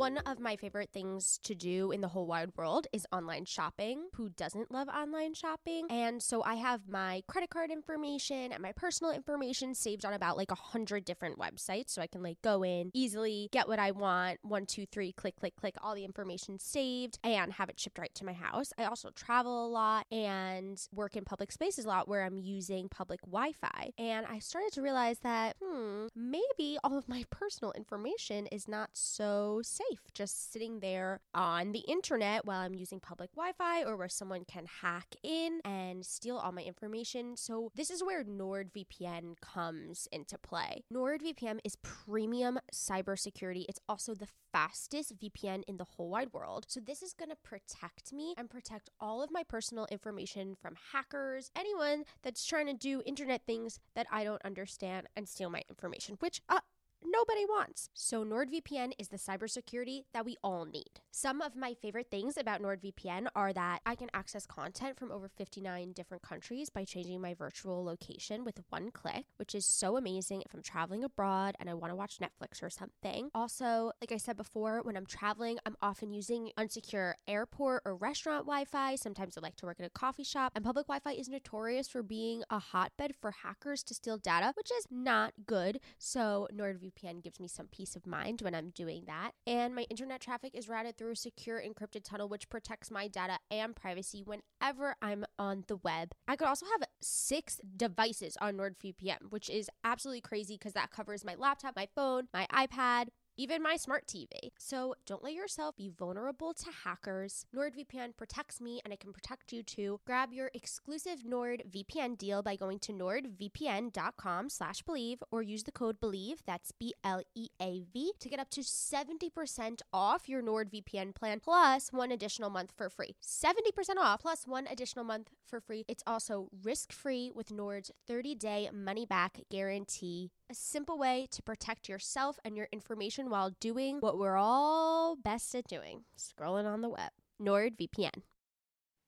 One 0.00 0.16
of 0.16 0.40
my 0.40 0.56
favorite 0.56 0.88
things 0.94 1.38
to 1.42 1.54
do 1.54 1.90
in 1.90 2.00
the 2.00 2.08
whole 2.08 2.26
wide 2.26 2.52
world 2.56 2.86
is 2.90 3.06
online 3.12 3.44
shopping. 3.44 4.08
Who 4.14 4.30
doesn't 4.30 4.72
love 4.72 4.88
online 4.88 5.34
shopping? 5.34 5.88
And 5.90 6.22
so 6.22 6.42
I 6.42 6.54
have 6.54 6.88
my 6.88 7.22
credit 7.28 7.50
card 7.50 7.70
information 7.70 8.50
and 8.50 8.62
my 8.62 8.72
personal 8.72 9.12
information 9.12 9.74
saved 9.74 10.06
on 10.06 10.14
about 10.14 10.38
like 10.38 10.50
a 10.50 10.54
hundred 10.54 11.04
different 11.04 11.38
websites. 11.38 11.90
So 11.90 12.00
I 12.00 12.06
can 12.06 12.22
like 12.22 12.40
go 12.40 12.62
in 12.62 12.90
easily, 12.94 13.50
get 13.52 13.68
what 13.68 13.78
I 13.78 13.90
want, 13.90 14.38
one, 14.40 14.64
two, 14.64 14.86
three, 14.86 15.12
click, 15.12 15.36
click, 15.36 15.54
click, 15.54 15.74
all 15.82 15.94
the 15.94 16.06
information 16.06 16.58
saved 16.58 17.18
and 17.22 17.52
have 17.52 17.68
it 17.68 17.78
shipped 17.78 17.98
right 17.98 18.14
to 18.14 18.24
my 18.24 18.32
house. 18.32 18.72
I 18.78 18.84
also 18.84 19.10
travel 19.10 19.66
a 19.66 19.68
lot 19.68 20.06
and 20.10 20.80
work 20.94 21.14
in 21.14 21.26
public 21.26 21.52
spaces 21.52 21.84
a 21.84 21.88
lot 21.88 22.08
where 22.08 22.24
I'm 22.24 22.38
using 22.38 22.88
public 22.88 23.20
Wi 23.20 23.52
Fi. 23.52 23.90
And 23.98 24.24
I 24.24 24.38
started 24.38 24.72
to 24.72 24.80
realize 24.80 25.18
that, 25.18 25.56
hmm, 25.62 26.06
maybe 26.16 26.78
all 26.82 26.96
of 26.96 27.06
my 27.06 27.26
personal 27.28 27.72
information 27.72 28.46
is 28.46 28.66
not 28.66 28.88
so 28.94 29.60
safe 29.62 29.89
safe 29.90 30.00
just 30.14 30.52
sitting 30.52 30.80
there 30.80 31.20
on 31.34 31.72
the 31.72 31.80
internet 31.80 32.44
while 32.44 32.60
I'm 32.60 32.74
using 32.74 33.00
public 33.00 33.32
Wi 33.32 33.52
Fi 33.52 33.84
or 33.84 33.96
where 33.96 34.08
someone 34.08 34.44
can 34.44 34.66
hack 34.82 35.14
in 35.22 35.60
and 35.64 36.04
steal 36.04 36.36
all 36.36 36.52
my 36.52 36.62
information. 36.62 37.36
So, 37.36 37.70
this 37.74 37.90
is 37.90 38.02
where 38.02 38.24
NordVPN 38.24 39.40
comes 39.40 40.08
into 40.12 40.38
play. 40.38 40.84
NordVPN 40.92 41.58
is 41.64 41.76
premium 41.82 42.58
cybersecurity, 42.72 43.64
it's 43.68 43.80
also 43.88 44.14
the 44.14 44.28
fastest 44.52 45.16
VPN 45.18 45.62
in 45.68 45.76
the 45.76 45.84
whole 45.84 46.10
wide 46.10 46.32
world. 46.32 46.66
So, 46.68 46.80
this 46.80 47.02
is 47.02 47.14
going 47.14 47.30
to 47.30 47.36
protect 47.42 48.12
me 48.12 48.34
and 48.36 48.50
protect 48.50 48.90
all 49.00 49.22
of 49.22 49.30
my 49.30 49.42
personal 49.42 49.86
information 49.90 50.56
from 50.60 50.74
hackers, 50.92 51.50
anyone 51.56 52.04
that's 52.22 52.44
trying 52.44 52.66
to 52.66 52.74
do 52.74 53.02
internet 53.06 53.42
things 53.46 53.80
that 53.94 54.06
I 54.10 54.24
don't 54.24 54.44
understand 54.44 55.08
and 55.16 55.28
steal 55.28 55.50
my 55.50 55.62
information, 55.68 56.16
which, 56.20 56.42
uh, 56.48 56.60
nobody 57.04 57.44
wants. 57.44 57.88
So, 57.94 58.24
NordVPN 58.24 58.92
is 58.98 59.08
the 59.08 59.16
cybersecurity 59.16 60.04
that 60.12 60.24
we 60.24 60.36
all 60.42 60.64
need. 60.64 61.00
Some 61.10 61.40
of 61.40 61.56
my 61.56 61.74
favorite 61.74 62.10
things 62.10 62.36
about 62.36 62.62
NordVPN 62.62 63.28
are 63.34 63.52
that 63.52 63.80
I 63.86 63.94
can 63.94 64.10
access 64.12 64.46
content 64.46 64.98
from 64.98 65.10
over 65.10 65.28
59 65.28 65.92
different 65.92 66.22
countries 66.22 66.70
by 66.70 66.84
changing 66.84 67.20
my 67.20 67.34
virtual 67.34 67.84
location 67.84 68.44
with 68.44 68.60
one 68.68 68.90
click, 68.90 69.24
which 69.36 69.54
is 69.54 69.64
so 69.64 69.96
amazing 69.96 70.42
if 70.42 70.54
I'm 70.54 70.62
traveling 70.62 71.04
abroad 71.04 71.54
and 71.58 71.70
I 71.70 71.74
want 71.74 71.90
to 71.90 71.96
watch 71.96 72.18
Netflix 72.18 72.62
or 72.62 72.70
something. 72.70 73.30
Also, 73.34 73.92
like 74.00 74.12
I 74.12 74.16
said 74.16 74.36
before, 74.36 74.80
when 74.82 74.96
I'm 74.96 75.06
traveling, 75.06 75.58
I'm 75.64 75.76
often 75.80 76.12
using 76.12 76.50
unsecure 76.58 77.14
airport 77.26 77.82
or 77.84 77.94
restaurant 77.96 78.46
Wi 78.46 78.64
Fi. 78.64 78.96
Sometimes 78.96 79.36
I 79.36 79.40
like 79.40 79.56
to 79.56 79.66
work 79.66 79.80
at 79.80 79.86
a 79.86 79.90
coffee 79.90 80.24
shop, 80.24 80.52
and 80.54 80.64
public 80.64 80.86
Wi 80.86 81.00
Fi 81.00 81.12
is 81.18 81.28
notorious 81.28 81.88
for 81.88 82.02
being 82.02 82.42
a 82.50 82.58
hotbed 82.58 83.14
for 83.20 83.30
hackers 83.30 83.82
to 83.84 83.94
steal 83.94 84.18
data, 84.18 84.52
which 84.56 84.70
is 84.70 84.86
not 84.90 85.32
good. 85.46 85.80
So, 85.98 86.48
NordVPN 86.54 86.89
VPN 86.90 87.22
gives 87.22 87.40
me 87.40 87.48
some 87.48 87.66
peace 87.66 87.96
of 87.96 88.06
mind 88.06 88.42
when 88.42 88.54
I'm 88.54 88.70
doing 88.70 89.04
that. 89.06 89.32
And 89.46 89.74
my 89.74 89.82
internet 89.90 90.20
traffic 90.20 90.54
is 90.54 90.68
routed 90.68 90.96
through 90.96 91.12
a 91.12 91.16
secure 91.16 91.60
encrypted 91.60 92.04
tunnel, 92.04 92.28
which 92.28 92.48
protects 92.48 92.90
my 92.90 93.08
data 93.08 93.38
and 93.50 93.74
privacy 93.74 94.22
whenever 94.24 94.96
I'm 95.02 95.24
on 95.38 95.64
the 95.66 95.76
web. 95.76 96.12
I 96.28 96.36
could 96.36 96.48
also 96.48 96.66
have 96.66 96.88
six 97.00 97.60
devices 97.76 98.36
on 98.40 98.54
NordVPN, 98.56 99.30
which 99.30 99.48
is 99.50 99.70
absolutely 99.84 100.20
crazy 100.20 100.54
because 100.54 100.72
that 100.74 100.90
covers 100.90 101.24
my 101.24 101.34
laptop, 101.34 101.76
my 101.76 101.88
phone, 101.94 102.28
my 102.32 102.46
iPad, 102.52 103.08
even 103.40 103.62
my 103.62 103.74
smart 103.74 104.06
TV. 104.06 104.50
So 104.58 104.94
don't 105.06 105.24
let 105.24 105.32
yourself 105.32 105.74
be 105.74 105.88
vulnerable 105.88 106.52
to 106.52 106.66
hackers. 106.84 107.46
NordVPN 107.56 108.14
protects 108.14 108.60
me 108.60 108.82
and 108.84 108.92
it 108.92 109.00
can 109.00 109.14
protect 109.14 109.50
you 109.50 109.62
too. 109.62 109.98
Grab 110.06 110.30
your 110.30 110.50
exclusive 110.52 111.20
NordVPN 111.26 112.18
deal 112.18 112.42
by 112.42 112.56
going 112.56 112.78
to 112.80 112.92
nordvpn.com 112.92 114.50
slash 114.50 114.82
bleav 114.82 115.22
or 115.30 115.40
use 115.40 115.62
the 115.62 115.72
code 115.72 115.98
bleav, 116.02 116.40
that's 116.46 116.72
B-L-E-A-V, 116.72 118.12
to 118.20 118.28
get 118.28 118.38
up 118.38 118.50
to 118.50 118.60
70% 118.60 119.80
off 119.90 120.28
your 120.28 120.42
NordVPN 120.42 121.14
plan 121.14 121.40
plus 121.40 121.90
one 121.94 122.12
additional 122.12 122.50
month 122.50 122.74
for 122.76 122.90
free. 122.90 123.16
70% 123.24 123.96
off 123.98 124.20
plus 124.20 124.46
one 124.46 124.66
additional 124.66 125.06
month 125.06 125.30
for 125.46 125.60
free. 125.60 125.86
It's 125.88 126.04
also 126.06 126.48
risk-free 126.62 127.32
with 127.34 127.50
Nord's 127.50 127.90
30-day 128.06 128.68
money-back 128.70 129.40
guarantee 129.50 130.30
a 130.50 130.54
simple 130.54 130.98
way 130.98 131.28
to 131.30 131.42
protect 131.42 131.88
yourself 131.88 132.38
and 132.44 132.56
your 132.56 132.68
information 132.72 133.29
while 133.30 133.50
doing 133.60 133.98
what 134.00 134.18
we're 134.18 134.36
all 134.36 135.16
best 135.16 135.54
at 135.54 135.66
doing 135.68 136.04
scrolling 136.18 136.66
on 136.66 136.82
the 136.82 136.88
web. 136.88 137.10
NordVPN. 137.40 138.22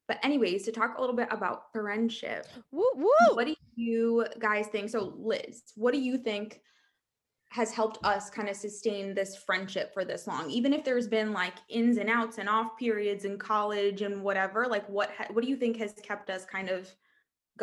But, 0.09 0.19
anyways, 0.25 0.65
to 0.65 0.73
talk 0.73 0.97
a 0.97 1.01
little 1.01 1.17
bit 1.17 1.29
about 1.31 1.73
friendship, 1.73 2.47
woo, 2.71 2.85
woo. 2.95 3.35
what 3.35 3.47
do 3.47 3.55
you 3.77 4.27
guys 4.39 4.67
think? 4.67 4.91
So, 4.91 5.15
Liz, 5.17 5.63
what 5.77 5.93
do 5.93 6.01
you 6.01 6.19
think 6.19 6.61
has 7.51 7.73
helped 7.73 7.99
us 8.05 8.31
kind 8.31 8.49
of 8.49 8.57
sustain 8.57 9.15
this 9.15 9.37
friendship 9.37 9.93
for 9.93 10.05
this 10.05 10.27
long? 10.27 10.51
Even 10.51 10.73
if 10.73 10.85
there's 10.85 11.07
been 11.07 11.33
like 11.33 11.55
ins 11.69 11.99
and 11.99 12.11
outs 12.11 12.39
and 12.39 12.49
off 12.49 12.77
periods 12.79 13.25
in 13.25 13.39
college 13.39 14.03
and 14.03 14.23
whatever, 14.23 14.67
like 14.67 14.89
what 14.89 15.11
ha- 15.17 15.29
what 15.33 15.45
do 15.45 15.51
you 15.51 15.57
think 15.57 15.77
has 15.77 15.93
kept 16.03 16.31
us 16.31 16.45
kind 16.45 16.69
of 16.69 16.91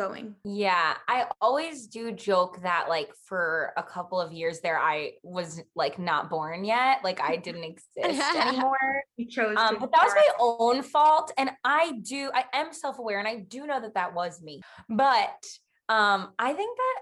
going. 0.00 0.34
Yeah, 0.44 0.94
I 1.08 1.26
always 1.40 1.86
do 1.86 2.10
joke 2.12 2.62
that 2.62 2.86
like 2.88 3.10
for 3.26 3.72
a 3.76 3.82
couple 3.82 4.20
of 4.20 4.32
years 4.32 4.60
there 4.60 4.78
I 4.78 5.12
was 5.22 5.60
like 5.74 5.98
not 5.98 6.30
born 6.30 6.64
yet, 6.64 7.04
like 7.04 7.20
I 7.20 7.36
didn't 7.36 7.64
exist 7.64 8.36
anymore. 8.36 9.02
You 9.16 9.26
chose 9.28 9.56
um, 9.58 9.76
but 9.78 9.92
that 9.92 10.04
was 10.04 10.14
my 10.14 10.28
own 10.38 10.82
fault 10.82 11.32
and 11.36 11.50
I 11.64 11.92
do 12.02 12.30
I 12.32 12.44
am 12.54 12.72
self-aware 12.72 13.18
and 13.18 13.28
I 13.28 13.40
do 13.40 13.66
know 13.66 13.80
that 13.80 13.94
that 13.94 14.14
was 14.14 14.40
me. 14.42 14.62
But 14.88 15.44
um 15.88 16.32
I 16.38 16.54
think 16.54 16.76
that 16.78 17.00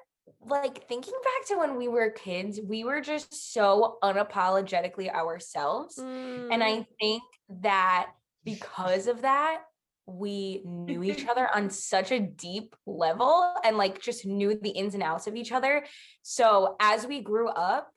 like 0.51 0.89
thinking 0.89 1.15
back 1.23 1.49
to 1.49 1.59
when 1.59 1.77
we 1.77 1.89
were 1.89 2.11
kids, 2.11 2.61
we 2.65 2.83
were 2.85 3.01
just 3.01 3.53
so 3.53 3.99
unapologetically 4.03 5.13
ourselves. 5.13 5.97
Mm. 5.99 6.49
And 6.53 6.65
I 6.65 6.87
think 7.01 7.23
that 7.63 8.09
because 8.45 9.07
of 9.07 9.23
that, 9.23 9.63
we 10.09 10.63
knew 10.65 11.03
each 11.03 11.27
other 11.31 11.49
on 11.55 11.71
such 11.71 12.11
a 12.11 12.21
deep 12.21 12.75
level 12.87 13.55
and 13.65 13.77
like 13.77 14.01
just 14.01 14.27
knew 14.27 14.59
the 14.61 14.71
ins 14.71 14.95
and 14.95 15.03
outs 15.03 15.27
of 15.27 15.37
each 15.37 15.53
other. 15.53 15.85
So 16.23 16.77
as 16.81 17.07
we 17.07 17.21
grew 17.21 17.49
up, 17.49 17.91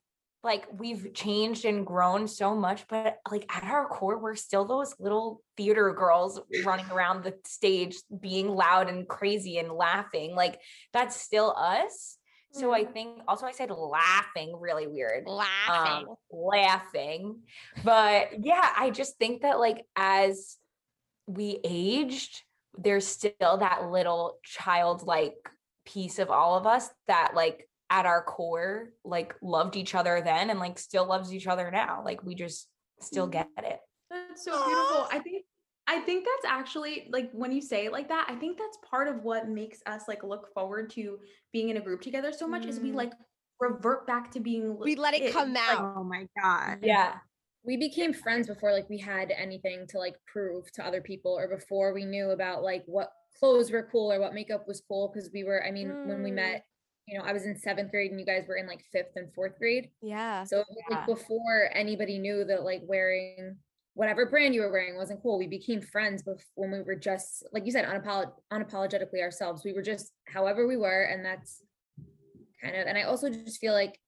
like 0.44 0.66
we've 0.76 1.14
changed 1.14 1.66
and 1.66 1.86
grown 1.86 2.28
so 2.28 2.56
much, 2.56 2.88
but 2.88 3.18
like 3.30 3.46
at 3.56 3.64
our 3.64 3.88
core, 3.88 4.18
we're 4.18 4.36
still 4.36 4.66
those 4.66 4.96
little 5.00 5.42
theater 5.56 5.94
girls 5.94 6.40
running 6.66 6.90
around 6.90 7.24
the 7.24 7.36
stage 7.46 7.96
being 8.20 8.50
loud 8.50 8.90
and 8.90 9.08
crazy 9.08 9.60
and 9.60 9.72
laughing. 9.72 10.36
Like 10.36 10.60
that's 10.94 11.16
still 11.16 11.54
us. 11.56 12.18
So 12.54 12.74
I 12.74 12.84
think 12.84 13.20
also 13.30 13.46
I 13.46 13.54
said 13.54 13.72
laughing 13.72 14.54
really 14.60 14.86
weird. 14.86 15.26
Laughing. 15.26 16.08
Um, 16.10 16.16
laughing. 16.32 17.40
But 17.84 18.44
yeah, 18.44 18.74
I 18.78 18.90
just 18.90 19.18
think 19.18 19.44
that 19.44 19.58
like 19.58 19.86
as 19.96 20.58
we 21.28 21.60
aged, 21.64 22.42
there's 22.78 23.08
still 23.08 23.58
that 23.60 23.90
little 23.90 24.38
childlike 24.44 25.36
piece 25.86 26.20
of 26.20 26.30
all 26.30 26.58
of 26.58 26.68
us 26.68 26.90
that 27.08 27.34
like 27.36 27.68
at 27.90 28.06
our 28.06 28.24
core 28.24 28.90
like 29.04 29.36
loved 29.42 29.76
each 29.76 29.96
other 29.96 30.22
then 30.24 30.50
and 30.50 30.60
like 30.60 30.80
still 30.80 31.06
loves 31.06 31.34
each 31.34 31.48
other 31.48 31.70
now. 31.72 32.02
Like 32.06 32.24
we 32.24 32.36
just 32.36 32.68
still 33.02 33.28
get 33.28 33.50
it. 33.58 33.80
That's 34.10 34.46
so 34.46 34.52
beautiful. 34.52 35.08
I 35.12 35.20
think 35.24 35.46
I 35.88 36.00
think 36.00 36.26
that's 36.26 36.54
actually 36.54 37.10
like 37.12 37.32
when 37.34 37.52
you 37.52 37.62
say 37.62 37.86
it 37.86 37.92
like 37.92 38.08
that, 38.10 38.28
I 38.30 38.36
think 38.36 38.58
that's 38.58 38.78
part 38.90 39.08
of 39.08 39.24
what 39.24 39.50
makes 39.50 39.80
us 39.86 40.04
like 40.08 40.24
look 40.24 40.54
forward 40.54 40.90
to 40.92 41.20
being 41.52 41.70
in 41.70 41.78
a 41.78 41.82
group 41.82 42.02
together 42.02 42.32
so 42.32 42.48
much 42.48 42.66
is 42.66 42.80
we 42.80 42.92
Mm. 42.92 42.96
like 42.96 43.14
revert 43.60 44.08
back 44.08 44.32
to 44.32 44.40
being 44.40 44.78
We 44.80 44.96
let 44.96 45.14
it 45.14 45.34
come 45.34 45.54
like, 45.54 45.64
out. 45.70 45.96
Oh 45.98 46.04
my 46.04 46.28
god. 46.42 46.80
Yeah. 46.84 47.16
We 47.64 47.78
became 47.78 48.14
friends 48.14 48.48
before 48.48 48.72
like 48.72 48.90
we 48.90 48.98
had 48.98 49.32
anything 49.32 49.86
to 49.88 49.98
like 50.00 50.16
prove 50.26 50.72
to 50.74 50.86
other 50.86 51.02
people 51.02 51.38
or 51.38 51.48
before 51.48 51.94
we 51.94 52.06
knew 52.06 52.32
about 52.32 52.64
like 52.64 52.84
what 52.86 53.12
clothes 53.40 53.72
were 53.72 53.88
cool 53.92 54.12
or 54.12 54.20
what 54.20 54.34
makeup 54.34 54.68
was 54.68 54.82
cool 54.88 55.12
because 55.14 55.30
we 55.34 55.44
were 55.44 55.64
i 55.66 55.72
mean 55.72 55.90
when 56.08 56.24
we 56.24 56.32
Mm. 56.32 56.36
met 56.36 56.66
you 57.08 57.18
know 57.18 57.24
i 57.24 57.34
was 57.34 57.46
in 57.46 57.56
seventh 57.56 57.92
grade 57.92 58.12
and 58.12 58.20
you 58.20 58.26
guys 58.26 58.46
were 58.48 58.56
in 58.58 58.68
like 58.68 58.84
fifth 58.92 59.16
and 59.16 59.34
fourth 59.34 59.58
grade 59.58 59.90
Yeah. 60.02 60.44
so 60.44 60.58
was, 60.58 60.68
like 60.90 61.06
before 61.06 61.70
anybody 61.74 62.18
knew 62.18 62.44
that 62.46 62.64
like 62.64 62.82
wearing 62.86 63.58
whatever 63.94 64.26
brand 64.26 64.56
you 64.56 64.62
were 64.62 64.72
wearing 64.72 64.96
wasn't 64.96 65.22
cool 65.22 65.38
we 65.38 65.48
became 65.48 65.82
friends 65.82 66.24
bef- 66.24 66.44
when 66.56 66.72
we 66.72 66.82
were 66.82 66.96
just 66.96 67.44
like 67.54 67.66
you 67.66 67.72
said 67.72 67.86
unapolog- 67.86 68.34
unapologetically 68.52 69.22
ourselves 69.22 69.64
we 69.64 69.74
were 69.74 69.82
just 69.82 70.14
however 70.28 70.68
we 70.68 70.78
were 70.78 71.04
and 71.04 71.24
that's 71.26 71.62
kind 72.62 72.76
of 72.76 72.88
and 72.88 72.98
i 72.98 73.04
also 73.04 73.30
just 73.30 73.60
feel 73.60 73.74
like 73.74 74.00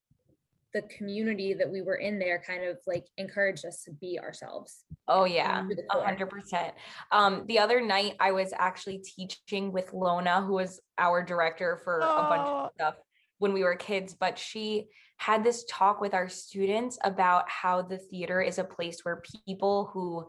the 0.74 0.82
community 0.84 1.54
that 1.54 1.70
we 1.70 1.82
were 1.82 1.96
in 1.96 2.18
there 2.18 2.42
kind 2.46 2.64
of 2.64 2.78
like 2.88 3.06
encouraged 3.18 3.66
us 3.66 3.84
to 3.84 3.92
be 3.92 4.20
ourselves 4.20 4.86
Oh 5.08 5.26
yeah, 5.26 5.68
a 5.92 6.02
hundred 6.02 6.30
percent. 6.30 6.74
Um, 7.12 7.44
the 7.48 7.60
other 7.60 7.82
night 7.82 8.16
I 8.22 8.32
was 8.32 8.54
actually 8.58 9.00
teaching 9.00 9.72
with 9.74 9.92
Lona, 9.94 10.42
who 10.42 10.54
was 10.54 10.80
our 10.98 11.22
director 11.22 11.82
for 11.84 12.00
a 12.00 12.24
bunch 12.30 12.48
Oh. 12.48 12.66
of 12.66 12.72
stuff 12.76 12.96
when 13.40 13.52
we 13.52 13.64
were 13.64 13.76
kids, 13.76 14.14
but 14.14 14.40
she 14.40 14.88
had 15.18 15.44
this 15.44 15.66
talk 15.70 16.00
with 16.00 16.14
our 16.14 16.30
students 16.30 16.98
about 17.04 17.50
how 17.50 17.82
the 17.82 17.98
theater 17.98 18.42
is 18.42 18.58
a 18.60 18.64
place 18.64 19.04
where 19.04 19.22
people 19.46 19.90
who 19.94 20.28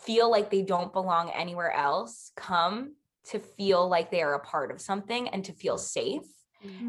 feel 0.00 0.30
like 0.30 0.50
they 0.50 0.62
don't 0.62 0.92
belong 0.92 1.30
anywhere 1.30 1.72
else 1.72 2.30
come 2.36 2.94
to 3.30 3.38
feel 3.38 3.88
like 3.88 4.10
they 4.10 4.22
are 4.22 4.34
a 4.34 4.40
part 4.40 4.70
of 4.70 4.80
something 4.80 5.28
and 5.28 5.44
to 5.46 5.52
feel 5.52 5.78
safe. 5.78 6.22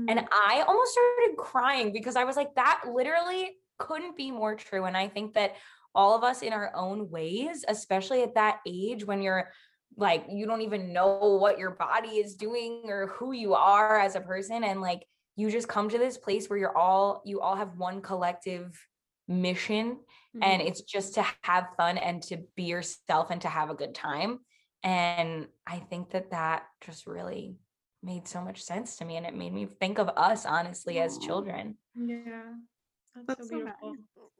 And 0.10 0.28
I 0.32 0.64
almost 0.68 0.92
started 0.92 1.38
crying 1.38 1.92
because 1.94 2.16
I 2.16 2.24
was 2.24 2.36
like, 2.36 2.56
that 2.56 2.84
literally 2.92 3.58
couldn't 3.78 4.18
be 4.18 4.32
more 4.32 4.56
true. 4.56 4.86
And 4.86 4.98
I 4.98 5.08
think 5.08 5.34
that 5.34 5.56
all 5.94 6.16
of 6.16 6.24
us 6.24 6.42
in 6.42 6.54
our 6.54 6.72
own 6.76 7.10
ways, 7.10 7.66
especially 7.68 8.24
at 8.24 8.36
that 8.36 8.60
age 8.68 9.06
when 9.06 9.22
you're 9.22 9.52
like, 9.96 10.26
you 10.30 10.46
don't 10.46 10.62
even 10.62 10.94
know 10.94 11.38
what 11.40 11.58
your 11.58 11.72
body 11.72 12.18
is 12.18 12.36
doing 12.36 12.84
or 12.86 13.08
who 13.08 13.32
you 13.32 13.54
are 13.56 14.00
as 14.00 14.16
a 14.16 14.22
person. 14.22 14.64
And 14.64 14.82
like, 14.82 15.06
you 15.36 15.52
just 15.52 15.68
come 15.68 15.90
to 15.90 15.98
this 15.98 16.18
place 16.18 16.50
where 16.50 16.60
you're 16.60 16.78
all, 16.78 17.22
you 17.26 17.42
all 17.42 17.56
have 17.56 17.78
one 17.78 18.02
collective 18.02 18.78
mission 19.28 19.98
and 20.42 20.62
Mm-hmm. 20.62 20.68
it's 20.68 20.82
just 20.82 21.16
to 21.16 21.26
have 21.42 21.68
fun 21.78 21.98
and 21.98 22.22
to 22.24 22.38
be 22.56 22.64
yourself 22.64 23.32
and 23.32 23.42
to 23.42 23.48
have 23.48 23.70
a 23.70 23.76
good 23.76 23.96
time. 23.96 24.40
And 24.84 25.48
I 25.66 25.78
think 25.78 26.12
that 26.12 26.32
that 26.32 26.64
just 26.82 27.08
really 27.08 27.56
made 28.08 28.28
so 28.28 28.42
much 28.42 28.64
sense 28.64 28.96
to 28.98 29.06
me 29.06 29.18
and 29.18 29.26
it 29.26 29.36
made 29.36 29.54
me 29.54 29.68
think 29.80 30.00
of 30.00 30.10
us 30.16 30.46
honestly 30.46 31.00
as 31.00 31.18
children. 31.20 31.76
Yeah. 31.96 32.54
That's, 33.14 33.28
That's 33.28 33.42
so 33.42 33.48
so 33.50 33.58
beautiful. 33.58 33.96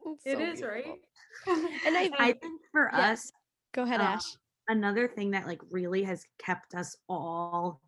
It's 0.06 0.24
It 0.24 0.38
so 0.38 0.44
is, 0.44 0.62
right? 0.62 1.00
And 1.86 1.96
I 1.96 2.10
I 2.18 2.32
think 2.32 2.62
for 2.72 2.90
Yeah. 2.92 3.10
us, 3.12 3.30
go 3.72 3.82
ahead, 3.82 4.00
uh, 4.00 4.04
Ash. 4.04 4.24
another 4.68 5.06
thing 5.06 5.32
that 5.32 5.46
like 5.46 5.60
really 5.70 6.02
has 6.04 6.24
kept 6.38 6.74
us 6.74 6.96
all 7.08 7.80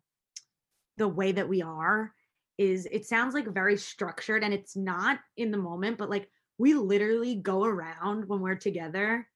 the 0.97 1.07
way 1.07 1.31
that 1.31 1.49
we 1.49 1.61
are 1.61 2.13
is 2.57 2.87
it 2.91 3.05
sounds 3.05 3.33
like 3.33 3.47
very 3.47 3.77
structured 3.77 4.43
and 4.43 4.53
it's 4.53 4.75
not 4.75 5.19
in 5.35 5.49
the 5.51 5.57
moment 5.57 5.97
but 5.97 6.09
like 6.09 6.29
we 6.57 6.73
literally 6.75 7.35
go 7.35 7.63
around 7.63 8.27
when 8.27 8.39
we're 8.39 8.55
together 8.55 9.27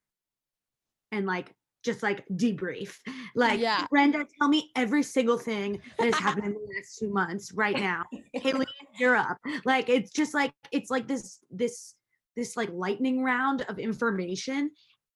and 1.11 1.25
like 1.25 1.51
just 1.85 2.01
like 2.01 2.25
debrief 2.33 2.97
like 3.35 3.59
Yeah. 3.59 3.85
brenda 3.91 4.25
tell 4.39 4.49
me 4.49 4.71
every 4.75 5.03
single 5.03 5.37
thing 5.37 5.79
that 5.99 6.05
has 6.05 6.15
happened 6.15 6.45
in 6.45 6.53
the 6.53 6.59
last 6.75 6.97
two 6.99 7.09
months 7.13 7.53
right 7.53 7.77
now 7.77 8.03
haley 8.33 8.65
you're 8.99 9.15
up 9.15 9.37
like 9.65 9.87
it's 9.87 10.09
just 10.11 10.33
like 10.33 10.51
it's 10.71 10.89
like 10.89 11.07
this 11.07 11.39
this 11.51 11.93
this 12.35 12.57
like 12.57 12.69
lightning 12.73 13.23
round 13.23 13.61
of 13.69 13.77
information 13.77 14.71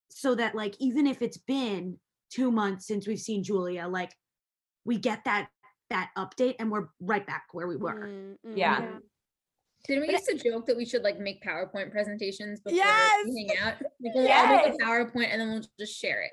so 0.09 0.35
that 0.35 0.53
like 0.55 0.75
even 0.79 1.07
if 1.07 1.21
it's 1.21 1.37
been 1.37 1.97
two 2.31 2.51
months 2.51 2.85
since 2.87 3.07
we've 3.07 3.19
seen 3.19 3.43
Julia, 3.43 3.87
like 3.87 4.11
we 4.85 4.97
get 4.97 5.23
that 5.25 5.49
that 5.89 6.09
update 6.17 6.55
and 6.59 6.71
we're 6.71 6.87
right 6.99 7.25
back 7.25 7.45
where 7.51 7.67
we 7.67 7.75
were. 7.75 8.07
Mm, 8.07 8.35
mm, 8.45 8.57
Yeah. 8.57 8.79
Didn't 9.87 10.01
we 10.01 10.07
But 10.07 10.13
used 10.13 10.43
to 10.43 10.49
joke 10.51 10.65
that 10.67 10.77
we 10.77 10.85
should 10.85 11.03
like 11.03 11.19
make 11.19 11.43
PowerPoint 11.43 11.91
presentations 11.91 12.59
before 12.59 12.77
Yes! 12.77 13.25
we 13.25 13.47
hang 13.49 13.57
out? 13.67 13.73
Like 13.81 14.13
we'll 14.15 14.31
all 14.31 14.47
make 14.47 14.65
Yes! 14.65 14.77
a 14.79 14.85
PowerPoint 14.85 15.31
and 15.31 15.41
then 15.41 15.49
we'll 15.49 15.63
just 15.79 15.97
share 15.99 16.21
it. 16.21 16.31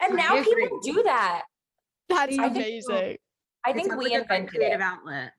And 0.00 0.14
now 0.16 0.42
people 0.42 0.80
do 0.82 1.02
that. 1.04 1.42
That's 2.08 2.38
I 2.38 2.48
think- 2.48 2.56
amazing. 2.56 3.16
I 3.64 3.72
think 3.72 3.96
we 3.96 4.04
like 4.04 4.12
a 4.12 4.16
invented 4.22 4.50
creative 4.50 4.80
it. 4.80 4.82
outlet. 4.82 5.32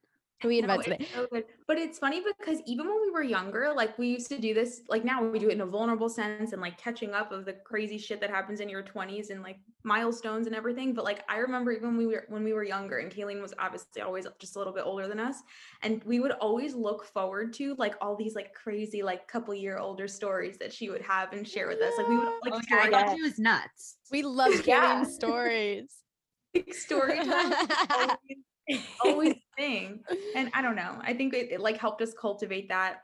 We 0.43 0.61
No, 0.61 0.73
invented 0.75 1.01
it. 1.01 1.09
so 1.13 1.27
good. 1.31 1.45
But 1.67 1.77
it's 1.79 1.97
funny 1.97 2.21
because 2.21 2.61
even 2.67 2.87
when 2.87 3.01
we 3.01 3.09
were 3.09 3.23
younger, 3.23 3.73
like 3.75 3.97
we 3.97 4.09
used 4.09 4.29
to 4.29 4.37
do 4.37 4.53
this, 4.53 4.81
like 4.87 5.03
now 5.03 5.23
we 5.23 5.39
do 5.39 5.49
it 5.49 5.53
in 5.53 5.61
a 5.61 5.65
vulnerable 5.65 6.09
sense 6.09 6.53
and 6.53 6.61
like 6.61 6.77
catching 6.77 7.13
up 7.13 7.31
of 7.31 7.45
the 7.45 7.53
crazy 7.53 7.97
shit 7.97 8.21
that 8.21 8.29
happens 8.29 8.59
in 8.59 8.69
your 8.69 8.83
20s 8.83 9.31
and 9.31 9.41
like 9.41 9.57
milestones 9.83 10.45
and 10.45 10.55
everything. 10.55 10.93
But 10.93 11.05
like 11.05 11.23
I 11.27 11.37
remember 11.37 11.71
even 11.71 11.89
when 11.89 11.97
we 11.97 12.05
were 12.05 12.25
when 12.29 12.43
we 12.43 12.53
were 12.53 12.63
younger 12.63 12.99
and 12.99 13.11
Kayleen 13.11 13.41
was 13.41 13.55
obviously 13.57 14.03
always 14.03 14.27
just 14.37 14.55
a 14.55 14.59
little 14.59 14.73
bit 14.73 14.83
older 14.85 15.07
than 15.07 15.19
us. 15.19 15.37
And 15.81 16.03
we 16.03 16.19
would 16.19 16.33
always 16.33 16.75
look 16.75 17.05
forward 17.05 17.51
to 17.53 17.73
like 17.79 17.95
all 17.99 18.15
these 18.15 18.35
like 18.35 18.53
crazy, 18.53 19.01
like 19.01 19.27
couple 19.27 19.55
year 19.55 19.79
older 19.79 20.07
stories 20.07 20.57
that 20.59 20.71
she 20.71 20.91
would 20.91 21.01
have 21.01 21.33
and 21.33 21.47
share 21.47 21.67
with 21.67 21.81
us. 21.81 21.97
Like 21.97 22.07
we 22.09 22.17
would 22.17 22.27
like 22.43 22.53
Oh, 22.53 22.61
yeah, 22.69 22.77
I 22.77 22.79
story 22.81 22.91
thought 22.91 23.07
Yeah. 23.07 23.15
she 23.15 23.21
was 23.23 23.39
nuts. 23.39 23.97
We 24.11 24.21
love 24.21 24.53
Yeah. 24.67 25.01
Kayleen's 25.01 25.15
stories. 25.15 25.97
like 26.55 26.73
story 26.75 27.17
time 27.23 27.53
always, 29.03 29.35
thing. 29.57 30.01
And 30.35 30.49
I 30.53 30.61
don't 30.61 30.75
know. 30.75 30.99
I 31.01 31.13
think 31.13 31.33
it, 31.33 31.51
it 31.51 31.59
like 31.59 31.77
helped 31.77 32.01
us 32.01 32.13
cultivate 32.13 32.69
that 32.69 33.01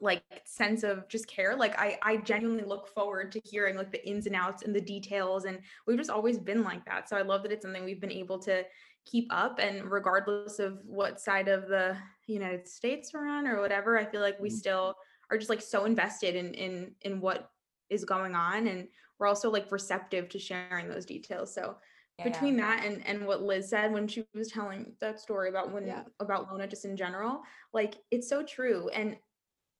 like 0.00 0.22
sense 0.44 0.82
of 0.82 1.08
just 1.08 1.26
care. 1.26 1.56
Like 1.56 1.78
I 1.78 1.98
I 2.02 2.18
genuinely 2.18 2.64
look 2.64 2.88
forward 2.88 3.32
to 3.32 3.40
hearing 3.44 3.76
like 3.76 3.90
the 3.90 4.06
ins 4.08 4.26
and 4.26 4.36
outs 4.36 4.62
and 4.62 4.74
the 4.74 4.80
details. 4.80 5.44
And 5.44 5.58
we've 5.86 5.98
just 5.98 6.10
always 6.10 6.38
been 6.38 6.62
like 6.62 6.84
that. 6.86 7.08
So 7.08 7.16
I 7.16 7.22
love 7.22 7.42
that 7.42 7.52
it's 7.52 7.62
something 7.62 7.84
we've 7.84 8.00
been 8.00 8.12
able 8.12 8.38
to 8.40 8.64
keep 9.04 9.26
up 9.30 9.58
and 9.60 9.90
regardless 9.90 10.58
of 10.58 10.80
what 10.84 11.20
side 11.20 11.48
of 11.48 11.68
the 11.68 11.96
United 12.26 12.66
States 12.66 13.12
we're 13.14 13.28
on 13.28 13.46
or 13.46 13.60
whatever, 13.60 13.98
I 13.98 14.04
feel 14.04 14.20
like 14.20 14.38
we 14.40 14.48
mm-hmm. 14.48 14.56
still 14.56 14.94
are 15.30 15.38
just 15.38 15.50
like 15.50 15.62
so 15.62 15.84
invested 15.84 16.36
in 16.36 16.54
in 16.54 16.92
in 17.02 17.20
what 17.20 17.50
is 17.88 18.04
going 18.04 18.34
on 18.34 18.66
and 18.66 18.88
we're 19.18 19.28
also 19.28 19.50
like 19.50 19.72
receptive 19.72 20.28
to 20.28 20.38
sharing 20.38 20.88
those 20.88 21.06
details. 21.06 21.54
So 21.54 21.76
Yeah. 22.18 22.24
between 22.24 22.56
that 22.56 22.84
and 22.84 23.06
and 23.06 23.26
what 23.26 23.42
Liz 23.42 23.68
said 23.68 23.92
when 23.92 24.08
she 24.08 24.24
was 24.34 24.48
telling 24.50 24.94
that 25.00 25.20
story 25.20 25.48
about 25.48 25.72
when 25.72 25.86
Yeah. 25.86 26.04
about 26.20 26.50
Lona 26.50 26.66
just 26.66 26.84
in 26.84 26.96
general, 26.96 27.42
like 27.72 27.96
it's 28.10 28.28
so 28.28 28.42
true 28.42 28.88
and 28.88 29.16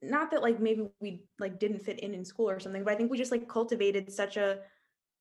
not 0.02 0.30
that 0.30 0.42
like 0.42 0.60
maybe 0.60 0.88
we 1.00 1.24
like 1.38 1.58
didn't 1.58 1.80
fit 1.80 2.00
in 2.00 2.12
in 2.14 2.24
school 2.24 2.50
or 2.50 2.60
something, 2.60 2.84
but 2.84 2.92
I 2.92 2.96
think 2.96 3.10
we 3.10 3.16
just 3.16 3.32
like 3.32 3.48
cultivated 3.48 4.12
such 4.12 4.36
a 4.36 4.60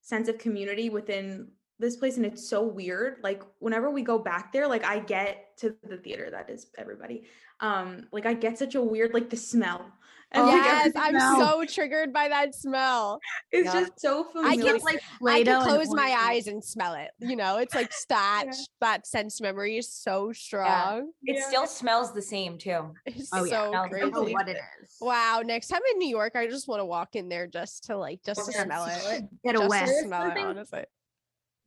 sense 0.01 0.27
of 0.27 0.37
community 0.37 0.89
within 0.89 1.51
this 1.79 1.97
place 1.97 2.17
and 2.17 2.25
it's 2.25 2.47
so 2.47 2.63
weird 2.65 3.17
like 3.23 3.43
whenever 3.59 3.89
we 3.89 4.01
go 4.01 4.17
back 4.17 4.53
there 4.53 4.67
like 4.67 4.85
I 4.85 4.99
get 4.99 5.57
to 5.57 5.75
the 5.83 5.97
theater 5.97 6.29
that 6.31 6.49
is 6.49 6.67
everybody 6.77 7.25
um 7.59 8.07
like 8.11 8.25
I 8.25 8.33
get 8.33 8.57
such 8.57 8.75
a 8.75 8.81
weird 8.81 9.13
like 9.13 9.29
the 9.29 9.37
smell 9.37 9.91
and 10.31 10.47
like, 10.47 10.63
yes, 10.63 10.87
everything 10.87 11.01
I'm 11.01 11.19
smell. 11.19 11.39
so 11.39 11.65
triggered 11.65 12.11
by 12.11 12.27
that 12.27 12.55
smell. 12.55 13.19
it's 13.51 13.73
Yeah. 13.73 13.81
just 13.81 13.99
so 13.99 14.23
familiar 14.25 14.49
I 14.49 14.55
familiar 14.55 14.79
can 14.79 14.83
like 14.83 15.03
I 15.27 15.43
can 15.43 15.61
close 15.61 15.93
my 15.93 16.09
orange 16.09 16.17
eyes 16.19 16.47
and 16.47 16.63
smell 16.63 16.93
it. 16.93 17.11
You 17.19 17.35
know, 17.37 17.57
it's 17.57 17.73
like 17.75 17.91
that 18.09 18.45
that 18.81 19.07
sense 19.07 19.39
memory 19.39 19.77
is 19.77 19.91
so 19.91 20.33
strong. 20.33 21.11
It 21.23 21.37
Yeah. 21.37 21.47
still 21.47 21.67
smells 21.67 22.13
the 22.13 22.21
same 22.21 22.57
too. 22.57 22.93
It's 23.05 23.29
Oh, 23.31 23.45
so 23.45 23.69
Smells 23.69 23.85
I 23.85 23.89
crazy. 23.89 24.01
don't 24.01 24.11
know 24.11 24.19
believe 24.19 24.33
what 24.33 24.49
it. 24.49 24.57
it 24.57 24.61
is. 24.83 24.97
Wow, 24.99 25.41
next 25.45 25.67
time 25.67 25.81
in 25.91 25.99
New 25.99 26.09
York, 26.09 26.35
I 26.35 26.47
just 26.47 26.67
want 26.67 26.79
to 26.79 26.85
walk 26.85 27.15
in 27.15 27.29
there 27.29 27.47
just 27.47 27.85
to 27.85 27.97
like 27.97 28.21
just 28.23 28.45
to 28.45 28.51
Yeah, 28.51 28.63
smell 28.63 28.85
it. 28.85 29.23
Get 29.43 29.53
Just 29.53 29.65
away. 29.65 29.79
to 29.79 29.87
smell 30.03 30.31
it, 30.31 30.37
honestly. 30.37 30.83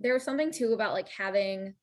There 0.01 0.15
was 0.15 0.23
something 0.23 0.53
too 0.53 0.73
about 0.73 0.93
like 0.93 1.09
having 1.09 1.75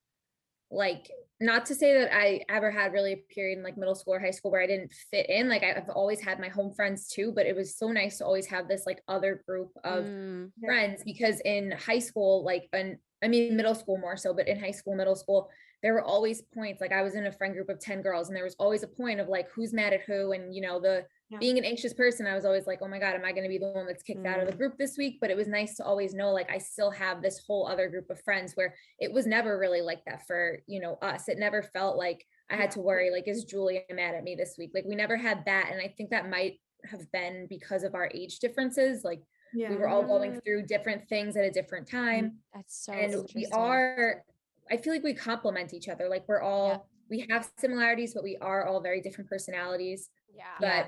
like 0.72 1.10
not 1.40 1.66
to 1.66 1.76
say 1.76 2.00
that 2.00 2.16
I 2.16 2.42
ever 2.50 2.72
had 2.72 2.94
really 2.94 3.14
a 3.14 3.34
period 3.34 3.58
in 3.58 3.64
like 3.64 3.78
middle 3.78 3.96
school 3.96 4.14
or 4.14 4.20
high 4.20 4.32
school 4.32 4.52
where 4.52 4.62
I 4.62 4.68
didn't 4.68 4.94
fit 5.12 5.30
in. 5.30 5.50
Like 5.50 5.64
I've 5.64 5.90
always 5.90 6.22
had 6.22 6.40
my 6.40 6.48
home 6.48 6.74
friends 6.74 7.10
too, 7.10 7.34
but 7.36 7.46
it 7.46 7.56
was 7.56 7.78
so 7.78 7.90
nice 7.90 8.18
to 8.18 8.26
always 8.26 8.48
have 8.48 8.68
this 8.68 8.86
like 8.86 9.02
other 9.08 9.44
group 9.48 9.72
of 9.84 10.06
Mm, 10.06 10.52
friends 10.64 11.04
because 11.04 11.42
in 11.42 11.72
high 11.72 12.00
school, 12.00 12.44
like 12.44 12.70
an 12.74 13.00
I 13.26 13.28
mean, 13.28 13.56
middle 13.56 13.76
school 13.76 13.98
more 13.98 14.18
so, 14.18 14.34
but 14.34 14.48
in 14.48 14.60
high 14.60 14.72
school, 14.72 14.96
middle 14.96 15.16
school, 15.16 15.50
there 15.82 15.94
were 15.94 16.04
always 16.04 16.42
points. 16.42 16.80
Like 16.80 16.92
I 16.92 17.02
was 17.02 17.16
in 17.16 17.26
a 17.26 17.32
friend 17.32 17.54
group 17.54 17.70
of 17.70 17.80
10 17.80 18.02
girls, 18.02 18.28
and 18.28 18.36
there 18.38 18.44
was 18.44 18.56
always 18.60 18.84
a 18.84 18.88
point 18.88 19.20
of 19.20 19.28
like, 19.28 19.50
who's 19.50 19.74
mad 19.74 19.94
at 19.94 20.02
who? 20.02 20.32
And, 20.32 20.54
you 20.54 20.62
know, 20.62 20.80
the 20.80 21.06
Yeah. 21.30 21.40
being 21.40 21.58
an 21.58 21.66
anxious 21.66 21.94
person, 21.94 22.28
I 22.28 22.36
was 22.36 22.46
always 22.46 22.68
like, 22.68 22.80
oh 22.84 22.88
my 22.88 23.00
God, 23.00 23.16
am 23.16 23.26
I 23.26 23.32
going 23.32 23.44
to 23.44 23.50
be 23.50 23.58
the 23.58 23.72
one 23.72 23.88
that's 23.88 24.04
kicked 24.04 24.28
out 24.28 24.40
of 24.40 24.46
the 24.48 24.54
mm. 24.54 24.58
group 24.58 24.78
this 24.78 24.96
week? 24.96 25.18
But 25.20 25.32
it 25.32 25.38
was 25.38 25.48
nice 25.48 25.76
to 25.78 25.84
always 25.84 26.14
know, 26.14 26.32
like, 26.32 26.52
I 26.52 26.60
still 26.60 26.92
have 26.92 27.22
this 27.22 27.44
whole 27.46 27.68
other 27.68 27.90
group 27.90 28.12
of 28.12 28.22
friends 28.22 28.54
where 28.54 28.76
it 29.00 29.12
was 29.12 29.26
never 29.26 29.58
really 29.58 29.82
like 29.82 30.06
that 30.06 30.28
for, 30.28 30.60
you 30.68 30.80
know, 30.80 31.00
us. 31.02 31.28
It 31.28 31.40
never 31.40 31.64
felt 31.64 31.98
like 31.98 32.24
I 32.52 32.56
had 32.56 32.72
to 32.72 32.80
worry, 32.80 33.10
like, 33.10 33.28
is 33.28 33.44
Julia 33.44 33.82
mad 33.92 34.14
at 34.14 34.24
me 34.24 34.36
this 34.36 34.56
week? 34.60 34.72
Like, 34.76 34.86
we 34.86 34.96
never 34.96 35.18
had 35.18 35.46
that. 35.46 35.70
And 35.72 35.82
I 35.82 35.94
think 35.98 36.12
that 36.12 36.30
might 36.30 36.60
have 36.92 37.12
been 37.12 37.48
because 37.50 37.84
of 37.84 37.96
our 37.96 38.10
age 38.14 38.38
differences. 38.38 39.04
Like, 39.04 39.24
Yeah. 39.56 39.70
we 39.70 39.76
were 39.78 39.88
all 39.88 40.04
going 40.04 40.40
through 40.42 40.64
different 40.64 41.08
things 41.08 41.36
at 41.38 41.46
a 41.46 41.52
different 41.52 41.88
mm-hmm. 41.88 42.06
time. 42.06 42.38
That's 42.54 42.86
so 42.86 42.94
and 42.94 43.30
we 43.36 43.48
are 43.54 44.24
i 44.72 44.78
feel 44.78 44.94
like 44.94 45.04
we 45.04 45.14
complement 45.14 45.76
each 45.76 45.88
other 45.90 46.10
like 46.10 46.24
we're 46.28 46.42
all 46.42 46.88
we 47.08 47.24
have 47.30 47.48
similarities 47.60 48.16
but 48.16 48.24
we 48.24 48.36
are 48.38 48.66
all 48.66 48.82
very 48.82 49.02
different 49.02 49.30
personalities. 49.30 50.10
Yeah. 50.36 50.44
but 50.60 50.88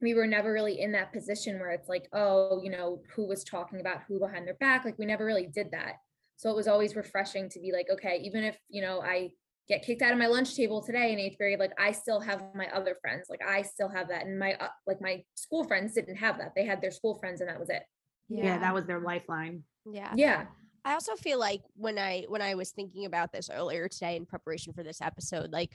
we 0.00 0.14
were 0.14 0.26
never 0.26 0.52
really 0.52 0.80
in 0.80 0.92
that 0.92 1.12
position 1.12 1.58
where 1.58 1.70
it's 1.70 1.88
like 1.88 2.08
oh 2.12 2.60
you 2.62 2.70
know 2.70 3.02
who 3.14 3.26
was 3.26 3.44
talking 3.44 3.80
about 3.80 4.02
who 4.08 4.18
behind 4.18 4.46
their 4.46 4.54
back? 4.54 4.84
Like 4.84 4.98
we 4.98 5.06
never 5.06 5.24
really 5.24 5.46
did 5.46 5.70
that. 5.72 5.94
So 6.36 6.48
it 6.48 6.56
was 6.56 6.68
always 6.68 6.96
refreshing 6.96 7.50
to 7.50 7.60
be 7.60 7.72
like 7.72 7.88
okay 7.90 8.20
even 8.24 8.44
if 8.44 8.56
you 8.68 8.80
know 8.80 9.02
i 9.02 9.30
get 9.70 9.82
kicked 9.86 10.02
out 10.02 10.12
of 10.12 10.18
my 10.18 10.26
lunch 10.26 10.54
table 10.56 10.82
today 10.82 11.12
in 11.12 11.18
eighth 11.18 11.38
grade 11.38 11.58
like 11.58 11.72
i 11.78 11.92
still 11.92 12.20
have 12.20 12.42
my 12.54 12.66
other 12.74 12.96
friends 13.00 13.28
like 13.30 13.40
i 13.48 13.62
still 13.62 13.88
have 13.88 14.08
that 14.08 14.26
and 14.26 14.38
my 14.38 14.54
uh, 14.54 14.68
like 14.86 15.00
my 15.00 15.22
school 15.36 15.62
friends 15.64 15.94
didn't 15.94 16.16
have 16.16 16.36
that 16.38 16.52
they 16.56 16.64
had 16.66 16.82
their 16.82 16.90
school 16.90 17.14
friends 17.14 17.40
and 17.40 17.48
that 17.48 17.58
was 17.58 17.70
it 17.70 17.82
Yeah, 18.28 18.58
that 18.58 18.74
was 18.74 18.84
their 18.86 19.00
lifeline. 19.00 19.62
yeah. 19.90 20.12
yeah 20.16 20.46
I 20.84 20.94
also 20.94 21.14
feel 21.14 21.38
like 21.38 21.62
when 21.74 21.98
I 21.98 22.24
when 22.28 22.40
I 22.42 22.54
was 22.54 22.70
thinking 22.70 23.04
about 23.04 23.32
this 23.32 23.50
earlier 23.50 23.86
today 23.86 24.16
in 24.16 24.24
preparation 24.24 24.72
for 24.72 24.82
this 24.82 25.02
episode, 25.02 25.52
like 25.52 25.72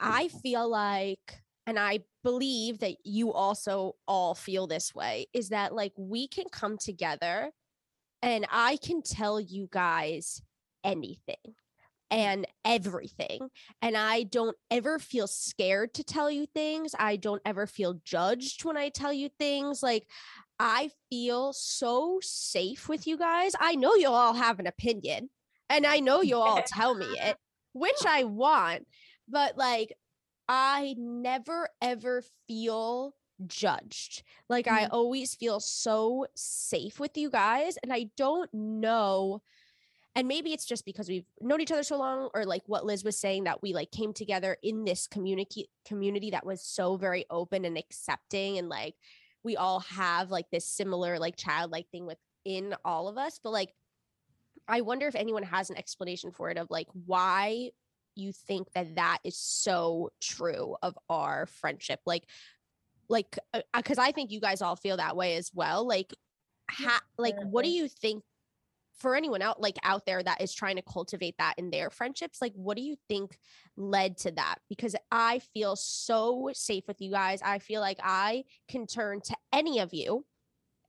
I 0.00 0.26
feel 0.26 0.68
like 0.68 1.40
and 1.68 1.78
I 1.78 2.00
believe 2.24 2.80
that 2.80 2.96
you 3.04 3.32
also 3.32 3.94
all 4.08 4.34
feel 4.34 4.66
this 4.66 4.92
way 4.92 5.26
is 5.32 5.50
that 5.50 5.72
like 5.72 5.92
we 5.96 6.26
can 6.26 6.46
come 6.50 6.78
together 6.78 7.52
and 8.22 8.44
I 8.50 8.76
can 8.76 9.02
tell 9.02 9.40
you 9.40 9.68
guys 9.70 10.42
anything 10.82 11.54
and 12.10 12.46
everything. 12.64 13.48
And 13.82 13.96
I 13.96 14.22
don't 14.24 14.56
ever 14.70 14.98
feel 14.98 15.26
scared 15.26 15.94
to 15.94 16.04
tell 16.04 16.30
you 16.30 16.46
things. 16.46 16.94
I 16.98 17.16
don't 17.16 17.42
ever 17.44 17.66
feel 17.66 18.00
judged 18.04 18.64
when 18.64 18.76
I 18.76 18.88
tell 18.88 19.12
you 19.12 19.28
things. 19.38 19.82
Like, 19.82 20.06
I 20.58 20.90
feel 21.10 21.52
so 21.52 22.18
safe 22.22 22.88
with 22.88 23.06
you 23.06 23.18
guys. 23.18 23.52
I 23.58 23.74
know 23.74 23.94
you'll 23.94 24.14
all 24.14 24.34
have 24.34 24.58
an 24.58 24.66
opinion 24.66 25.30
and 25.68 25.86
I 25.86 26.00
know 26.00 26.22
you'll 26.22 26.42
all 26.42 26.62
tell 26.66 26.94
me 26.94 27.06
it, 27.06 27.36
which 27.72 28.06
I 28.06 28.24
want, 28.24 28.86
but 29.28 29.58
like, 29.58 29.92
I 30.48 30.94
never 30.96 31.68
ever 31.82 32.22
feel 32.46 33.14
judged. 33.46 34.22
Like, 34.48 34.68
I 34.68 34.84
mm-hmm. 34.84 34.94
always 34.94 35.34
feel 35.34 35.60
so 35.60 36.26
safe 36.34 37.00
with 37.00 37.16
you 37.16 37.30
guys. 37.30 37.76
And 37.82 37.92
I 37.92 38.10
don't 38.16 38.48
know 38.54 39.42
and 40.16 40.26
maybe 40.26 40.52
it's 40.52 40.64
just 40.64 40.84
because 40.84 41.08
we've 41.08 41.26
known 41.40 41.60
each 41.60 41.70
other 41.70 41.84
so 41.84 41.96
long 41.98 42.30
or 42.34 42.44
like 42.44 42.62
what 42.66 42.84
liz 42.84 43.04
was 43.04 43.16
saying 43.16 43.44
that 43.44 43.62
we 43.62 43.72
like 43.72 43.92
came 43.92 44.12
together 44.12 44.56
in 44.62 44.84
this 44.84 45.06
community 45.06 45.68
community 45.86 46.30
that 46.30 46.44
was 46.44 46.62
so 46.62 46.96
very 46.96 47.24
open 47.30 47.64
and 47.64 47.78
accepting 47.78 48.58
and 48.58 48.68
like 48.68 48.94
we 49.46 49.56
all 49.56 49.80
have 49.80 50.30
like 50.30 50.50
this 50.50 50.66
similar 50.66 51.18
like 51.20 51.36
childlike 51.36 51.86
thing 51.92 52.04
within 52.04 52.74
all 52.84 53.06
of 53.06 53.16
us. 53.16 53.38
But 53.42 53.52
like 53.52 53.72
i 54.68 54.80
wonder 54.80 55.06
if 55.06 55.14
anyone 55.14 55.44
has 55.44 55.70
an 55.70 55.78
explanation 55.78 56.32
for 56.32 56.50
it 56.50 56.58
of 56.58 56.66
like 56.70 56.88
why 57.06 57.70
you 58.16 58.32
think 58.32 58.66
that 58.72 58.96
that 58.96 59.18
is 59.22 59.38
so 59.38 60.10
true 60.20 60.76
of 60.82 60.98
our 61.08 61.46
friendship 61.46 62.00
like 62.04 62.24
like 63.08 63.38
uh, 63.54 63.60
uh, 63.72 63.78
because 63.78 63.98
i 63.98 64.10
think 64.10 64.32
you 64.32 64.40
guys 64.40 64.62
all 64.62 64.74
feel 64.74 64.96
that 64.96 65.16
way 65.16 65.36
as 65.36 65.52
well 65.54 65.86
like 65.86 66.12
ha- 66.68 67.02
like 67.16 67.36
what 67.44 67.64
do 67.64 67.70
you 67.70 67.86
think 67.86 68.24
for 68.98 69.14
anyone 69.14 69.42
out 69.42 69.60
like 69.60 69.76
out 69.82 70.06
there 70.06 70.22
that 70.22 70.40
is 70.40 70.54
trying 70.54 70.76
to 70.76 70.82
cultivate 70.82 71.36
that 71.38 71.54
in 71.58 71.70
their 71.70 71.90
friendships 71.90 72.40
like 72.40 72.52
what 72.54 72.76
do 72.76 72.82
you 72.82 72.96
think 73.08 73.38
led 73.76 74.16
to 74.16 74.30
that? 74.32 74.56
Because 74.68 74.96
i 75.10 75.40
feel 75.54 75.76
so 75.76 76.50
safe 76.52 76.84
with 76.88 77.00
you 77.00 77.10
guys. 77.10 77.40
I 77.42 77.58
feel 77.58 77.80
like 77.80 77.98
i 78.02 78.44
can 78.68 78.86
turn 78.86 79.20
to 79.22 79.36
any 79.52 79.80
of 79.80 79.92
you 79.92 80.24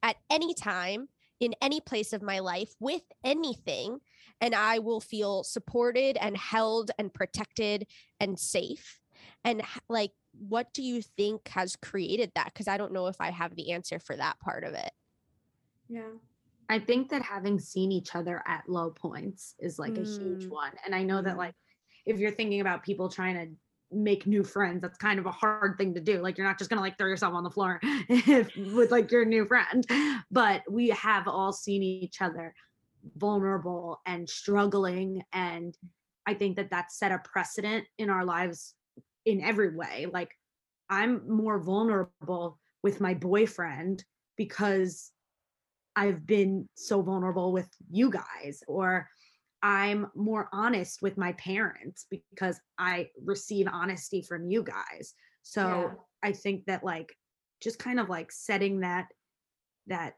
at 0.03 0.15
any 0.29 0.53
time 0.53 1.09
in 1.39 1.53
any 1.61 1.79
place 1.79 2.13
of 2.13 2.21
my 2.21 2.39
life 2.39 2.73
with 2.79 3.03
anything 3.23 3.99
and 4.41 4.55
i 4.55 4.79
will 4.79 5.01
feel 5.01 5.43
supported 5.43 6.17
and 6.19 6.37
held 6.37 6.91
and 6.97 7.13
protected 7.13 7.87
and 8.19 8.39
safe. 8.39 9.01
And 9.43 9.61
like 9.89 10.11
what 10.39 10.71
do 10.73 10.83
you 10.83 11.01
think 11.01 11.47
has 11.49 11.75
created 11.75 12.31
that? 12.35 12.45
Because 12.53 12.67
i 12.67 12.77
don't 12.77 12.93
know 12.93 13.07
if 13.07 13.17
i 13.19 13.31
have 13.31 13.55
the 13.55 13.71
answer 13.71 13.99
for 13.99 14.15
that 14.15 14.39
part 14.39 14.63
of 14.63 14.73
it. 14.73 14.91
Yeah. 15.89 16.11
I 16.69 16.79
think 16.79 17.09
that 17.09 17.21
having 17.21 17.59
seen 17.59 17.91
each 17.91 18.15
other 18.15 18.43
at 18.45 18.67
low 18.67 18.91
points 18.91 19.55
is 19.59 19.79
like 19.79 19.97
a 19.97 20.03
huge 20.03 20.47
Mm. 20.47 20.51
one. 20.51 20.73
And 20.85 20.93
I 20.93 21.03
know 21.03 21.21
that 21.21 21.35
Mm. 21.35 21.37
like 21.37 21.55
if 22.05 22.19
you're 22.19 22.31
thinking 22.31 22.61
about 22.61 22.83
people 22.83 23.09
trying 23.09 23.35
to 23.35 23.55
make 23.91 24.27
new 24.27 24.43
friends, 24.43 24.81
that's 24.81 24.97
kind 24.97 25.19
of 25.19 25.25
a 25.25 25.31
hard 25.31 25.77
thing 25.77 25.93
to 25.93 26.01
do. 26.01 26.21
Like 26.21 26.37
you're 26.37 26.47
not 26.47 26.57
just 26.57 26.69
gonna 26.69 26.81
like 26.81 26.97
throw 26.97 27.07
yourself 27.07 27.33
on 27.33 27.43
the 27.43 27.49
floor 27.51 27.79
with 28.55 28.91
like 28.91 29.11
your 29.11 29.25
new 29.25 29.45
friend. 29.45 29.85
But 30.31 30.63
we 30.69 30.89
have 30.89 31.27
all 31.27 31.53
seen 31.53 31.83
each 31.83 32.21
other 32.21 32.53
vulnerable 33.15 34.01
and 34.05 34.29
struggling. 34.29 35.23
And 35.31 35.77
I 36.25 36.33
think 36.33 36.57
that 36.57 36.71
that 36.71 36.91
set 36.91 37.11
a 37.11 37.19
precedent 37.19 37.85
in 37.97 38.09
our 38.09 38.25
lives 38.25 38.75
in 39.25 39.41
every 39.41 39.75
way. 39.75 40.07
Like 40.11 40.31
I'm 40.89 41.29
more 41.29 41.59
vulnerable 41.59 42.59
with 42.83 42.99
my 43.01 43.13
boyfriend 43.13 44.03
because 44.35 45.11
I've 45.97 46.27
been 46.27 46.69
so 46.75 47.01
vulnerable 47.01 47.51
with 47.51 47.67
you 47.89 48.11
guys, 48.11 48.61
or 48.67 49.09
I'm 49.63 50.11
more 50.15 50.47
honest 50.53 51.01
with 51.01 51.17
my 51.17 51.33
parents 51.33 52.05
because 52.11 52.59
I 52.77 53.09
receive 53.25 53.67
honesty 53.67 54.21
from 54.21 54.47
you 54.47 54.61
guys. 54.61 55.15
So 55.41 55.63
Yeah. 55.67 55.93
I 56.21 56.31
think 56.33 56.65
that 56.65 56.83
like 56.83 57.15
just 57.63 57.79
kind 57.79 57.99
of 57.99 58.09
like 58.09 58.31
setting 58.31 58.81
that 58.81 59.07
that 59.87 60.13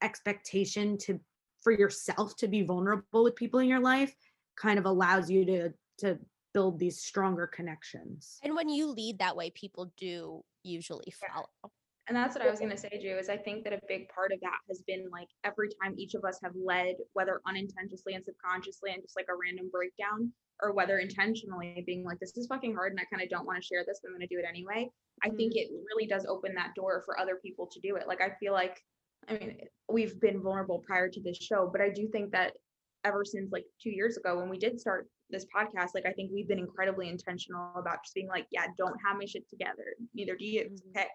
expectation 0.00 0.96
to 0.98 1.18
for 1.60 1.72
yourself 1.72 2.36
to 2.36 2.46
be 2.46 2.62
vulnerable 2.62 3.24
with 3.24 3.34
people 3.34 3.58
in 3.58 3.68
your 3.68 3.80
life 3.80 4.14
kind 4.56 4.78
of 4.78 4.86
allows 4.86 5.28
you 5.28 5.44
to 5.44 5.72
to 5.98 6.18
build 6.52 6.78
these 6.78 7.00
stronger 7.02 7.48
connections. 7.48 8.38
and 8.44 8.54
when 8.54 8.68
you 8.68 8.86
lead 8.86 9.18
that 9.18 9.34
way 9.34 9.50
people 9.50 9.92
do 9.96 10.44
usually 10.62 11.12
follow 11.12 11.48
And 12.06 12.16
that's 12.16 12.36
what 12.36 12.44
I 12.44 12.50
was 12.50 12.60
going 12.60 12.70
to 12.70 12.76
say, 12.76 13.00
Drew, 13.00 13.18
is 13.18 13.30
I 13.30 13.38
think 13.38 13.64
that 13.64 13.72
a 13.72 13.80
big 13.88 14.08
part 14.08 14.30
of 14.30 14.40
that 14.40 14.58
has 14.68 14.82
been 14.86 15.08
like 15.10 15.28
every 15.42 15.70
time 15.82 15.94
each 15.96 16.14
of 16.14 16.24
us 16.24 16.38
have 16.42 16.52
led, 16.54 16.96
whether 17.14 17.40
unintentionally 17.48 18.14
and 18.14 18.24
subconsciously 18.24 18.92
and 18.92 19.02
just 19.02 19.16
like 19.16 19.26
a 19.30 19.36
random 19.40 19.70
breakdown, 19.72 20.30
or 20.60 20.74
whether 20.74 20.98
intentionally 20.98 21.82
being 21.86 22.04
like, 22.04 22.18
this 22.20 22.36
is 22.36 22.46
fucking 22.46 22.74
hard 22.74 22.92
and 22.92 23.00
I 23.00 23.04
kind 23.10 23.22
of 23.22 23.30
don't 23.30 23.46
want 23.46 23.60
to 23.60 23.66
share 23.66 23.84
this, 23.86 24.00
but 24.02 24.10
I'm 24.10 24.16
going 24.16 24.28
to 24.28 24.34
do 24.34 24.38
it 24.38 24.44
anyway. 24.48 24.90
I 25.22 25.28
think 25.30 25.54
mm-hmm. 25.54 25.74
it 25.74 25.84
really 25.88 26.06
does 26.06 26.26
open 26.26 26.54
that 26.56 26.74
door 26.74 27.02
for 27.06 27.18
other 27.18 27.38
people 27.42 27.68
to 27.72 27.80
do 27.80 27.96
it. 27.96 28.06
Like, 28.06 28.20
I 28.20 28.32
feel 28.38 28.52
like, 28.52 28.78
I 29.28 29.34
mean, 29.34 29.56
we've 29.90 30.20
been 30.20 30.42
vulnerable 30.42 30.82
prior 30.86 31.08
to 31.08 31.22
this 31.22 31.38
show, 31.38 31.70
but 31.72 31.80
I 31.80 31.88
do 31.88 32.06
think 32.08 32.32
that 32.32 32.52
ever 33.04 33.24
since 33.24 33.52
like 33.52 33.64
two 33.82 33.90
years 33.90 34.16
ago 34.16 34.38
when 34.38 34.48
we 34.48 34.58
did 34.58 34.78
start 34.80 35.08
this 35.30 35.46
podcast, 35.54 35.90
like 35.94 36.06
I 36.06 36.12
think 36.12 36.30
we've 36.32 36.48
been 36.48 36.58
incredibly 36.58 37.08
intentional 37.08 37.72
about 37.76 38.04
just 38.04 38.14
being 38.14 38.28
like, 38.28 38.46
yeah, 38.50 38.66
don't 38.76 38.96
have 39.06 39.16
my 39.18 39.24
shit 39.24 39.48
together. 39.48 39.94
Neither 40.14 40.36
do 40.36 40.44
you. 40.44 40.68
It's 40.70 40.82
mm-hmm. 40.82 40.98
okay. 40.98 41.08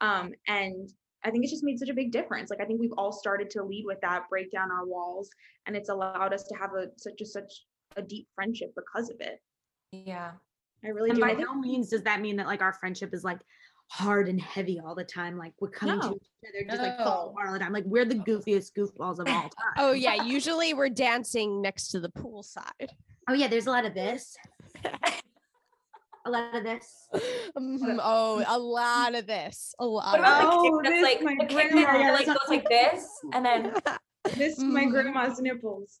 Um, 0.00 0.32
and 0.48 0.88
I 1.24 1.30
think 1.30 1.44
it's 1.44 1.52
just 1.52 1.64
made 1.64 1.78
such 1.78 1.88
a 1.90 1.94
big 1.94 2.12
difference. 2.12 2.50
Like 2.50 2.60
I 2.60 2.64
think 2.64 2.80
we've 2.80 2.94
all 2.96 3.12
started 3.12 3.50
to 3.50 3.62
lead 3.62 3.84
with 3.86 4.00
that, 4.02 4.28
break 4.30 4.50
down 4.50 4.70
our 4.70 4.86
walls, 4.86 5.28
and 5.66 5.76
it's 5.76 5.88
allowed 5.90 6.32
us 6.32 6.44
to 6.44 6.54
have 6.56 6.70
a 6.74 6.86
such 6.96 7.20
a 7.20 7.26
such 7.26 7.52
a 7.96 8.02
deep 8.02 8.26
friendship 8.34 8.72
because 8.76 9.10
of 9.10 9.16
it. 9.20 9.40
Yeah. 9.92 10.32
I 10.84 10.88
really 10.88 11.10
And 11.10 11.18
do. 11.18 11.24
I 11.24 11.28
by 11.30 11.34
think- 11.34 11.48
no 11.48 11.54
means 11.54 11.90
does 11.90 12.02
that 12.04 12.20
mean 12.20 12.36
that 12.36 12.46
like 12.46 12.62
our 12.62 12.72
friendship 12.72 13.12
is 13.12 13.22
like 13.24 13.40
hard 13.88 14.28
and 14.28 14.40
heavy 14.40 14.80
all 14.80 14.94
the 14.94 15.04
time. 15.04 15.36
Like 15.36 15.52
we're 15.60 15.68
coming 15.68 15.98
No. 15.98 16.10
to 16.10 16.14
each 16.14 16.48
other 16.48 16.64
just 16.70 16.80
like 16.82 16.96
fall 16.98 17.26
No. 17.26 17.30
apart 17.32 17.46
all 17.48 17.52
the 17.52 17.58
time. 17.58 17.72
Like 17.72 17.84
we're 17.84 18.04
the 18.06 18.14
goofiest 18.14 18.72
goofballs 18.78 19.18
of 19.18 19.26
all 19.26 19.42
time. 19.50 19.74
oh 19.78 19.92
yeah 19.92 20.22
usually 20.22 20.72
we're 20.74 20.88
dancing 20.88 21.60
next 21.60 21.88
to 21.88 22.00
the 22.00 22.08
pool 22.08 22.42
side 22.42 22.90
Oh 23.28 23.34
yeah, 23.34 23.46
there's 23.48 23.66
a 23.66 23.70
lot 23.70 23.84
of 23.84 23.92
this. 23.94 24.36
a 26.26 26.30
lot 26.30 26.54
of 26.54 26.62
this. 26.64 27.08
Mhm, 27.56 27.98
oh 28.02 28.44
a 28.46 28.58
lot 28.58 29.14
of 29.14 29.26
this 29.26 29.74
a 29.78 29.84
lot 29.84 30.18
What 30.18 30.20
of 30.20 30.24
about 30.24 30.52
Oh, 30.52 30.76
the 30.82 30.82
kick 30.82 30.92
this 30.92 31.02
that's 31.02 31.24
like 31.24 31.38
the 31.38 31.46
kick 31.46 31.70
that 31.72 32.00
yeah, 32.00 32.12
like 32.12 32.26
goes 32.26 32.36
like 32.48 32.68
this 32.68 33.06
and 33.32 33.44
then 33.44 33.72
this 34.36 34.58
is 34.58 34.64
my 34.64 34.84
Mhm. 34.84 34.90
grandma's 34.90 35.40
nipples. 35.40 36.00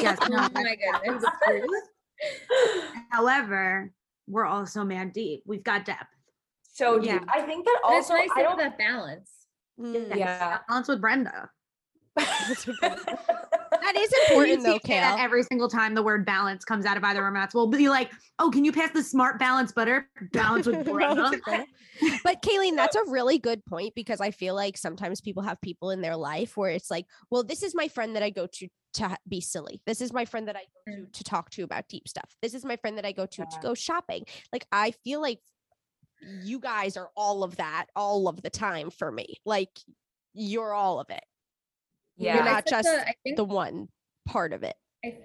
Yes. 0.00 0.18
Oh 0.22 0.28
my 0.52 0.76
that's 1.02 1.24
goodness. 1.46 1.88
However, 3.10 3.92
we're 4.26 4.46
also 4.46 4.84
man 4.84 5.10
deep. 5.10 5.42
We've 5.46 5.64
got 5.64 5.84
depth. 5.84 6.06
so 6.62 7.00
Yeah. 7.00 7.18
deep. 7.20 7.28
I 7.32 7.42
think 7.42 7.64
that 7.64 7.78
But 7.82 7.92
it's 7.94 8.10
also 8.10 8.20
nice 8.20 8.30
I 8.36 8.40
have 8.40 8.48
don't 8.50 8.58
that 8.58 8.78
balance. 8.78 9.30
Mm. 9.80 10.16
yeah. 10.16 10.58
Balance 10.68 10.88
with 10.88 11.00
Brenda. 11.00 11.50
That 13.82 13.96
is 13.96 14.12
important 14.28 14.62
though, 14.62 14.78
Kale. 14.78 15.16
every 15.18 15.42
single 15.42 15.68
time 15.68 15.94
the 15.94 16.02
word 16.02 16.24
balance 16.24 16.64
comes 16.64 16.86
out 16.86 16.96
of 16.96 17.04
either 17.04 17.18
of 17.18 17.24
our 17.24 17.30
mouths. 17.30 17.54
We'll 17.54 17.66
be 17.66 17.88
like, 17.88 18.12
oh, 18.38 18.50
can 18.50 18.64
you 18.64 18.72
pass 18.72 18.92
the 18.92 19.02
smart 19.02 19.38
balance 19.38 19.72
butter? 19.72 20.08
Balance 20.32 20.66
with 20.66 20.84
Brenda. 20.90 21.32
but 22.22 22.42
Kayleen, 22.42 22.76
that's 22.76 22.96
a 22.96 23.04
really 23.08 23.38
good 23.38 23.64
point 23.66 23.94
because 23.94 24.20
I 24.20 24.30
feel 24.30 24.54
like 24.54 24.78
sometimes 24.78 25.20
people 25.20 25.42
have 25.42 25.60
people 25.60 25.90
in 25.90 26.00
their 26.00 26.16
life 26.16 26.56
where 26.56 26.70
it's 26.70 26.90
like, 26.90 27.06
well, 27.30 27.42
this 27.42 27.62
is 27.62 27.74
my 27.74 27.88
friend 27.88 28.14
that 28.14 28.22
I 28.22 28.30
go 28.30 28.46
to 28.46 28.68
to 28.94 29.16
be 29.26 29.40
silly. 29.40 29.80
This 29.86 30.00
is 30.00 30.12
my 30.12 30.26
friend 30.26 30.48
that 30.48 30.56
I 30.56 30.60
go 30.60 30.92
to 30.92 31.02
mm. 31.02 31.12
to 31.12 31.24
talk 31.24 31.50
to 31.50 31.62
about 31.62 31.88
deep 31.88 32.06
stuff. 32.06 32.30
This 32.40 32.54
is 32.54 32.64
my 32.64 32.76
friend 32.76 32.98
that 32.98 33.06
I 33.06 33.12
go 33.12 33.26
to 33.26 33.42
to 33.42 33.58
go 33.60 33.74
shopping. 33.74 34.24
Like 34.52 34.66
I 34.70 34.92
feel 35.02 35.20
like 35.20 35.40
you 36.44 36.60
guys 36.60 36.96
are 36.96 37.10
all 37.16 37.42
of 37.42 37.56
that 37.56 37.86
all 37.96 38.28
of 38.28 38.42
the 38.42 38.50
time 38.50 38.90
for 38.90 39.10
me. 39.10 39.36
Like 39.44 39.70
you're 40.34 40.72
all 40.72 41.00
of 41.00 41.10
it. 41.10 41.24
Yeah. 42.16 42.36
You're 42.36 42.44
not 42.44 42.66
just 42.66 42.88
the- 42.88 43.08
I 43.08 43.14
think 43.24 43.36
the 43.36 43.44
one 43.44 43.88
part 44.26 44.52
of 44.52 44.62
it. 44.62 44.76
I, 45.04 45.18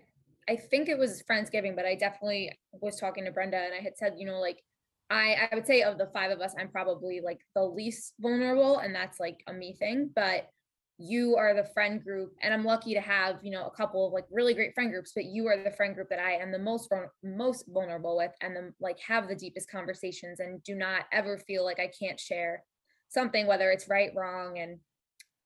I 0.49 0.55
think 0.55 0.89
it 0.89 0.97
was 0.97 1.23
Friendsgiving, 1.29 1.75
but 1.75 1.85
I 1.85 1.95
definitely 1.95 2.57
was 2.71 2.99
talking 2.99 3.25
to 3.25 3.31
Brenda 3.31 3.57
and 3.57 3.73
I 3.73 3.79
had 3.79 3.97
said, 3.97 4.15
you 4.17 4.25
know, 4.25 4.39
like 4.39 4.63
I, 5.09 5.47
I 5.51 5.55
would 5.55 5.67
say 5.67 5.83
of 5.83 5.97
the 5.97 6.09
five 6.13 6.31
of 6.31 6.41
us, 6.41 6.53
I'm 6.59 6.69
probably 6.69 7.21
like 7.23 7.39
the 7.55 7.63
least 7.63 8.13
vulnerable, 8.19 8.79
and 8.79 8.93
that's 8.93 9.19
like 9.19 9.41
a 9.47 9.53
me 9.53 9.73
thing. 9.79 10.09
But 10.13 10.49
you 10.97 11.37
are 11.37 11.53
the 11.53 11.63
friend 11.73 12.03
group, 12.03 12.33
and 12.41 12.53
I'm 12.53 12.65
lucky 12.65 12.93
to 12.95 12.99
have, 13.01 13.37
you 13.41 13.51
know, 13.51 13.67
a 13.67 13.71
couple 13.71 14.07
of 14.07 14.13
like 14.13 14.25
really 14.31 14.53
great 14.53 14.73
friend 14.73 14.91
groups, 14.91 15.11
but 15.15 15.25
you 15.25 15.47
are 15.47 15.63
the 15.63 15.71
friend 15.71 15.95
group 15.95 16.09
that 16.09 16.19
I 16.19 16.33
am 16.33 16.51
the 16.51 16.59
most 16.59 16.91
most 17.23 17.65
vulnerable 17.69 18.17
with 18.17 18.31
and 18.41 18.55
the 18.55 18.73
like 18.81 18.99
have 18.99 19.27
the 19.29 19.35
deepest 19.35 19.69
conversations 19.69 20.39
and 20.39 20.61
do 20.63 20.75
not 20.75 21.03
ever 21.13 21.37
feel 21.37 21.63
like 21.63 21.79
I 21.79 21.89
can't 21.97 22.19
share 22.19 22.63
something, 23.09 23.47
whether 23.47 23.71
it's 23.71 23.87
right, 23.87 24.11
wrong, 24.15 24.57
and 24.59 24.79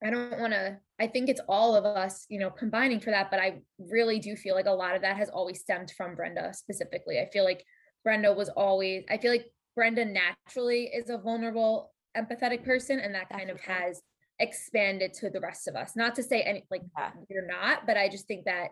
I 0.03 0.09
don't 0.09 0.39
want 0.39 0.53
to, 0.53 0.77
I 0.99 1.07
think 1.07 1.29
it's 1.29 1.41
all 1.47 1.75
of 1.75 1.85
us, 1.85 2.25
you 2.29 2.39
know, 2.39 2.49
combining 2.49 2.99
for 2.99 3.11
that. 3.11 3.29
But 3.29 3.39
I 3.39 3.61
really 3.77 4.19
do 4.19 4.35
feel 4.35 4.55
like 4.55 4.65
a 4.65 4.71
lot 4.71 4.95
of 4.95 5.01
that 5.03 5.17
has 5.17 5.29
always 5.29 5.59
stemmed 5.59 5.91
from 5.95 6.15
Brenda 6.15 6.53
specifically. 6.53 7.19
I 7.19 7.29
feel 7.31 7.43
like 7.43 7.63
Brenda 8.03 8.33
was 8.33 8.49
always, 8.49 9.03
I 9.09 9.17
feel 9.17 9.31
like 9.31 9.45
Brenda 9.75 10.05
naturally 10.05 10.85
is 10.85 11.09
a 11.09 11.17
vulnerable, 11.17 11.93
empathetic 12.17 12.63
person. 12.65 12.99
And 12.99 13.13
that 13.13 13.29
kind 13.29 13.49
of 13.51 13.59
has 13.61 14.01
expanded 14.39 15.13
to 15.13 15.29
the 15.29 15.39
rest 15.39 15.67
of 15.67 15.75
us. 15.75 15.95
Not 15.95 16.15
to 16.15 16.23
say 16.23 16.41
any, 16.41 16.65
like, 16.71 16.81
Yeah. 16.97 17.11
you're 17.29 17.45
not, 17.47 17.85
but 17.85 17.95
I 17.95 18.09
just 18.09 18.27
think 18.27 18.45
that, 18.45 18.69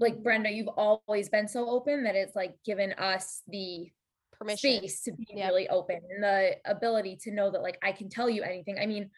like, 0.00 0.14
mm-hmm. 0.14 0.22
Brenda, 0.24 0.50
you've 0.50 0.68
always 0.68 1.28
been 1.28 1.46
so 1.46 1.70
open 1.70 2.02
that 2.04 2.16
it's 2.16 2.34
like 2.34 2.54
given 2.64 2.92
us 2.94 3.42
the 3.46 3.90
Permission. 4.32 4.78
space 4.80 5.02
to 5.02 5.12
be 5.12 5.26
Yep. 5.28 5.48
really 5.48 5.68
open 5.68 6.00
and 6.10 6.22
the 6.22 6.56
ability 6.64 7.16
to 7.22 7.30
know 7.30 7.50
that 7.50 7.62
like 7.62 7.78
I 7.82 7.92
can 7.92 8.08
tell 8.08 8.28
you 8.28 8.42
anything. 8.42 8.78
I 8.78 8.86
mean, 8.86 9.10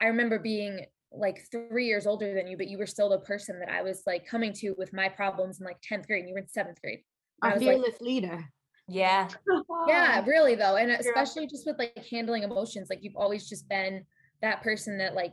I 0.00 0.06
remember 0.06 0.38
being 0.38 0.84
like 1.12 1.46
three 1.50 1.86
years 1.86 2.06
older 2.06 2.34
than 2.34 2.46
you, 2.46 2.56
but 2.56 2.68
you 2.68 2.78
were 2.78 2.86
still 2.86 3.08
the 3.08 3.18
person 3.20 3.58
that 3.60 3.70
I 3.70 3.82
was 3.82 4.02
like 4.06 4.26
coming 4.26 4.52
to 4.54 4.74
with 4.76 4.92
my 4.92 5.08
problems 5.08 5.60
in 5.60 5.66
like 5.66 5.78
10th 5.80 6.06
grade 6.06 6.20
and 6.20 6.28
you 6.28 6.34
were 6.34 6.40
in 6.40 6.48
seventh 6.48 6.80
grade. 6.82 7.00
And 7.42 7.48
I 7.50 7.54
Our 7.54 7.54
was 7.54 7.62
like, 7.66 7.76
fearless 7.76 8.00
leader. 8.00 8.44
Yeah. 8.86 9.28
yeah, 9.88 10.24
really 10.26 10.54
though. 10.54 10.76
And 10.76 10.90
especially 10.90 11.46
just 11.46 11.66
with 11.66 11.78
like 11.78 11.96
handling 12.10 12.42
emotions, 12.42 12.88
like 12.90 13.00
you've 13.02 13.16
always 13.16 13.48
just 13.48 13.68
been 13.68 14.04
that 14.42 14.62
person 14.62 14.98
that 14.98 15.14
like 15.14 15.32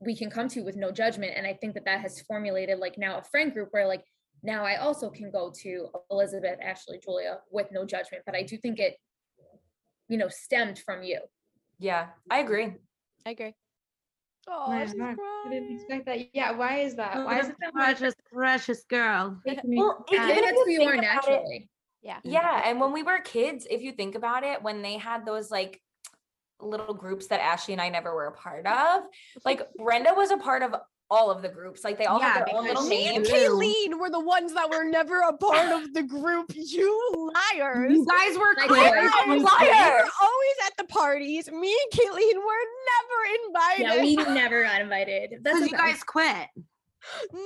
we 0.00 0.16
can 0.16 0.30
come 0.30 0.48
to 0.48 0.62
with 0.62 0.76
no 0.76 0.90
judgment. 0.90 1.32
And 1.36 1.46
I 1.46 1.54
think 1.54 1.74
that 1.74 1.84
that 1.84 2.00
has 2.00 2.22
formulated 2.22 2.78
like 2.78 2.96
now 2.96 3.18
a 3.18 3.22
friend 3.22 3.52
group 3.52 3.68
where 3.72 3.86
like 3.86 4.04
now 4.42 4.64
I 4.64 4.76
also 4.76 5.10
can 5.10 5.30
go 5.30 5.52
to 5.62 5.88
Elizabeth, 6.10 6.58
Ashley, 6.62 6.98
Julia 7.02 7.38
with 7.50 7.66
no 7.70 7.84
judgment. 7.84 8.22
But 8.24 8.34
I 8.34 8.42
do 8.42 8.56
think 8.56 8.78
it, 8.78 8.96
you 10.08 10.16
know, 10.16 10.28
stemmed 10.28 10.78
from 10.78 11.02
you. 11.02 11.20
Yeah. 11.78 12.08
I 12.30 12.38
agree. 12.38 12.72
I 13.26 13.30
agree. 13.30 13.54
Oh, 14.48 14.68
My 14.68 14.84
she's 14.84 14.94
God, 14.94 15.16
I 15.46 15.50
didn't 15.50 15.76
expect 15.76 16.06
that. 16.06 16.34
Yeah, 16.34 16.52
why 16.52 16.78
is 16.78 16.96
that? 16.96 17.12
Oh, 17.14 17.24
why 17.24 17.40
is 17.40 17.48
it 17.48 17.56
that 17.60 17.74
my 17.74 17.92
precious, 17.94 18.14
precious 18.32 18.84
girl? 18.84 19.40
make 19.44 19.60
Well, 19.64 20.04
cry? 20.08 20.18
I 20.18 20.26
think 20.26 20.38
Even 20.38 20.44
if 20.44 20.44
that's 20.44 20.52
you 20.58 20.64
who 20.64 20.70
you 20.70 20.88
are 20.88 20.94
about 20.94 21.00
it- 21.00 21.30
naturally. 21.30 21.68
Yeah. 22.02 22.18
Yeah. 22.24 22.62
And 22.64 22.80
when 22.80 22.92
we 22.92 23.02
were 23.02 23.18
kids, 23.20 23.66
if 23.70 23.82
you 23.82 23.92
think 23.92 24.14
about 24.14 24.42
it, 24.42 24.62
when 24.62 24.80
they 24.82 24.96
had 24.96 25.26
those 25.26 25.50
like 25.50 25.80
little 26.60 26.94
groups 26.94 27.26
that 27.28 27.40
Ashley 27.40 27.74
and 27.74 27.80
I 27.80 27.90
never 27.90 28.14
were 28.14 28.26
a 28.26 28.32
part 28.32 28.66
of, 28.66 29.02
like 29.44 29.62
Brenda 29.76 30.14
was 30.16 30.30
a 30.30 30.38
part 30.38 30.62
of 30.62 30.74
all 31.10 31.30
of 31.30 31.42
the 31.42 31.48
groups. 31.48 31.82
Like 31.84 31.98
they 31.98 32.06
all 32.06 32.18
Yeah, 32.20 32.32
had 32.32 32.46
their 32.46 32.54
own 32.56 32.64
because 32.64 32.84
little 32.86 32.90
she 32.90 33.08
Me 33.10 33.16
and 33.16 33.24
names. 33.24 33.28
Kayleen 33.28 33.98
were 34.00 34.10
the 34.10 34.20
ones 34.20 34.54
that 34.54 34.70
were 34.70 34.84
never 34.84 35.20
a 35.20 35.36
part 35.36 35.72
of 35.72 35.92
the 35.92 36.02
group. 36.02 36.52
You 36.54 37.32
liars. 37.54 37.92
You 37.92 38.06
guys 38.06 38.38
were 38.38 38.54
Like, 38.56 38.68
quick. 38.68 38.80
liars. 38.80 39.10
I'm 39.18 39.28
We 39.30 39.38
were 39.42 40.08
always 40.22 40.56
at 40.66 40.76
the 40.78 40.84
parties. 40.88 41.50
Me 41.50 41.76
and 41.92 42.00
Kayleen 42.00 42.36
were 42.36 42.64
never 42.90 43.46
invited. 43.46 43.82
Yeah, 43.82 44.02
we 44.02 44.16
never 44.34 44.62
got 44.62 44.80
invited. 44.80 45.34
That's 45.42 45.58
Because 45.60 45.70
you 45.72 45.76
guys 45.76 46.02
quit. 46.04 46.46
no, 47.32 47.40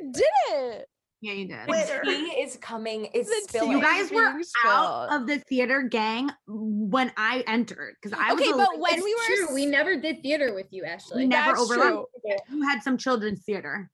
we 0.00 0.10
didn't. 0.12 0.84
Yeah, 1.20 1.32
you 1.32 1.48
did. 1.48 1.66
The 1.66 2.00
tea 2.04 2.40
is 2.42 2.56
coming, 2.58 3.06
is 3.06 3.26
The 3.26 3.32
tea 3.34 3.40
spilling. 3.48 3.70
You 3.72 3.80
guys 3.80 4.10
were 4.12 4.24
out 4.24 4.44
spilled. 4.44 5.10
of 5.22 5.26
the 5.26 5.38
theater 5.48 5.82
gang 5.82 6.30
when 6.46 7.12
I 7.16 7.42
entered 7.48 7.96
because 8.00 8.16
I 8.18 8.32
was 8.32 8.40
Okay, 8.42 8.52
but 8.52 8.58
little- 8.58 8.80
when 8.80 9.02
we 9.02 9.14
were 9.14 9.46
true. 9.46 9.54
we 9.54 9.66
never 9.66 9.96
did 9.96 10.22
theater 10.22 10.54
with 10.54 10.66
you, 10.70 10.84
Ashley. 10.84 11.22
We 11.24 11.26
never 11.26 11.50
That's 11.56 11.60
overlapped. 11.62 12.06
you 12.50 12.62
had 12.62 12.82
some 12.82 12.96
children's 12.96 13.42
theater. 13.42 13.90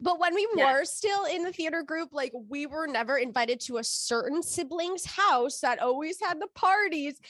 But 0.00 0.20
when 0.20 0.32
we 0.36 0.46
Yeah. 0.54 0.72
were 0.72 0.84
still 0.84 1.24
in 1.24 1.42
the 1.42 1.52
theater 1.52 1.82
group, 1.82 2.10
like 2.12 2.30
we 2.32 2.66
were 2.66 2.86
never 2.86 3.18
invited 3.18 3.58
to 3.62 3.78
a 3.78 3.84
certain 3.84 4.40
sibling's 4.44 5.04
house 5.04 5.58
that 5.60 5.80
always 5.80 6.20
had 6.20 6.40
the 6.40 6.46
parties. 6.54 7.20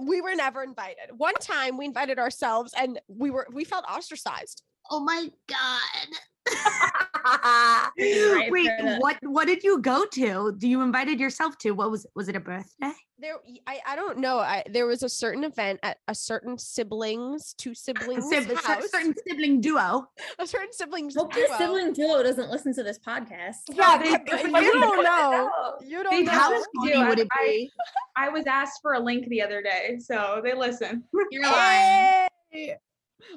We 0.00 0.22
were 0.22 0.34
never 0.34 0.62
invited. 0.62 1.10
One 1.18 1.34
time 1.34 1.76
we 1.76 1.84
invited 1.84 2.18
ourselves 2.18 2.72
and 2.74 2.98
we 3.08 3.30
were 3.30 3.46
we 3.52 3.64
felt 3.64 3.84
ostracized. 3.84 4.62
Oh 4.90 5.00
my 5.00 5.30
god! 5.46 6.08
Right, 7.98 8.48
Wait, 8.50 8.70
the- 8.78 8.98
what? 9.00 9.16
What 9.22 9.46
did 9.46 9.64
you 9.64 9.80
go 9.80 10.04
to? 10.12 10.52
Do 10.58 10.68
you 10.68 10.82
invited 10.82 11.18
yourself 11.18 11.58
to? 11.58 11.72
What 11.72 11.90
was? 11.90 12.06
Was 12.14 12.28
it 12.28 12.36
a 12.36 12.40
birthday? 12.40 12.92
There 13.18 13.36
I, 13.66 13.80
I 13.86 13.96
don't 13.96 14.18
know. 14.18 14.38
I 14.38 14.62
there 14.70 14.86
was 14.86 15.02
a 15.02 15.08
certain 15.08 15.42
event 15.44 15.80
at 15.82 15.96
a 16.06 16.14
certain 16.14 16.58
siblings, 16.58 17.54
two 17.54 17.70
A 17.72 17.74
siblings 17.74 18.28
sib- 18.28 18.50
a 18.50 18.56
house. 18.56 18.90
certain 18.90 19.14
sibling 19.26 19.60
duo. 19.60 20.06
a 20.38 20.46
certain 20.46 20.72
siblings 20.72 21.16
Hope 21.16 21.34
your 21.34 21.48
sibling 21.56 21.92
duo 21.94 22.22
doesn't 22.22 22.50
listen 22.50 22.74
to 22.74 22.82
this 22.82 22.98
podcast. 22.98 23.56
yeah, 23.72 23.96
they- 23.98 24.10
they, 24.10 24.42
you 24.42 24.72
don't 24.74 25.02
know. 25.02 25.50
You 25.82 26.02
don't 26.04 26.28
How 26.28 26.50
know. 26.50 26.58
do. 26.84 26.92
funny 26.92 27.08
would 27.08 27.18
it 27.18 27.28
I- 27.32 27.44
be? 27.46 27.70
I 28.16 28.28
was 28.28 28.46
asked 28.46 28.80
for 28.82 28.92
a 28.94 29.00
link 29.00 29.26
the 29.28 29.40
other 29.42 29.62
day, 29.62 29.98
so 29.98 30.40
they 30.44 30.54
listen. 30.54 31.02
You're 31.30 31.42
lying. 31.42 32.28
Hey! 32.50 32.76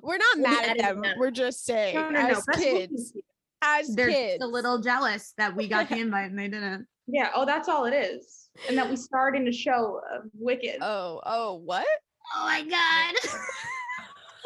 We're 0.03 0.17
not 0.17 0.38
We'll 0.38 0.43
mad 0.51 0.65
at 0.69 0.77
them. 0.77 1.01
that. 1.01 1.17
We're 1.17 1.32
just 1.32 1.65
saying, 1.65 1.95
No, 1.95 2.09
no, 2.09 2.21
no. 2.21 2.27
as 2.30 2.45
Best 2.45 2.59
kids, 2.59 3.13
as 3.61 3.95
They're 3.95 4.09
kids, 4.09 4.43
a 4.43 4.47
little 4.47 4.80
jealous 4.80 5.34
that 5.38 5.55
we 5.55 5.67
got 5.67 5.89
the 5.89 5.97
invite 5.99 6.30
and 6.30 6.38
they 6.39 6.47
didn't. 6.47 6.86
Yeah. 7.07 7.30
Oh, 7.36 7.45
that's 7.45 7.67
all 7.69 7.86
it 7.86 7.93
is. 7.93 8.49
And 8.67 8.77
that 8.77 8.89
we 8.89 8.95
starred 8.95 9.36
in 9.36 9.47
a 9.47 9.51
show 9.51 9.99
of 10.13 10.23
Wicked. 10.38 10.77
Oh, 10.82 11.21
oh, 11.25 11.55
what? 11.63 11.88
Oh 12.36 12.43
my 12.45 12.63
god! 12.63 13.32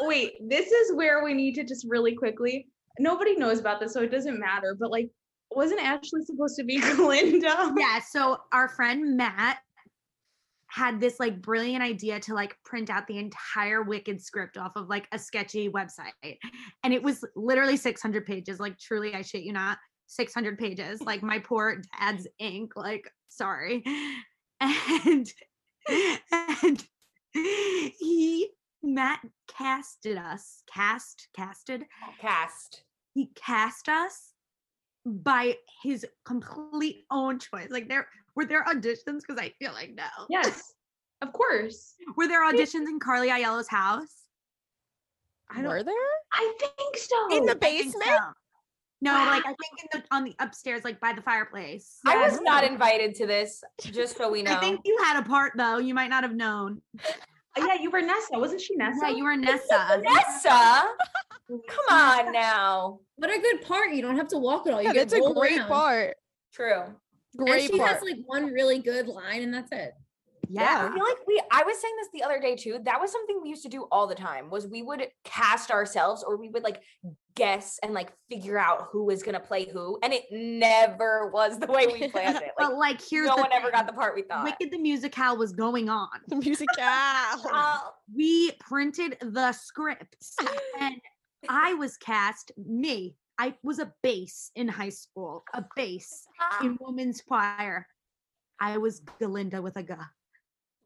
Wait, 0.00 0.32
this 0.48 0.70
is 0.70 0.94
where 0.96 1.22
we 1.24 1.34
need 1.34 1.54
to 1.56 1.64
just 1.64 1.86
really 1.88 2.14
quickly. 2.14 2.68
Nobody 2.98 3.36
knows 3.36 3.58
about 3.60 3.80
this, 3.80 3.92
so 3.92 4.02
it 4.02 4.10
doesn't 4.10 4.38
matter. 4.38 4.76
But 4.78 4.90
like, 4.90 5.10
wasn't 5.50 5.80
Ashley 5.82 6.22
supposed 6.24 6.56
to 6.56 6.64
be 6.64 6.80
Glinda? 6.96 7.74
yeah. 7.76 8.00
So 8.00 8.38
our 8.52 8.68
friend 8.68 9.16
Matt 9.16 9.58
had 10.74 10.98
this 10.98 11.20
like 11.20 11.40
brilliant 11.40 11.84
idea 11.84 12.18
to 12.18 12.34
like 12.34 12.56
print 12.64 12.90
out 12.90 13.06
the 13.06 13.16
entire 13.16 13.82
Wicked 13.82 14.20
script 14.20 14.58
off 14.58 14.72
of 14.74 14.88
like 14.88 15.06
a 15.12 15.18
sketchy 15.18 15.68
website, 15.68 16.36
and 16.82 16.92
it 16.92 17.00
was 17.00 17.24
literally 17.36 17.76
600 17.76 18.26
pages. 18.26 18.58
Like 18.58 18.76
truly, 18.76 19.14
I 19.14 19.22
shit 19.22 19.44
you 19.44 19.52
not, 19.52 19.78
600 20.08 20.58
pages. 20.58 21.00
Like 21.00 21.22
my 21.22 21.38
poor 21.38 21.80
dad's 22.00 22.26
ink. 22.40 22.72
Like 22.74 23.08
sorry, 23.28 23.84
and 24.60 25.32
and 26.32 26.84
he 27.44 28.50
Matt 28.82 29.20
casted 29.46 30.18
us, 30.18 30.64
cast, 30.72 31.28
casted. 31.36 31.84
Cast. 32.20 32.82
He 33.14 33.30
cast 33.36 33.88
us 33.88 34.32
by 35.06 35.56
his 35.84 36.04
complete 36.24 37.04
own 37.12 37.38
choice. 37.38 37.68
Like 37.70 37.88
there 37.88 38.08
were 38.36 38.44
there 38.44 38.64
auditions 38.64 39.20
because 39.26 39.38
I 39.38 39.50
feel 39.58 39.72
like 39.72 39.94
no. 39.94 40.04
Yes, 40.28 40.72
of 41.22 41.32
course. 41.32 41.94
Were 42.16 42.26
there 42.26 42.42
auditions 42.44 42.86
in 42.88 42.98
Carly 43.00 43.28
Aiello's 43.28 43.68
house? 43.68 44.22
I 45.50 45.56
don't. 45.62 45.70
Were 45.70 45.82
there? 45.82 45.94
I 46.32 46.52
think 46.58 46.96
so. 46.96 47.36
In 47.36 47.46
the 47.46 47.54
basement? 47.54 48.04
so. 48.04 48.18
No, 49.00 49.12
like 49.12 49.42
I 49.46 49.48
think 49.54 49.58
in 49.94 50.00
the 50.00 50.04
on 50.14 50.24
the 50.24 50.34
upstairs, 50.40 50.84
like 50.84 50.98
by 51.00 51.12
the 51.12 51.22
fireplace. 51.22 51.98
I 52.06 52.16
was 52.16 52.32
Yes. 52.32 52.40
not 52.42 52.64
invited 52.64 53.14
to 53.16 53.26
this, 53.26 53.62
just 53.80 54.16
so 54.16 54.30
we 54.30 54.42
know. 54.42 54.52
I 54.52 54.60
think 54.60 54.80
you 54.84 54.98
had 55.04 55.18
a 55.22 55.26
part 55.26 55.52
though. 55.56 55.78
You 55.78 55.94
might 55.94 56.10
not 56.10 56.22
have 56.24 56.34
known. 56.34 56.80
Yeah, 57.56 57.74
you 57.80 57.88
were 57.88 58.00
Nessa, 58.02 58.36
wasn't 58.36 58.60
she 58.62 58.74
Nessa? 58.74 58.98
Yeah, 59.04 59.10
you 59.10 59.22
were 59.22 59.36
Nessa. 59.36 60.02
Nessa, 60.02 60.88
come 61.68 61.84
on 61.88 62.32
now. 62.32 62.98
What 63.14 63.30
a 63.30 63.38
good 63.40 63.62
part. 63.62 63.92
You 63.92 64.02
don't 64.02 64.16
have 64.16 64.26
to 64.30 64.38
walk 64.38 64.66
at 64.66 64.74
all. 64.74 64.82
You 64.82 64.88
Yeah, 64.88 64.92
get 64.94 65.08
that's 65.10 65.24
a 65.24 65.32
great 65.34 65.58
around. 65.58 65.68
part. 65.68 66.16
True. 66.52 66.82
And 67.38 67.60
she 67.60 67.78
part. 67.78 67.90
has 67.90 68.02
like 68.02 68.18
one 68.26 68.46
really 68.46 68.78
good 68.78 69.08
line 69.08 69.42
and 69.42 69.52
that's 69.52 69.72
it. 69.72 69.94
Yeah. 70.48 70.88
I 70.90 70.94
feel 70.94 71.04
like 71.04 71.26
we 71.26 71.42
I 71.50 71.62
was 71.64 71.80
saying 71.80 71.94
this 71.98 72.08
the 72.12 72.22
other 72.22 72.40
day 72.40 72.56
too. 72.56 72.78
That 72.84 73.00
was 73.00 73.10
something 73.10 73.40
we 73.42 73.48
used 73.48 73.62
to 73.62 73.68
do 73.68 73.86
all 73.90 74.06
the 74.06 74.14
time 74.14 74.50
was 74.50 74.66
we 74.66 74.82
would 74.82 75.06
cast 75.24 75.70
ourselves 75.70 76.24
or 76.26 76.36
we 76.36 76.48
would 76.48 76.62
like 76.62 76.82
guess 77.34 77.78
and 77.82 77.92
like 77.92 78.12
figure 78.30 78.58
out 78.58 78.88
who 78.90 79.04
was 79.04 79.22
gonna 79.22 79.40
play 79.40 79.68
who. 79.68 79.98
And 80.02 80.12
it 80.12 80.24
never 80.30 81.30
was 81.32 81.58
the 81.58 81.66
way 81.66 81.86
we 81.86 82.08
planned 82.08 82.36
it. 82.36 82.42
Like 82.58 82.68
but 82.68 82.76
like 82.76 83.00
here's 83.08 83.28
no 83.28 83.36
the 83.36 83.42
one 83.42 83.52
ever 83.52 83.70
got 83.70 83.86
the 83.86 83.92
part 83.92 84.14
we 84.14 84.22
thought. 84.22 84.44
Wicked 84.44 84.70
the 84.70 84.78
Musical 84.78 85.36
was 85.36 85.52
going 85.52 85.88
on. 85.88 86.08
The 86.28 86.36
music. 86.36 86.68
Uh, 86.80 87.78
We 88.14 88.52
printed 88.60 89.16
the 89.20 89.52
scripts 89.52 90.36
and 90.80 90.96
I 91.48 91.74
was 91.74 91.96
cast 91.96 92.52
me. 92.56 93.16
I 93.38 93.54
was 93.62 93.78
a 93.78 93.92
bass 94.02 94.50
in 94.54 94.68
high 94.68 94.90
school, 94.90 95.44
a 95.54 95.64
bass 95.76 96.26
ah. 96.40 96.64
in 96.64 96.78
women's 96.80 97.20
choir. 97.20 97.86
I 98.60 98.78
was 98.78 99.00
Galinda 99.20 99.62
with 99.62 99.76
a 99.76 99.82
G. 99.82 99.92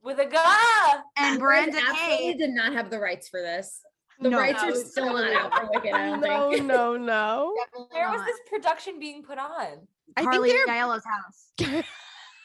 with 0.02 0.18
a 0.18 0.26
guh. 0.26 1.02
And 1.18 1.38
Brandon 1.38 1.74
guys 1.74 1.84
absolutely 1.90 2.34
did 2.34 2.50
not 2.50 2.72
have 2.72 2.90
the 2.90 2.98
rights 2.98 3.28
for 3.28 3.40
this. 3.42 3.80
The 4.20 4.30
No. 4.30 4.38
rights 4.38 4.62
No, 4.62 4.68
are 4.70 4.74
still 4.74 5.12
not. 5.12 5.30
not 5.30 5.52
out 5.52 5.60
for 5.60 5.70
Wicked. 5.72 5.92
I 5.92 6.06
don't 6.06 6.20
no, 6.20 6.50
think. 6.50 6.64
no, 6.66 6.96
no. 6.96 7.54
Where 7.90 8.10
was 8.10 8.24
this 8.24 8.40
production 8.48 8.98
being 8.98 9.22
put 9.22 9.38
on? 9.38 9.86
I 10.16 10.20
think 10.22 10.32
Carly 10.32 10.50
they're- 10.50 10.66
house. 10.68 11.52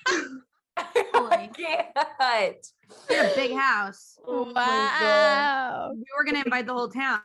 I 0.75 1.49
can't. 1.55 2.67
They 3.07 3.15
had 3.15 3.31
a 3.31 3.35
big 3.35 3.55
house. 3.55 4.17
Oh 4.27 4.51
Wow. 4.53 5.91
We 5.95 6.03
were 6.17 6.25
gonna 6.25 6.43
invite 6.45 6.65
the 6.65 6.73
whole 6.73 6.89
town. 6.89 7.21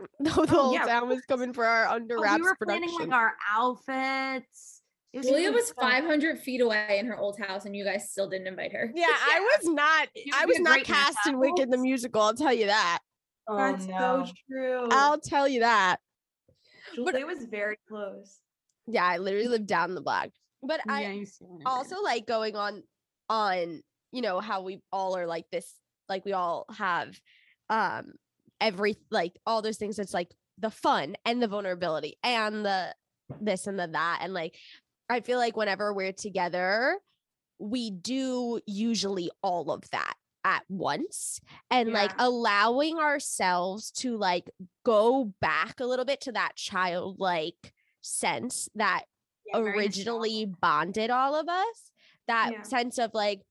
No, 0.20 0.30
the 0.44 0.46
whole 0.46 0.72
yeah. 0.74 0.84
town 0.84 1.08
was 1.08 1.22
coming 1.22 1.52
for 1.52 1.64
our 1.64 1.86
under 1.86 2.16
But 2.16 2.22
wraps 2.22 2.36
we 2.38 2.42
were 2.42 2.54
production. 2.56 2.88
planning 2.88 3.10
like 3.10 3.18
our 3.18 3.34
outfits. 3.50 4.82
Was 5.12 5.26
Julia 5.26 5.44
really 5.50 5.54
was 5.54 5.70
fun. 5.72 5.90
500 5.92 6.40
feet 6.40 6.60
away 6.60 6.96
in 6.98 7.06
her 7.06 7.16
old 7.16 7.38
house, 7.38 7.64
and 7.66 7.76
you 7.76 7.84
guys 7.84 8.10
still 8.10 8.28
didn't 8.28 8.48
invite 8.48 8.72
her. 8.72 8.90
yeah, 8.94 9.06
I 9.10 9.40
was 9.40 9.68
not. 9.72 10.08
I 10.34 10.46
was 10.46 10.58
not 10.60 10.82
cast 10.82 11.18
in 11.28 11.38
Wicked 11.38 11.70
the 11.70 11.78
musical. 11.78 12.20
I'll 12.22 12.34
tell 12.34 12.52
you 12.52 12.66
that. 12.66 12.98
Oh, 13.46 13.56
That's 13.56 13.86
no. 13.86 14.24
so 14.26 14.32
true. 14.50 14.88
I'll 14.90 15.20
tell 15.20 15.46
you 15.46 15.60
that. 15.60 15.98
Julia 16.94 17.26
was 17.26 17.44
very 17.50 17.78
close. 17.88 18.38
Yeah, 18.86 19.04
I 19.04 19.18
literally 19.18 19.48
lived 19.48 19.66
down 19.66 19.94
the 19.94 20.00
block. 20.00 20.30
But 20.62 20.80
I 20.88 21.02
Yeah, 21.02 21.10
you 21.12 21.26
still 21.26 21.48
didn't. 21.58 21.66
also 21.66 22.02
like 22.02 22.26
going 22.26 22.56
on 22.56 22.82
on 23.30 23.82
you 24.12 24.22
know 24.22 24.40
how 24.40 24.62
we 24.62 24.80
all 24.92 25.16
are 25.16 25.26
like 25.26 25.44
this 25.52 25.72
like 26.08 26.24
we 26.24 26.32
all 26.32 26.66
have 26.76 27.18
um 27.70 28.12
every 28.64 28.96
like 29.10 29.38
all 29.46 29.62
those 29.62 29.76
things. 29.76 29.98
It's 29.98 30.14
like 30.14 30.32
the 30.58 30.70
fun 30.70 31.16
and 31.24 31.42
the 31.42 31.48
vulnerability 31.48 32.16
and 32.22 32.64
the 32.64 32.94
this 33.40 33.66
and 33.66 33.78
the 33.78 33.86
that. 33.88 34.18
And 34.22 34.32
like 34.34 34.56
i 35.10 35.20
feel 35.20 35.38
like 35.38 35.56
whenever 35.56 35.92
we're 35.92 36.12
together 36.12 36.96
we 37.58 37.90
do 37.90 38.60
usually 38.66 39.30
all 39.42 39.70
of 39.70 39.88
that 39.90 40.14
at 40.44 40.62
once. 40.68 41.40
And 41.70 41.92
like 41.92 42.12
allowing 42.18 42.98
ourselves 42.98 43.90
to 43.92 44.16
like 44.16 44.50
go 44.84 45.32
back 45.40 45.80
a 45.80 45.86
little 45.86 46.04
bit 46.04 46.20
to 46.22 46.32
that 46.32 46.56
childlike 46.56 47.72
sense 48.02 48.68
that 48.74 49.04
Yeah, 49.46 49.60
originally 49.60 50.44
bonded 50.46 51.10
all 51.10 51.34
of 51.34 51.48
us 51.48 51.90
that 52.26 52.52
Yeah. 52.52 52.62
sense 52.62 52.98
of 52.98 53.12
like 53.14 53.42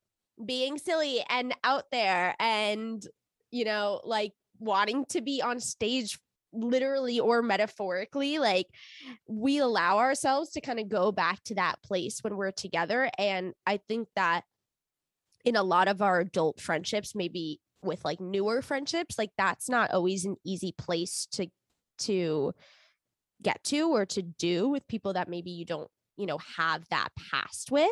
being 0.43 0.77
silly 0.77 1.23
and 1.29 1.55
out 1.63 1.85
there 1.91 2.35
and 2.39 3.05
you 3.51 3.65
know 3.65 4.01
like 4.03 4.33
wanting 4.63 5.05
to 5.09 5.21
be 5.21 5.41
on 5.41 5.59
stage 5.59 6.17
literally 6.53 7.19
or 7.19 7.41
metaphorically 7.41 8.37
like 8.37 8.67
we 9.27 9.57
allow 9.57 9.97
ourselves 9.97 10.51
to 10.51 10.61
kind 10.61 10.79
of 10.79 10.87
go 10.87 11.11
back 11.11 11.43
to 11.43 11.55
that 11.55 11.81
place 11.83 12.19
when 12.21 12.37
we're 12.37 12.51
together 12.51 13.09
and 13.17 13.53
i 13.65 13.79
think 13.87 14.07
that 14.15 14.43
in 15.45 15.55
a 15.55 15.63
lot 15.63 15.87
of 15.87 16.01
our 16.01 16.19
adult 16.19 16.61
friendships 16.61 17.15
maybe 17.15 17.59
with 17.83 18.05
like 18.05 18.19
newer 18.21 18.61
friendships 18.61 19.17
like 19.17 19.31
that's 19.37 19.67
not 19.67 19.91
always 19.91 20.25
an 20.25 20.35
easy 20.45 20.73
place 20.77 21.27
to 21.31 21.47
to 21.97 22.53
get 23.41 23.61
to 23.63 23.89
or 23.89 24.05
to 24.05 24.21
do 24.21 24.69
with 24.69 24.87
people 24.87 25.13
that 25.13 25.27
maybe 25.27 25.51
you 25.51 25.65
don't 25.65 25.89
you 26.17 26.25
know 26.25 26.39
have 26.57 26.83
that 26.89 27.09
past 27.31 27.71
with 27.71 27.91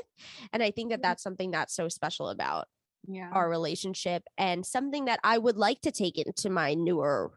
and 0.53 0.61
i 0.61 0.71
think 0.71 0.91
that 0.91 1.01
that's 1.01 1.23
something 1.23 1.51
that's 1.51 1.75
so 1.75 1.89
special 1.89 2.29
about 2.29 2.67
Yeah. 3.07 3.29
our 3.31 3.49
relationship 3.49 4.23
and 4.37 4.65
something 4.65 5.05
that 5.05 5.19
i 5.23 5.37
would 5.37 5.57
like 5.57 5.81
to 5.81 5.91
take 5.91 6.17
into 6.17 6.49
my 6.49 6.73
newer 6.75 7.31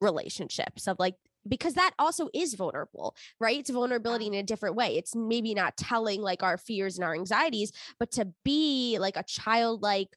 relationships 0.00 0.86
of 0.86 0.98
like 0.98 1.14
because 1.48 1.74
that 1.74 1.92
also 1.98 2.28
is 2.34 2.54
vulnerable 2.54 3.14
right 3.40 3.58
it's 3.58 3.70
vulnerability 3.70 4.26
in 4.26 4.34
a 4.34 4.42
different 4.42 4.76
way 4.76 4.96
it's 4.96 5.14
maybe 5.16 5.54
not 5.54 5.76
telling 5.76 6.20
like 6.20 6.42
our 6.42 6.58
fears 6.58 6.96
and 6.96 7.04
our 7.04 7.14
anxieties 7.14 7.72
but 7.98 8.10
to 8.10 8.28
be 8.44 8.98
like 9.00 9.16
a 9.16 9.22
childlike 9.22 10.08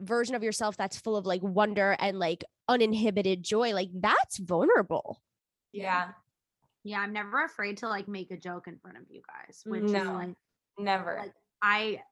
version 0.00 0.34
of 0.34 0.42
yourself 0.42 0.76
that's 0.76 0.98
full 0.98 1.16
of 1.16 1.26
like 1.26 1.42
wonder 1.42 1.94
and 2.00 2.18
like 2.18 2.44
uninhibited 2.68 3.42
joy 3.42 3.72
like 3.72 3.88
that's 3.94 4.38
vulnerable 4.38 5.22
Yeah, 5.72 6.08
Yeah, 6.82 7.00
I'm 7.00 7.12
never 7.12 7.44
afraid 7.44 7.76
to 7.78 7.88
like 7.88 8.08
make 8.08 8.30
a 8.32 8.36
joke 8.36 8.66
in 8.66 8.78
front 8.78 8.96
of 8.96 9.04
you 9.08 9.22
guys, 9.28 9.62
which 9.64 9.84
is 9.84 9.92
No. 9.92 10.12
like 10.14 10.34
never. 10.78 11.18
Like, 11.20 11.34
I 11.62 12.02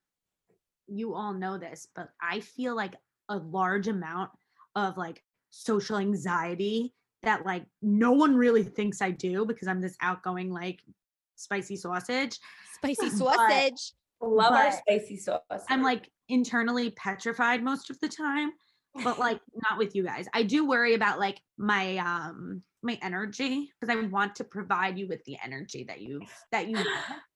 you 0.91 1.14
all 1.14 1.32
know 1.32 1.57
this, 1.59 1.86
but 1.95 2.09
I 2.20 2.41
feel 2.41 2.74
like 2.76 2.95
a 3.28 3.36
large 3.36 3.88
amount 3.88 4.30
of 4.74 4.97
like 4.97 5.22
social 5.51 5.97
anxiety 5.99 6.93
that 7.22 7.45
like 7.47 7.64
no 7.82 8.12
one 8.12 8.34
really 8.36 8.62
thinks 8.62 9.01
I 9.03 9.11
do 9.11 9.45
because 9.45 9.68
I'm 9.68 9.80
this 9.80 9.97
outgoing 10.01 10.51
like 10.53 10.80
spicy 11.36 11.76
sausage. 11.76 12.38
spicy 12.74 13.09
But- 13.11 13.12
sausage 13.12 13.93
Love 14.22 14.53
our 14.53 14.70
spicy 14.70 15.16
sauce. 15.16 15.41
I'm 15.70 15.82
like 15.82 16.11
internally 16.28 16.91
petrified 16.91 17.62
most 17.64 17.88
of 17.88 17.99
the 18.01 18.09
time, 18.09 18.53
but 19.03 19.18
like 19.26 19.41
not 19.70 19.78
with 19.78 19.95
you 19.97 20.05
guys. 20.05 20.26
I 20.34 20.43
do 20.43 20.66
worry 20.68 20.93
about 20.95 21.18
like 21.18 21.41
my 21.57 21.97
um 21.97 22.62
my 22.82 22.99
energy 23.03 23.70
because 23.80 23.95
I 23.95 23.99
want 24.09 24.34
to 24.36 24.45
provide 24.45 24.99
you 24.99 25.07
with 25.09 25.24
the 25.24 25.38
energy 25.43 25.84
that 25.84 26.03
you 26.03 26.20
that 26.53 26.68
you 26.68 26.76
want 26.76 26.88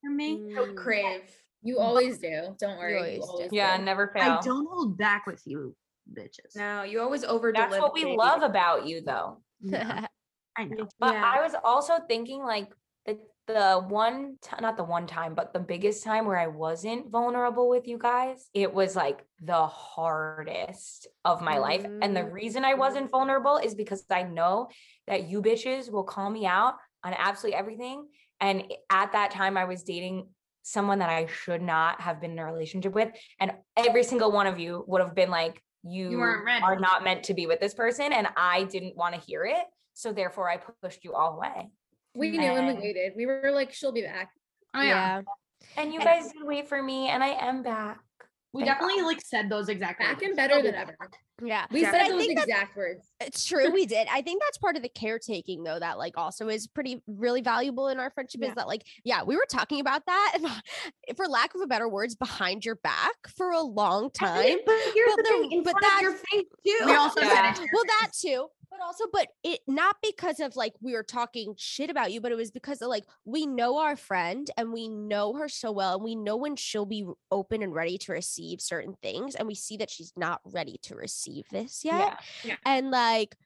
from 0.03 0.17
me. 0.17 0.53
So 0.55 0.67
Mm. 0.67 0.77
crave. 0.77 1.23
You 1.65 1.79
always 1.79 2.19
do. 2.19 2.55
Don't 2.61 2.79
worry. 2.79 2.93
You 2.93 2.99
always 2.99 3.19
do. 3.25 3.27
always 3.31 3.49
yeah, 3.53 3.77
do. 3.79 3.85
never 3.85 4.09
fail. 4.15 4.39
I 4.39 4.41
don't 4.43 4.67
hold 4.71 4.97
back 4.99 5.27
with 5.27 5.43
you, 5.47 5.75
bitches. 6.12 6.55
No, 6.55 6.83
you 6.83 7.01
always 7.01 7.25
over 7.25 7.51
deliver. 7.53 7.71
That's 7.73 7.83
what 7.83 7.95
we 7.95 8.17
love 8.17 8.43
about 8.43 8.87
you, 8.87 9.01
though. 9.01 9.39
Yeah, 9.61 10.07
I 10.57 10.65
know. 10.65 10.87
But 11.01 11.15
Yeah. 11.15 11.33
I 11.35 11.43
was 11.43 11.55
also 11.65 11.95
thinking 12.07 12.43
like 12.43 12.69
the 13.07 13.19
the 13.47 13.83
one 13.89 14.37
ti- 14.43 14.57
not 14.61 14.77
the 14.77 14.85
one 14.85 15.07
time, 15.07 15.35
but 15.35 15.53
the 15.53 15.61
biggest 15.61 16.05
time 16.05 16.27
where 16.27 16.39
I 16.39 16.47
wasn't 16.47 17.11
vulnerable 17.11 17.69
with 17.69 17.87
you 17.89 17.99
guys, 17.99 18.49
it 18.55 18.73
was 18.73 18.95
like 18.95 19.25
the 19.43 19.67
hardest 19.67 21.09
of 21.25 21.43
my 21.43 21.59
life. 21.59 21.85
And 21.85 22.17
the 22.17 22.21
Mm. 22.23 22.33
reason 22.33 22.65
I 22.65 22.75
wasn't 22.75 23.11
vulnerable 23.11 23.57
is 23.59 23.75
because 23.75 24.05
I 24.11 24.23
know 24.23 24.69
that 25.07 25.29
you 25.29 25.43
bitches 25.43 25.91
will 25.91 26.05
call 26.05 26.31
me 26.31 26.47
out 26.47 26.75
on 27.03 27.12
absolutely 27.15 27.59
everything. 27.59 28.07
And 28.41 28.73
at 28.91 29.12
that 29.12 29.31
time 29.31 29.57
I 29.57 29.65
was 29.67 29.83
dating 29.83 30.29
someone 30.65 30.99
that 30.99 31.11
I 31.11 31.27
should 31.27 31.62
not 31.62 32.01
have 32.01 32.21
been 32.21 32.33
in 32.33 32.39
a 32.39 32.45
relationship 32.45 32.93
with. 32.95 33.11
And 33.39 33.53
every 33.77 34.03
single 34.03 34.33
one 34.33 34.47
of 34.49 34.59
you 34.59 34.83
would 34.89 35.01
have 35.01 35.15
been 35.15 35.31
like, 35.31 35.62
you, 35.85 36.19
weren't 36.19 36.45
ready. 36.47 36.65
are 36.65 36.81
not 36.81 37.05
meant 37.05 37.25
to 37.25 37.35
be 37.35 37.47
with 37.47 37.61
this 37.61 37.75
person. 37.75 38.12
And 38.12 38.27
I 38.37 38.65
didn't 38.65 38.97
want 38.97 39.15
to 39.15 39.21
hear 39.21 39.45
it. 39.45 39.65
So 39.93 40.12
therefore 40.12 40.51
I 40.51 40.57
pushed 40.83 41.05
you 41.05 41.12
all 41.12 41.37
away. 41.37 41.69
We 42.17 42.31
knew 42.31 42.41
and 42.41 42.67
we 42.67 42.83
waited. 42.83 43.12
We 43.17 43.27
were 43.27 43.51
like, 43.53 43.73
she'll 43.73 43.93
be 43.93 44.03
back. 44.03 44.31
Oh 44.75 44.81
yeah. 44.81 45.21
And 45.77 45.93
you 45.93 46.01
And- 46.01 46.09
guys 46.09 46.33
did 46.33 46.43
wait 46.43 46.69
for 46.69 46.83
me, 46.83 47.09
and 47.09 47.23
I 47.23 47.29
am 47.29 47.62
back. 47.62 47.99
We 48.53 48.65
Thank 48.65 48.79
definitely 48.79 49.03
like 49.03 49.21
said 49.21 49.49
those 49.51 49.69
exact 49.69 49.99
Back 49.99 50.17
words. 50.17 50.23
and 50.23 50.37
better 50.37 50.62
than 50.62 50.75
ever. 50.75 50.97
back. 50.99 51.11
Yeah 51.43 51.66
We 51.70 51.82
said 51.85 51.95
I 51.95 52.09
those 52.11 52.26
exact 52.26 52.76
words. 52.76 53.05
It's 53.20 53.45
true, 53.45 53.70
we 53.70 53.87
did. 53.87 54.07
I 54.11 54.22
think 54.22 54.43
that's 54.43 54.59
part 54.59 54.76
of 54.76 54.82
the 54.82 54.89
caretaking, 54.89 55.64
though, 55.64 55.78
that 55.78 55.99
like 55.99 56.14
also 56.16 56.49
is 56.49 56.66
pretty 56.66 57.03
really 57.07 57.41
valuable 57.41 57.89
in 57.89 57.99
our 57.99 58.11
friendship. 58.11 58.41
Yeah. 58.43 58.51
Is 58.51 58.55
that 58.57 58.66
like, 58.68 58.85
yeah, 59.05 59.22
we 59.22 59.37
were 59.37 59.47
talking 59.51 59.80
about 59.80 60.07
that, 60.07 60.39
for 61.16 61.26
lack 61.26 61.55
of 61.55 61.61
a 61.61 61.66
better 61.66 61.89
words, 61.89 62.14
behind 62.14 62.64
your 62.64 62.76
back 62.76 63.14
for 63.37 63.51
a 63.51 63.61
long 63.62 64.11
time. 64.11 64.59
But 64.66 64.76
here's 64.95 65.11
But 65.16 65.24
the 65.24 65.28
thing, 65.30 65.53
in 65.53 65.62
but 65.62 65.72
front 65.72 65.87
of 65.97 66.03
your 66.03 66.11
that's- 66.12 66.30
face 66.30 66.45
too. 66.66 66.87
We 66.87 66.95
also 66.95 67.20
Yeah. 67.20 67.55
said 67.55 67.62
it. 67.64 67.70
Well, 67.72 67.85
that 68.01 68.11
too, 68.12 68.47
but 68.77 68.85
also, 68.85 69.05
but 69.12 69.29
it 69.43 69.61
not 69.66 69.97
because 70.03 70.41
of 70.41 70.57
like 70.57 70.72
we 70.81 70.93
were 70.95 71.03
talking 71.03 71.55
shit 71.57 71.91
about 71.91 72.12
you, 72.12 72.20
but 72.20 72.33
it 72.33 72.37
was 72.37 72.51
because 72.51 72.83
of 72.83 72.89
like 72.89 73.05
we 73.25 73.47
know 73.47 73.79
our 73.79 73.97
friend 73.97 74.51
and 74.57 74.72
we 74.72 74.89
know 74.89 75.35
her 75.35 75.49
so 75.49 75.70
well, 75.72 75.95
and 75.95 76.03
we 76.05 76.14
know 76.14 76.37
when 76.37 76.57
she'll 76.57 76.87
be 76.87 77.07
open 77.31 77.62
and 77.62 77.75
ready 77.75 77.99
to 77.99 78.12
receive 78.12 78.61
certain 78.61 78.95
things, 79.03 79.35
and 79.35 79.47
we 79.47 79.55
see 79.55 79.77
that 79.77 79.91
she's 79.91 80.12
not 80.16 80.41
ready 80.45 80.79
to 80.83 80.95
receive 80.97 81.45
this 81.51 81.85
yet. 81.85 82.18
Yeah. 82.45 82.57
and 82.66 82.91
like 82.91 83.37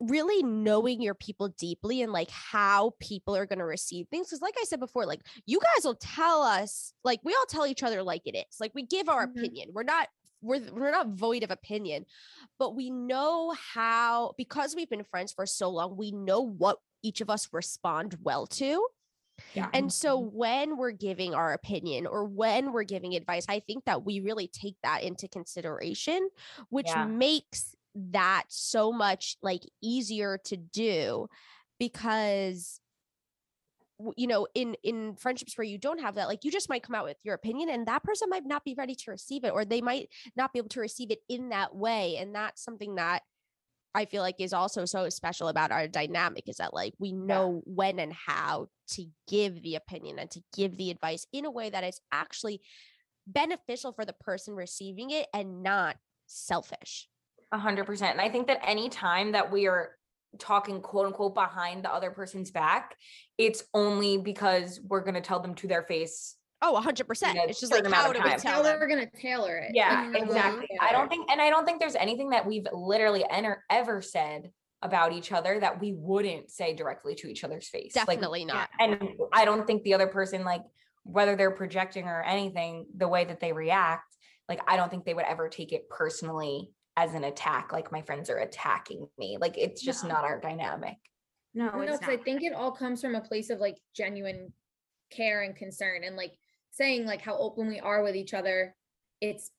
really 0.00 0.44
knowing 0.44 1.02
your 1.02 1.14
people 1.14 1.48
deeply 1.58 2.02
and 2.02 2.12
like 2.12 2.30
how 2.30 2.94
people 3.00 3.34
are 3.36 3.46
going 3.46 3.58
to 3.58 3.64
receive 3.64 4.06
things 4.12 4.28
because 4.28 4.40
like 4.40 4.54
i 4.60 4.62
said 4.62 4.78
before 4.78 5.04
like 5.04 5.20
you 5.44 5.58
guys 5.58 5.84
will 5.84 5.96
tell 5.96 6.40
us 6.40 6.92
like 7.02 7.18
we 7.24 7.34
all 7.34 7.44
tell 7.48 7.66
each 7.66 7.82
other 7.82 8.00
like 8.04 8.22
it 8.24 8.36
is 8.36 8.60
like 8.60 8.70
we 8.76 8.84
give 8.84 9.08
our 9.08 9.26
Mhm. 9.26 9.36
opinion 9.36 9.68
we're 9.72 9.82
not 9.82 10.06
we're, 10.40 10.62
we're 10.72 10.90
not 10.90 11.08
void 11.08 11.42
of 11.42 11.50
opinion 11.50 12.04
but 12.58 12.74
we 12.76 12.90
know 12.90 13.54
how 13.74 14.32
because 14.36 14.74
we've 14.74 14.90
been 14.90 15.04
friends 15.04 15.32
for 15.32 15.46
so 15.46 15.68
long 15.68 15.96
we 15.96 16.12
know 16.12 16.40
what 16.40 16.78
each 17.02 17.20
of 17.20 17.30
us 17.30 17.48
respond 17.52 18.16
well 18.22 18.46
to 18.46 18.84
Yeah. 19.54 19.68
And 19.72 19.92
so 19.92 20.20
mm-hmm. 20.20 20.36
when 20.36 20.76
we're 20.76 20.90
giving 20.90 21.32
our 21.34 21.52
opinion 21.52 22.06
or 22.06 22.24
when 22.24 22.72
we're 22.72 22.82
giving 22.82 23.14
advice, 23.14 23.46
I 23.48 23.60
think 23.60 23.84
that 23.84 24.04
we 24.04 24.18
really 24.20 24.48
take 24.48 24.74
that 24.82 25.04
into 25.04 25.28
consideration, 25.28 26.28
which 26.70 26.88
Yeah. 26.88 27.04
makes 27.04 27.76
that 27.94 28.44
so 28.48 28.92
much 28.92 29.36
like 29.42 29.62
easier 29.80 30.38
to 30.46 30.56
do 30.56 31.28
because 31.78 32.80
you 34.16 34.26
know 34.26 34.46
in 34.54 34.74
in 34.82 35.16
friendships 35.16 35.58
where 35.58 35.64
you 35.64 35.78
don't 35.78 36.00
have 36.00 36.14
that 36.14 36.28
like 36.28 36.44
you 36.44 36.50
just 36.50 36.68
might 36.68 36.82
come 36.82 36.94
out 36.94 37.04
with 37.04 37.16
your 37.24 37.34
opinion 37.34 37.68
and 37.68 37.86
that 37.86 38.02
person 38.02 38.28
might 38.30 38.46
not 38.46 38.64
be 38.64 38.74
ready 38.78 38.94
to 38.94 39.10
receive 39.10 39.44
it 39.44 39.52
or 39.52 39.64
they 39.64 39.80
might 39.80 40.08
not 40.36 40.52
be 40.52 40.58
able 40.58 40.68
to 40.68 40.80
receive 40.80 41.10
it 41.10 41.18
in 41.28 41.48
that 41.48 41.74
way 41.74 42.16
and 42.16 42.34
that's 42.34 42.62
something 42.62 42.94
that 42.94 43.22
I 43.94 44.04
feel 44.04 44.22
like 44.22 44.36
is 44.38 44.52
also 44.52 44.84
so 44.84 45.08
special 45.08 45.48
about 45.48 45.72
our 45.72 45.88
dynamic 45.88 46.48
is 46.48 46.56
that 46.56 46.74
like 46.74 46.94
we 46.98 47.12
know 47.12 47.62
when 47.64 47.98
and 47.98 48.12
how 48.12 48.68
to 48.90 49.06
give 49.26 49.62
the 49.62 49.74
opinion 49.74 50.18
and 50.18 50.30
to 50.30 50.40
give 50.54 50.76
the 50.76 50.90
advice 50.90 51.26
in 51.32 51.44
a 51.44 51.50
way 51.50 51.70
that 51.70 51.84
is 51.84 52.00
actually 52.12 52.60
beneficial 53.26 53.92
for 53.92 54.04
the 54.04 54.12
person 54.12 54.54
receiving 54.54 55.10
it 55.10 55.26
and 55.34 55.62
not 55.62 55.96
selfish. 56.26 57.08
A 57.50 57.58
hundred 57.58 57.86
percent. 57.86 58.12
And 58.12 58.20
I 58.20 58.28
think 58.28 58.46
that 58.48 58.60
any 58.62 58.88
time 58.88 59.32
that 59.32 59.50
we 59.50 59.66
are 59.66 59.90
talking 60.38 60.80
quote 60.80 61.06
unquote 61.06 61.34
behind 61.34 61.84
the 61.84 61.92
other 61.92 62.10
person's 62.10 62.50
back, 62.50 62.96
it's 63.36 63.62
only 63.74 64.18
because 64.18 64.80
we're 64.86 65.02
gonna 65.02 65.20
tell 65.20 65.40
them 65.40 65.54
to 65.56 65.66
their 65.66 65.82
face. 65.82 66.36
Oh, 66.60 66.80
100%. 66.84 67.30
In 67.30 67.36
a 67.36 67.42
It's 67.44 67.60
just 67.60 67.72
like 67.72 67.86
how 67.86 68.12
do 68.12 68.20
we 68.22 68.30
tell 68.36 68.62
them? 68.62 68.78
We're 68.80 68.88
gonna 68.88 69.08
tailor 69.10 69.58
it. 69.58 69.72
Yeah, 69.74 69.88
like, 69.88 69.96
how 69.96 70.04
we're 70.06 70.12
gonna 70.12 70.24
exactly. 70.24 70.68
I 70.80 70.92
don't 70.92 71.08
think, 71.08 71.30
and 71.30 71.40
I 71.40 71.50
don't 71.50 71.64
think 71.64 71.80
there's 71.80 71.94
anything 71.94 72.30
that 72.30 72.46
we've 72.46 72.66
literally 72.72 73.24
enter, 73.30 73.64
ever 73.70 74.02
said 74.02 74.50
about 74.82 75.12
each 75.12 75.32
other 75.32 75.58
that 75.60 75.80
we 75.80 75.92
wouldn't 75.92 76.50
say 76.50 76.74
directly 76.74 77.14
to 77.16 77.28
each 77.28 77.44
other's 77.44 77.68
face. 77.68 77.96
Like, 77.96 78.06
Definitely 78.06 78.44
not. 78.44 78.68
and 78.78 79.08
I 79.32 79.44
don't 79.44 79.66
think 79.66 79.82
the 79.82 79.94
other 79.94 80.06
person, 80.06 80.44
like 80.44 80.62
whether 81.04 81.36
they're 81.36 81.50
projecting 81.50 82.06
or 82.06 82.22
anything, 82.22 82.86
the 82.96 83.08
way 83.08 83.24
that 83.24 83.40
they 83.40 83.52
react, 83.52 84.16
like 84.48 84.60
I 84.66 84.76
don't 84.76 84.90
think 84.90 85.04
they 85.04 85.14
would 85.14 85.24
ever 85.24 85.48
take 85.48 85.72
it 85.72 85.88
personally 85.88 86.70
as 86.98 87.14
an 87.14 87.22
attack. 87.24 87.72
Like 87.72 87.92
my 87.92 88.02
friends 88.02 88.28
are 88.28 88.38
attacking 88.38 89.08
me. 89.18 89.38
Like 89.40 89.56
it's 89.56 89.80
just 89.80 90.02
No. 90.02 90.10
not 90.10 90.24
our 90.24 90.40
dynamic. 90.40 90.96
no, 91.54 91.70
No, 91.70 91.80
it's 91.82 91.98
'cause 92.00 92.08
I 92.08 92.16
think 92.16 92.42
it 92.42 92.52
all 92.52 92.72
comes 92.72 93.00
from 93.00 93.14
a 93.14 93.20
place 93.20 93.50
of 93.50 93.60
like 93.60 93.78
genuine 93.94 94.52
care 95.10 95.42
and 95.42 95.56
concern 95.56 96.02
and 96.04 96.16
like 96.16 96.32
saying 96.70 97.06
like 97.06 97.22
how 97.22 97.38
open 97.38 97.68
we 97.68 97.78
are 97.80 98.02
with 98.02 98.16
each 98.16 98.34
other. 98.34 98.74
It's 99.20 99.50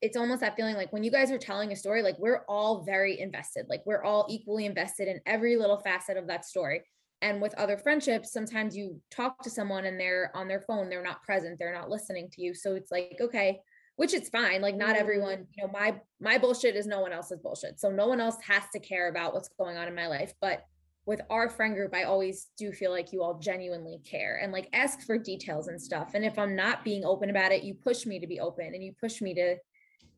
it's 0.00 0.16
almost 0.16 0.40
that 0.40 0.56
feeling 0.56 0.74
like 0.76 0.90
when 0.94 1.04
you 1.04 1.10
guys 1.10 1.30
are 1.30 1.36
telling 1.38 1.70
a 1.72 1.76
story, 1.76 2.00
like 2.02 2.18
we're 2.18 2.44
all 2.48 2.82
very 2.84 3.20
invested, 3.20 3.66
like 3.68 3.82
we're 3.84 4.02
all 4.02 4.26
equally 4.30 4.64
invested 4.64 5.06
in 5.08 5.20
every 5.26 5.56
little 5.56 5.78
facet 5.80 6.16
of 6.16 6.26
that 6.28 6.46
story. 6.46 6.82
And 7.20 7.42
with 7.42 7.52
other 7.56 7.76
friendships, 7.76 8.32
sometimes 8.32 8.74
you 8.74 9.02
talk 9.10 9.42
to 9.42 9.50
someone 9.50 9.84
and 9.84 10.00
they're 10.00 10.34
on 10.34 10.48
their 10.48 10.62
phone, 10.62 10.88
they're 10.88 11.02
not 11.02 11.22
present, 11.22 11.58
they're 11.58 11.74
not 11.74 11.90
listening 11.90 12.30
to 12.30 12.40
you. 12.42 12.54
So 12.54 12.74
it's 12.74 12.90
like, 12.90 13.18
okay, 13.20 13.60
which 14.00 14.14
it's 14.14 14.30
fine. 14.30 14.62
Like 14.62 14.76
not 14.76 14.90
mm-hmm. 14.90 14.98
everyone, 14.98 15.46
you 15.54 15.62
know, 15.62 15.70
my 15.70 16.00
my 16.22 16.38
bullshit 16.38 16.74
is 16.74 16.86
no 16.86 17.00
one 17.00 17.12
else's 17.12 17.38
bullshit. 17.38 17.78
So 17.78 17.90
no 17.90 18.06
one 18.06 18.18
else 18.18 18.36
has 18.48 18.62
to 18.72 18.80
care 18.80 19.10
about 19.10 19.34
what's 19.34 19.50
going 19.58 19.76
on 19.76 19.88
in 19.88 19.94
my 19.94 20.06
life. 20.06 20.32
But 20.40 20.64
with 21.04 21.20
our 21.28 21.50
friend 21.50 21.74
group, 21.74 21.94
I 21.94 22.04
always 22.04 22.46
do 22.56 22.72
feel 22.72 22.92
like 22.92 23.12
you 23.12 23.22
all 23.22 23.38
genuinely 23.38 24.00
care 24.02 24.40
and 24.42 24.52
like 24.52 24.70
ask 24.72 25.02
for 25.02 25.18
details 25.18 25.68
and 25.68 25.78
stuff. 25.78 26.12
And 26.14 26.24
if 26.24 26.38
I'm 26.38 26.56
not 26.56 26.82
being 26.82 27.04
open 27.04 27.28
about 27.28 27.52
it, 27.52 27.62
you 27.62 27.74
push 27.74 28.06
me 28.06 28.18
to 28.20 28.26
be 28.26 28.40
open 28.40 28.72
and 28.72 28.82
you 28.82 28.94
push 28.98 29.20
me 29.20 29.34
to 29.34 29.56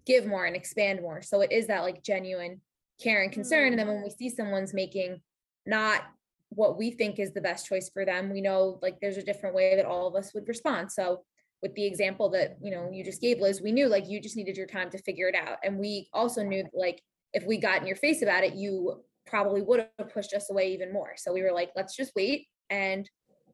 give 0.07 0.26
more 0.26 0.45
and 0.45 0.55
expand 0.55 1.03
more. 1.03 1.20
So 1.20 1.41
it 1.41 1.51
is 1.51 1.66
that 1.66 1.83
like 1.83 2.05
genuine 2.05 2.61
care 3.03 3.24
and 3.24 3.33
concern. 3.33 3.72
And 3.72 3.78
mm-hmm. 3.78 3.89
then 3.89 3.97
when 3.97 4.05
we 4.05 4.11
see 4.11 4.30
someone's 4.30 4.72
making 4.72 5.20
not 5.66 6.03
what 6.51 6.78
we 6.78 6.93
think 6.93 7.18
is 7.18 7.33
the 7.33 7.41
best 7.41 7.66
choice 7.66 7.91
for 7.93 8.05
them, 8.05 8.30
we 8.30 8.43
know 8.43 8.78
like 8.80 9.01
there's 9.01 9.16
a 9.16 9.24
different 9.24 9.57
way 9.57 9.74
that 9.74 9.87
all 9.87 10.07
of 10.07 10.14
us 10.14 10.33
would 10.35 10.47
respond. 10.47 10.93
So 10.93 11.24
with 11.62 11.74
the 11.74 11.86
example 11.86 12.28
that 12.28 12.56
you 12.60 12.70
know 12.70 12.90
you 12.92 13.04
just 13.04 13.20
gave 13.20 13.40
liz 13.40 13.62
we 13.62 13.72
knew 13.72 13.88
like 13.88 14.08
you 14.08 14.20
just 14.20 14.36
needed 14.36 14.56
your 14.56 14.66
time 14.66 14.90
to 14.90 14.98
figure 14.98 15.28
it 15.28 15.34
out 15.34 15.58
and 15.62 15.78
we 15.78 16.08
also 16.12 16.42
knew 16.42 16.64
like 16.74 17.00
if 17.32 17.44
we 17.46 17.56
got 17.56 17.80
in 17.80 17.86
your 17.86 17.96
face 17.96 18.22
about 18.22 18.44
it 18.44 18.54
you 18.54 19.02
probably 19.26 19.62
would 19.62 19.86
have 19.98 20.12
pushed 20.12 20.34
us 20.34 20.50
away 20.50 20.72
even 20.72 20.92
more 20.92 21.12
so 21.16 21.32
we 21.32 21.42
were 21.42 21.52
like 21.52 21.70
let's 21.76 21.96
just 21.96 22.12
wait 22.16 22.46
and 22.70 23.08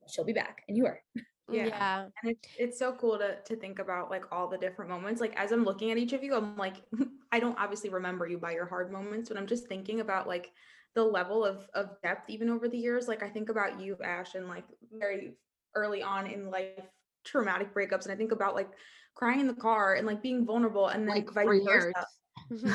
she'll 0.08 0.24
be 0.24 0.32
back 0.32 0.62
and 0.68 0.76
you 0.76 0.86
are 0.86 1.00
Yeah. 1.50 1.66
yeah. 1.66 2.06
And 2.22 2.32
it's 2.32 2.48
it's 2.58 2.78
so 2.78 2.92
cool 2.92 3.18
to 3.18 3.36
to 3.36 3.56
think 3.56 3.78
about 3.78 4.10
like 4.10 4.24
all 4.30 4.48
the 4.48 4.58
different 4.58 4.90
moments. 4.90 5.20
Like 5.20 5.34
as 5.36 5.50
I'm 5.50 5.64
looking 5.64 5.90
at 5.90 5.98
each 5.98 6.12
of 6.12 6.22
you, 6.22 6.34
I'm 6.34 6.56
like, 6.56 6.76
I 7.32 7.40
don't 7.40 7.58
obviously 7.58 7.90
remember 7.90 8.26
you 8.26 8.38
by 8.38 8.52
your 8.52 8.66
hard 8.66 8.92
moments, 8.92 9.28
but 9.28 9.38
I'm 9.38 9.46
just 9.46 9.66
thinking 9.66 10.00
about 10.00 10.28
like 10.28 10.52
the 10.94 11.02
level 11.02 11.44
of 11.44 11.66
of 11.74 11.90
depth 12.02 12.28
even 12.28 12.50
over 12.50 12.68
the 12.68 12.76
years. 12.76 13.08
Like 13.08 13.22
I 13.22 13.30
think 13.30 13.48
about 13.48 13.80
you, 13.80 13.96
Ash, 14.04 14.34
and 14.34 14.46
like 14.46 14.64
very 14.92 15.38
early 15.74 16.02
on 16.02 16.26
in 16.26 16.50
life 16.50 16.84
traumatic 17.30 17.74
breakups, 17.74 18.04
and 18.04 18.12
I 18.12 18.16
think 18.16 18.32
about 18.32 18.54
like 18.54 18.70
crying 19.14 19.40
in 19.40 19.46
the 19.46 19.54
car 19.54 19.94
and 19.94 20.06
like 20.06 20.22
being 20.22 20.46
vulnerable, 20.46 20.88
and 20.88 21.06
then 21.06 21.14
Like 21.16 21.30
vice 21.32 21.64
versa. 21.64 22.06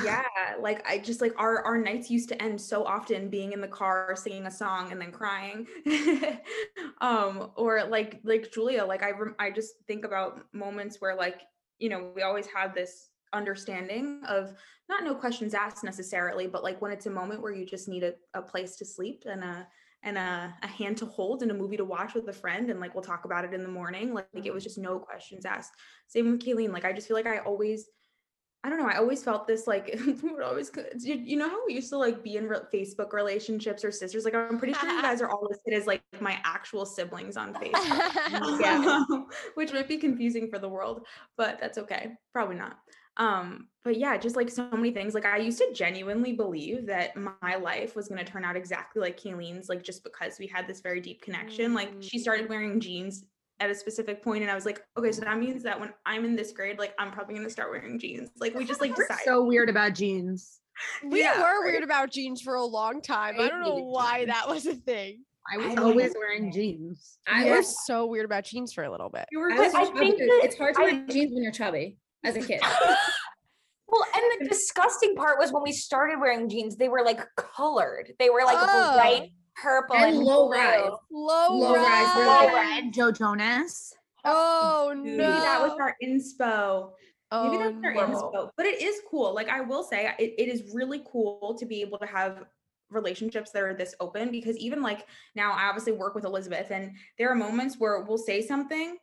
yeah 0.03 0.21
like 0.59 0.87
i 0.87 0.99
just 0.99 1.19
like 1.21 1.33
our 1.39 1.63
our 1.65 1.77
nights 1.79 2.11
used 2.11 2.29
to 2.29 2.39
end 2.43 2.59
so 2.61 2.83
often 2.85 3.27
being 3.29 3.53
in 3.53 3.61
the 3.61 3.67
car 3.67 4.13
singing 4.15 4.45
a 4.45 4.51
song 4.51 4.91
and 4.91 5.01
then 5.01 5.11
crying. 5.11 5.65
Um 7.01 7.51
or 7.55 7.83
like 7.85 8.19
like 8.23 8.51
julia 8.53 8.83
like 8.85 9.03
i 9.03 9.11
rem- 9.11 9.35
i 9.39 9.49
just 9.49 9.73
think 9.87 10.05
about 10.05 10.41
moments 10.53 10.97
where 10.99 11.15
like 11.15 11.41
you 11.79 11.89
know 11.89 12.11
we 12.15 12.21
always 12.21 12.45
have 12.47 12.73
this 12.73 13.09
understanding 13.33 14.21
of 14.27 14.53
not 14.89 15.03
no 15.03 15.15
questions 15.15 15.53
asked 15.53 15.83
necessarily 15.83 16.45
but 16.47 16.63
like 16.63 16.81
when 16.81 16.91
it's 16.91 17.07
a 17.07 17.09
moment 17.09 17.41
where 17.41 17.51
you 17.53 17.65
just 17.65 17.87
need 17.87 18.03
a, 18.03 18.13
a 18.35 18.41
place 18.41 18.75
to 18.77 18.85
sleep 18.85 19.23
and 19.25 19.43
a 19.43 19.67
and 20.03 20.17
a, 20.17 20.53
a 20.61 20.67
hand 20.67 20.97
to 20.97 21.05
hold 21.05 21.41
and 21.41 21.51
a 21.51 21.53
movie 21.53 21.77
to 21.77 21.85
watch 21.85 22.13
with 22.13 22.27
a 22.27 22.33
friend 22.33 22.69
and 22.69 22.79
like 22.79 22.93
we'll 22.93 23.03
talk 23.03 23.25
about 23.25 23.45
it 23.45 23.53
in 23.53 23.63
the 23.63 23.69
morning 23.69 24.13
like, 24.13 24.27
like 24.33 24.45
it 24.45 24.53
was 24.53 24.63
mm-hmm. 24.63 24.69
just 24.69 24.77
no 24.77 24.99
questions 24.99 25.45
asked 25.45 25.71
same 26.07 26.31
with 26.31 26.41
Kayleen 26.41 26.71
like 26.71 26.85
I 26.85 26.93
just 26.93 27.07
feel 27.07 27.17
like 27.17 27.27
I 27.27 27.39
always 27.39 27.87
I 28.65 28.69
don't 28.69 28.79
know. 28.79 28.87
I 28.87 28.95
always 28.95 29.21
felt 29.21 29.45
this 29.45 29.67
like 29.67 29.99
we 30.05 30.31
would 30.31 30.41
always 30.41 30.71
you, 30.99 31.15
you 31.15 31.35
know 31.35 31.49
how 31.49 31.65
we 31.67 31.73
used 31.73 31.89
to 31.89 31.97
like 31.97 32.23
be 32.23 32.37
in 32.37 32.47
re- 32.47 32.61
Facebook 32.73 33.11
relationships 33.11 33.83
or 33.83 33.91
sisters. 33.91 34.23
Like 34.23 34.35
I'm 34.35 34.57
pretty 34.57 34.73
sure 34.73 34.89
you 34.89 35.01
guys 35.01 35.21
are 35.21 35.29
all 35.31 35.45
listed 35.49 35.73
as 35.73 35.85
like 35.85 36.01
my 36.21 36.39
actual 36.45 36.85
siblings 36.85 37.35
on 37.35 37.53
Facebook. 37.53 38.61
yeah, 38.61 39.03
which 39.55 39.73
might 39.73 39.89
be 39.89 39.97
confusing 39.97 40.49
for 40.49 40.59
the 40.59 40.69
world, 40.69 41.05
but 41.35 41.59
that's 41.59 41.77
okay. 41.77 42.13
Probably 42.31 42.55
not. 42.55 42.77
Um, 43.17 43.67
but 43.83 43.97
yeah, 43.97 44.17
just 44.17 44.35
like 44.35 44.49
so 44.49 44.67
many 44.71 44.91
things. 44.91 45.13
Like 45.13 45.25
I 45.25 45.37
used 45.37 45.57
to 45.59 45.71
genuinely 45.73 46.33
believe 46.33 46.85
that 46.87 47.15
my 47.15 47.55
life 47.61 47.95
was 47.95 48.07
going 48.07 48.23
to 48.23 48.29
turn 48.31 48.43
out 48.45 48.55
exactly 48.55 49.01
like 49.01 49.19
Kayleen's, 49.19 49.69
like 49.69 49.83
just 49.83 50.03
because 50.03 50.39
we 50.39 50.47
had 50.47 50.67
this 50.67 50.81
very 50.81 50.99
deep 51.01 51.21
connection. 51.21 51.73
Like 51.73 51.91
she 51.99 52.17
started 52.17 52.49
wearing 52.49 52.79
jeans 52.79 53.25
at 53.59 53.69
a 53.69 53.75
specific 53.75 54.23
point 54.23 54.41
and 54.41 54.49
I 54.51 54.55
was 54.55 54.65
like, 54.65 54.81
okay, 54.97 55.11
so 55.11 55.21
that 55.21 55.37
means 55.37 55.61
that 55.63 55.79
when 55.79 55.93
I'm 56.05 56.25
in 56.25 56.35
this 56.35 56.51
grade, 56.51 56.79
like 56.79 56.93
I'm 56.97 57.11
probably 57.11 57.35
gonna 57.35 57.49
start 57.49 57.69
wearing 57.71 57.99
jeans. 57.99 58.29
Like 58.37 58.55
we 58.55 58.65
just 58.65 58.81
like 58.81 58.91
We're 58.97 59.03
decided. 59.07 59.25
so 59.25 59.43
weird 59.43 59.69
about 59.69 59.93
jeans. 59.93 60.59
We 61.07 61.21
Yeah, 61.21 61.37
were 61.37 61.61
right. 61.63 61.71
weird 61.71 61.83
about 61.83 62.09
jeans 62.09 62.41
for 62.41 62.55
a 62.55 62.63
long 62.65 62.99
time. 63.01 63.35
I 63.39 63.43
I 63.43 63.47
don't 63.49 63.61
know 63.61 63.75
why 63.75 64.19
jeans. 64.21 64.31
that 64.31 64.49
was 64.49 64.65
a 64.65 64.73
thing. 64.73 65.23
I 65.53 65.57
was 65.57 65.67
I 65.77 65.81
always 65.83 66.13
wearing 66.17 66.51
jeans. 66.51 67.19
i 67.27 67.43
We 67.43 67.51
were 67.51 67.57
was 67.57 67.85
so 67.85 68.07
weird 68.07 68.25
about 68.25 68.45
jeans 68.45 68.73
for 68.73 68.83
a 68.85 68.89
little 68.89 69.09
bit. 69.09 69.25
you 69.31 69.39
were 69.39 69.51
I 69.51 69.57
I 69.67 69.69
think 69.69 70.17
that 70.17 70.41
it's 70.43 70.57
hard 70.57 70.73
to 70.75 70.81
I- 70.81 70.83
wear 70.85 71.05
jeans 71.07 71.31
when 71.33 71.43
you're 71.43 71.51
chubby 71.51 71.97
as 72.23 72.35
a 72.35 72.41
kid 72.41 72.61
Well, 73.87 74.05
and 74.15 74.23
the 74.41 74.49
disgusting 74.49 75.15
part 75.15 75.37
was 75.37 75.51
when 75.51 75.61
we 75.61 75.71
started 75.71 76.19
wearing 76.19 76.49
jeans, 76.49 76.77
they 76.77 76.89
were 76.89 77.03
like 77.03 77.19
colored. 77.35 78.11
They 78.17 78.29
were 78.31 78.41
like 78.43 78.57
Oh. 78.59 78.93
bright 78.95 79.31
purple 79.61 79.95
And 79.97 80.15
and, 80.15 80.23
low 80.23 80.47
blue. 80.47 80.55
rise. 80.57 80.89
Low, 81.11 81.47
Low 81.57 81.75
rise, 81.75 82.15
we're 82.15 82.25
rise. 82.25 82.53
like- 82.85 82.91
Joe 82.93 83.11
Jonas. 83.11 83.93
Oh 84.25 84.93
maybe 84.95 85.17
no. 85.17 85.29
that 85.29 85.61
was 85.61 85.77
our 85.79 85.95
inspo. 86.03 86.91
oh, 87.31 87.43
Maybe 87.51 87.57
that's 87.63 87.83
our 87.83 87.93
no. 87.93 88.15
inspo. 88.15 88.49
But 88.57 88.65
it 88.65 88.81
is 88.81 89.01
cool. 89.11 89.35
Like 89.35 89.49
I 89.49 89.61
will 89.61 89.83
say 89.83 90.11
it, 90.17 90.33
it 90.39 90.47
is 90.49 90.73
really 90.73 91.03
cool 91.11 91.55
to 91.59 91.65
be 91.65 91.81
able 91.81 91.99
to 91.99 92.07
have 92.07 92.45
relationships 92.89 93.51
that 93.51 93.61
are 93.63 93.73
this 93.75 93.93
open 93.99 94.31
because 94.31 94.55
even 94.57 94.81
like 94.81 95.05
now 95.35 95.51
I 95.51 95.65
obviously 95.67 95.91
work 95.93 96.15
with 96.15 96.25
Elizabeth 96.25 96.71
and 96.71 96.91
there 97.19 97.29
are 97.29 97.35
moments 97.35 97.75
where 97.79 98.01
we'll 98.01 98.17
say 98.17 98.41
something 98.41 98.97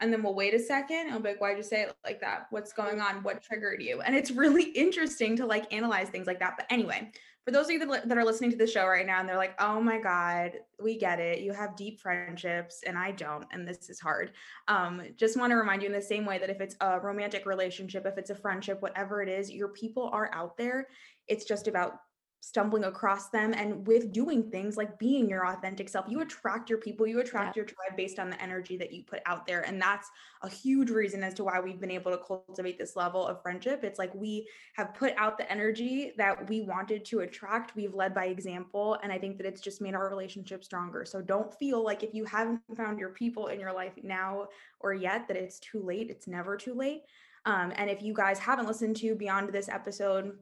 and 0.00 0.12
then 0.12 0.22
we'll 0.22 0.34
wait 0.34 0.54
a 0.54 0.58
second 0.58 1.06
and 1.06 1.12
I'll 1.12 1.20
be 1.20 1.30
like, 1.30 1.40
why'd 1.40 1.56
you 1.56 1.62
say 1.62 1.82
it 1.82 1.94
like 2.04 2.20
that? 2.20 2.46
What's 2.50 2.72
going 2.72 3.00
on? 3.00 3.22
What 3.22 3.42
triggered 3.42 3.82
you? 3.82 4.00
And 4.00 4.16
it's 4.16 4.30
really 4.30 4.62
interesting 4.70 5.36
to 5.36 5.46
like 5.46 5.72
analyze 5.72 6.08
things 6.08 6.26
like 6.26 6.40
that. 6.40 6.54
But 6.56 6.66
anyway, 6.70 7.12
for 7.44 7.52
those 7.52 7.66
of 7.66 7.72
you 7.72 7.86
that, 7.86 8.08
that 8.08 8.18
are 8.18 8.24
listening 8.24 8.50
to 8.50 8.56
the 8.56 8.66
show 8.66 8.86
right 8.86 9.06
now 9.06 9.20
and 9.20 9.28
they're 9.28 9.36
like, 9.36 9.54
oh 9.60 9.80
my 9.80 9.98
God, 9.98 10.52
we 10.82 10.98
get 10.98 11.20
it. 11.20 11.40
You 11.40 11.52
have 11.52 11.76
deep 11.76 12.00
friendships 12.00 12.82
and 12.86 12.98
I 12.98 13.12
don't. 13.12 13.46
And 13.52 13.66
this 13.66 13.88
is 13.88 14.00
hard. 14.00 14.32
Um, 14.68 15.02
just 15.16 15.38
want 15.38 15.50
to 15.50 15.56
remind 15.56 15.82
you 15.82 15.88
in 15.88 15.94
the 15.94 16.02
same 16.02 16.26
way 16.26 16.38
that 16.38 16.50
if 16.50 16.60
it's 16.60 16.76
a 16.80 17.00
romantic 17.00 17.46
relationship, 17.46 18.06
if 18.06 18.18
it's 18.18 18.30
a 18.30 18.34
friendship, 18.34 18.82
whatever 18.82 19.22
it 19.22 19.28
is, 19.28 19.50
your 19.50 19.68
people 19.68 20.10
are 20.12 20.30
out 20.34 20.56
there. 20.56 20.88
It's 21.28 21.44
just 21.44 21.68
about 21.68 22.00
stumbling 22.40 22.84
across 22.84 23.28
them 23.28 23.52
and 23.54 23.86
with 23.86 24.12
doing 24.12 24.50
things 24.50 24.76
like 24.76 24.98
being 24.98 25.28
your 25.28 25.46
authentic 25.46 25.88
self 25.88 26.06
you 26.08 26.20
attract 26.20 26.70
your 26.70 26.78
people 26.78 27.06
you 27.06 27.20
attract 27.20 27.54
your 27.54 27.66
tribe 27.66 27.96
based 27.96 28.18
on 28.18 28.30
the 28.30 28.42
energy 28.42 28.78
that 28.78 28.92
you 28.92 29.02
put 29.02 29.20
out 29.26 29.46
there 29.46 29.60
and 29.60 29.80
that's 29.80 30.10
a 30.42 30.48
huge 30.48 30.88
reason 30.90 31.22
as 31.22 31.34
to 31.34 31.44
why 31.44 31.60
we've 31.60 31.80
been 31.80 31.90
able 31.90 32.10
to 32.10 32.18
cultivate 32.18 32.78
this 32.78 32.96
level 32.96 33.26
of 33.26 33.42
friendship. 33.42 33.84
It's 33.84 33.98
like 33.98 34.14
we 34.14 34.48
have 34.74 34.94
put 34.94 35.12
out 35.18 35.36
the 35.36 35.50
energy 35.52 36.12
that 36.16 36.48
we 36.48 36.62
wanted 36.62 37.04
to 37.06 37.20
attract 37.20 37.76
we've 37.76 37.94
led 37.94 38.14
by 38.14 38.26
example 38.26 38.98
and 39.02 39.12
i 39.12 39.18
think 39.18 39.36
that 39.36 39.46
it's 39.46 39.60
just 39.60 39.80
made 39.80 39.94
our 39.94 40.08
relationship 40.08 40.64
stronger. 40.64 41.04
So 41.04 41.20
don't 41.20 41.54
feel 41.54 41.84
like 41.84 42.02
if 42.02 42.14
you 42.14 42.24
haven't 42.24 42.60
found 42.76 42.98
your 42.98 43.10
people 43.10 43.48
in 43.48 43.60
your 43.60 43.72
life 43.72 43.92
now 44.02 44.48
or 44.80 44.94
yet 44.94 45.28
that 45.28 45.36
it's 45.36 45.58
too 45.58 45.82
late 45.82 46.10
it's 46.10 46.26
never 46.26 46.56
too 46.56 46.74
late. 46.74 47.02
Um, 47.46 47.72
and 47.76 47.88
if 47.88 48.02
you 48.02 48.12
guys 48.12 48.38
haven't 48.38 48.66
listened 48.66 48.96
to 48.96 49.14
beyond 49.14 49.50
this 49.50 49.68
episode 49.68 50.38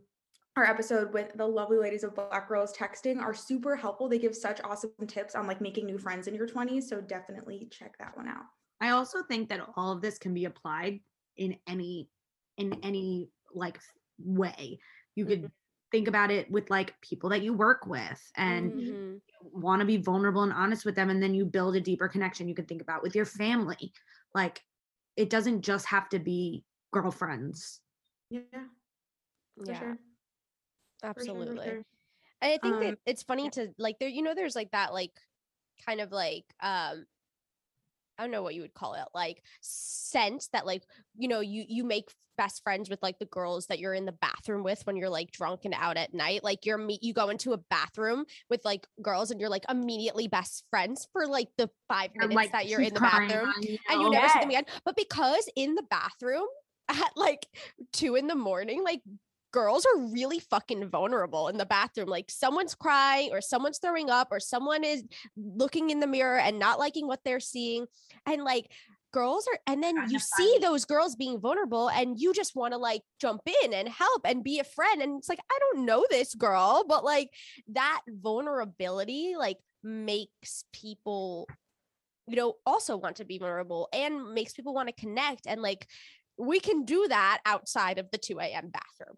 our 0.59 0.65
episode 0.65 1.13
with 1.13 1.33
the 1.35 1.47
lovely 1.47 1.79
ladies 1.79 2.05
of 2.05 2.15
Black 2.15 2.49
Girls 2.49 2.77
Texting 2.77 3.21
are 3.21 3.35
super 3.35 3.77
helpful. 3.77 4.09
They 4.09 4.19
give 4.19 4.37
such 4.37 4.61
awesome 4.63 4.93
tips 5.07 5.35
on 5.35 5.47
like 5.47 5.61
making 5.61 5.87
new 5.87 5.99
friends 5.99 6.27
in 6.27 6.35
your 6.35 6.47
20s. 6.47 6.89
So 6.89 7.01
definitely 7.01 7.69
check 7.71 7.97
that 7.99 8.17
one 8.17 8.29
out. 8.29 8.45
I 8.81 8.91
also 8.91 9.23
think 9.23 9.49
that 9.49 9.61
all 9.77 9.93
of 9.93 10.01
this 10.01 10.19
can 10.19 10.35
be 10.35 10.45
applied 10.45 11.01
in 11.37 11.59
any 11.67 12.11
in 12.57 12.75
any 12.83 13.31
like 13.55 13.81
way. 14.19 14.81
You 15.15 15.27
could 15.27 15.43
Mhm. 15.43 15.53
think 15.93 16.09
about 16.09 16.31
it 16.31 16.51
with 16.51 16.71
like 16.71 17.01
people 17.01 17.31
that 17.31 17.43
you 17.43 17.53
work 17.55 17.87
with 17.87 18.21
and 18.37 18.75
Mhm. 18.75 19.21
want 19.41 19.81
to 19.81 19.87
be 19.87 19.97
vulnerable 19.97 20.43
and 20.43 20.53
honest 20.53 20.85
with 20.85 20.97
them 20.97 21.11
and 21.11 21.23
then 21.23 21.35
you 21.35 21.47
build 21.47 21.77
a 21.77 21.81
deeper 21.81 22.09
connection 22.09 22.49
you 22.49 22.55
can 22.55 22.67
think 22.67 22.83
about 22.83 23.03
with 23.03 23.15
your 23.15 23.25
family. 23.25 23.93
Like 24.35 24.65
it 25.17 25.31
doesn't 25.31 25.63
just 25.63 25.87
have 25.87 26.09
to 26.11 26.19
be 26.19 26.65
girlfriends. 26.93 27.81
Yeah, 28.31 28.69
for 29.67 29.67
Yeah, 29.67 29.75
sure. 29.75 29.99
For 31.15 31.29
sure, 31.29 31.47
for 31.47 31.57
absolutely. 31.57 31.63
sure. 31.63 31.83
I 32.43 32.59
think 32.59 32.81
Um, 32.81 32.81
that 32.81 32.99
it's 33.07 33.23
funny 33.25 33.51
to 33.51 33.75
like 33.79 33.99
there, 34.01 34.09
you 34.09 34.23
know, 34.23 34.35
there's 34.35 34.57
like 34.57 34.73
that 34.73 34.93
like 34.93 35.13
kind 35.87 36.01
of 36.01 36.13
like 36.13 36.45
um 36.61 37.07
I 38.19 38.25
don't 38.25 38.33
know 38.33 38.43
what 38.43 38.55
you 38.55 38.63
would 38.63 38.75
call 38.75 38.95
it, 38.95 39.05
like 39.15 39.43
sense 39.61 40.49
that 40.49 40.67
like, 40.67 40.83
you 41.17 41.29
know, 41.29 41.41
you 41.41 41.65
you 41.69 41.85
make 41.85 42.11
best 42.37 42.63
friends 42.63 42.89
with 42.89 43.01
like 43.03 43.19
the 43.19 43.27
girls 43.27 43.67
that 43.67 43.79
you're 43.81 43.95
in 43.95 44.07
the 44.07 44.13
bathroom 44.13 44.63
with 44.63 44.87
when 44.87 44.97
you're 44.97 45.09
like 45.11 45.31
drunk 45.33 45.65
and 45.65 45.75
out 45.75 45.97
at 45.97 46.15
night. 46.15 46.43
Like 46.43 46.67
you're 46.67 46.79
meet 46.79 47.03
you 47.03 47.13
go 47.13 47.29
into 47.29 47.53
a 47.53 47.59
bathroom 47.59 48.25
with 48.51 48.65
like 48.65 48.87
girls 49.03 49.31
and 49.31 49.41
you're 49.41 49.49
like 49.51 49.65
immediately 49.69 50.27
best 50.27 50.65
friends 50.71 51.07
for 51.13 51.27
like 51.29 51.49
the 51.59 51.71
five 51.89 52.15
minutes 52.17 52.49
that 52.51 52.67
you're 52.67 52.81
in 52.81 52.95
the 52.95 53.01
bathroom 53.01 53.55
you, 53.61 53.79
and 53.89 54.01
you 54.03 54.11
never 54.11 54.29
see 54.29 54.39
them 54.41 54.51
Yes. 54.51 54.51
again. 54.51 54.67
But 54.85 54.97
because 54.97 55.49
in 55.57 55.75
the 55.77 55.85
bathroom 55.85 56.47
at 56.89 57.13
like 57.17 57.47
two 57.93 58.17
in 58.17 58.27
the 58.27 58.35
morning, 58.35 58.83
like 58.83 59.03
girls 59.53 59.87
are 59.87 60.13
really 60.13 60.41
fucking 60.41 60.89
vulnerable 60.89 61.49
in 61.49 61.57
the 61.57 61.67
bathroom. 61.67 62.09
Like 62.09 62.31
someone's 62.31 62.75
crying 62.75 63.31
or 63.33 63.41
someone's 63.41 63.79
throwing 63.79 64.11
up 64.11 64.29
or 64.31 64.41
someone 64.41 64.85
is 64.85 65.05
looking 65.37 65.91
in 65.91 66.01
the 66.01 66.07
mirror 66.07 66.39
and 66.39 66.59
not 66.59 66.79
liking 66.79 67.07
what 67.07 67.21
they're 67.25 67.41
seeing. 67.41 67.87
And 68.27 68.45
like 68.45 68.71
girls 69.13 69.49
are, 69.49 69.59
and 69.67 69.83
then 69.83 69.97
you 70.11 70.19
see 70.19 70.59
those 70.61 70.85
girls 70.85 71.17
being 71.17 71.41
vulnerable 71.41 71.89
and 71.89 72.21
you 72.21 72.35
just 72.35 72.55
want 72.55 72.73
to 72.73 72.79
like 72.79 73.03
jump 73.21 73.43
in 73.65 73.73
and 73.73 73.89
help 73.89 74.23
and 74.25 74.45
be 74.45 74.59
a 74.59 74.65
friend. 74.65 75.01
And 75.03 75.19
it's 75.19 75.29
like, 75.29 75.41
I 75.51 75.59
don't 75.61 75.87
know 75.87 76.05
this 76.11 76.35
girl, 76.35 76.85
but 76.87 77.05
like 77.05 77.31
that 77.73 78.03
vulnerability 78.09 79.35
like 79.39 79.59
makes 79.83 80.65
people 80.73 81.47
you 82.27 82.37
know 82.37 82.57
also 82.67 82.97
want 82.97 83.17
to 83.17 83.25
be 83.25 83.39
vulnerable 83.39 83.89
and 83.93 84.35
makes 84.35 84.53
people 84.53 84.75
want 84.75 84.89
to 84.89 85.01
connect 85.01 85.47
and 85.47 85.63
like 85.63 85.87
we 86.37 86.61
can 86.61 86.85
do 86.85 87.07
that 87.09 87.41
outside 87.47 87.99
of 87.99 88.11
the 88.11 88.19
2 88.19 88.39
a.m 88.41 88.71
bathroom 88.71 89.17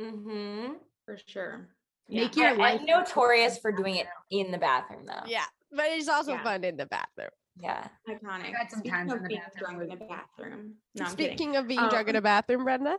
Mm-hmm. 0.00 0.72
For 1.04 1.18
sure. 1.26 1.68
Make 2.08 2.36
Yeah, 2.36 2.50
your 2.50 2.58
life 2.58 2.80
I'm 2.80 2.86
notorious 2.86 3.58
for 3.58 3.70
doing 3.72 3.96
it 3.96 4.06
in 4.30 4.50
the 4.50 4.58
bathroom 4.58 5.06
though. 5.06 5.22
yeah 5.26 5.44
but 5.72 5.86
it's 5.90 6.08
also 6.08 6.32
Yeah. 6.32 6.42
fun 6.42 6.64
in 6.64 6.76
the 6.76 6.86
bathroom 6.86 7.30
Yeah. 7.56 7.86
Iconic. 8.08 8.52
had 8.56 8.70
some 8.70 8.80
Speaking 8.80 8.90
times 8.90 9.12
in 9.12 9.16
of 9.18 9.22
the 9.22 9.28
being 9.28 9.40
bathroom 9.40 9.60
drunk 9.60 9.82
in 9.82 9.88
with- 9.90 9.98
the 10.00 10.04
bathroom. 10.06 10.74
No, 10.96 11.04
speaking 11.06 11.56
of 11.56 11.68
being 11.68 11.88
drunk 11.88 12.08
in 12.08 12.16
a 12.16 12.18
Um, 12.18 12.24
bathroom 12.24 12.64
brenda 12.64 12.98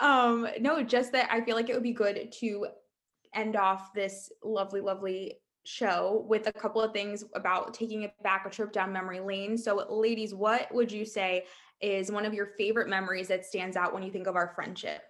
Um, 0.00 0.48
no, 0.60 0.82
just 0.82 1.12
that 1.12 1.30
I 1.30 1.42
feel 1.42 1.56
like 1.56 1.68
it 1.68 1.74
would 1.74 1.82
be 1.82 1.92
good 1.92 2.32
to 2.40 2.68
end 3.34 3.54
off 3.56 3.92
this 3.92 4.32
lovely, 4.42 4.80
lovely 4.80 5.42
show 5.66 6.24
with 6.26 6.46
a 6.46 6.52
couple 6.52 6.80
of 6.80 6.92
things 6.94 7.22
about 7.34 7.74
taking 7.74 8.02
it 8.02 8.14
back 8.22 8.46
a 8.46 8.50
trip 8.50 8.72
down 8.72 8.92
memory 8.94 9.20
lane. 9.20 9.58
So, 9.58 9.74
ladies, 9.90 10.34
what 10.34 10.72
would 10.72 10.90
you 10.90 11.04
say 11.04 11.44
is 11.82 12.10
one 12.10 12.24
of 12.24 12.32
your 12.32 12.46
favorite 12.56 12.88
memories 12.88 13.28
that 13.28 13.44
stands 13.44 13.76
out 13.76 13.92
when 13.92 14.02
you 14.02 14.10
think 14.10 14.26
of 14.26 14.36
our 14.36 14.48
friendship? 14.54 15.02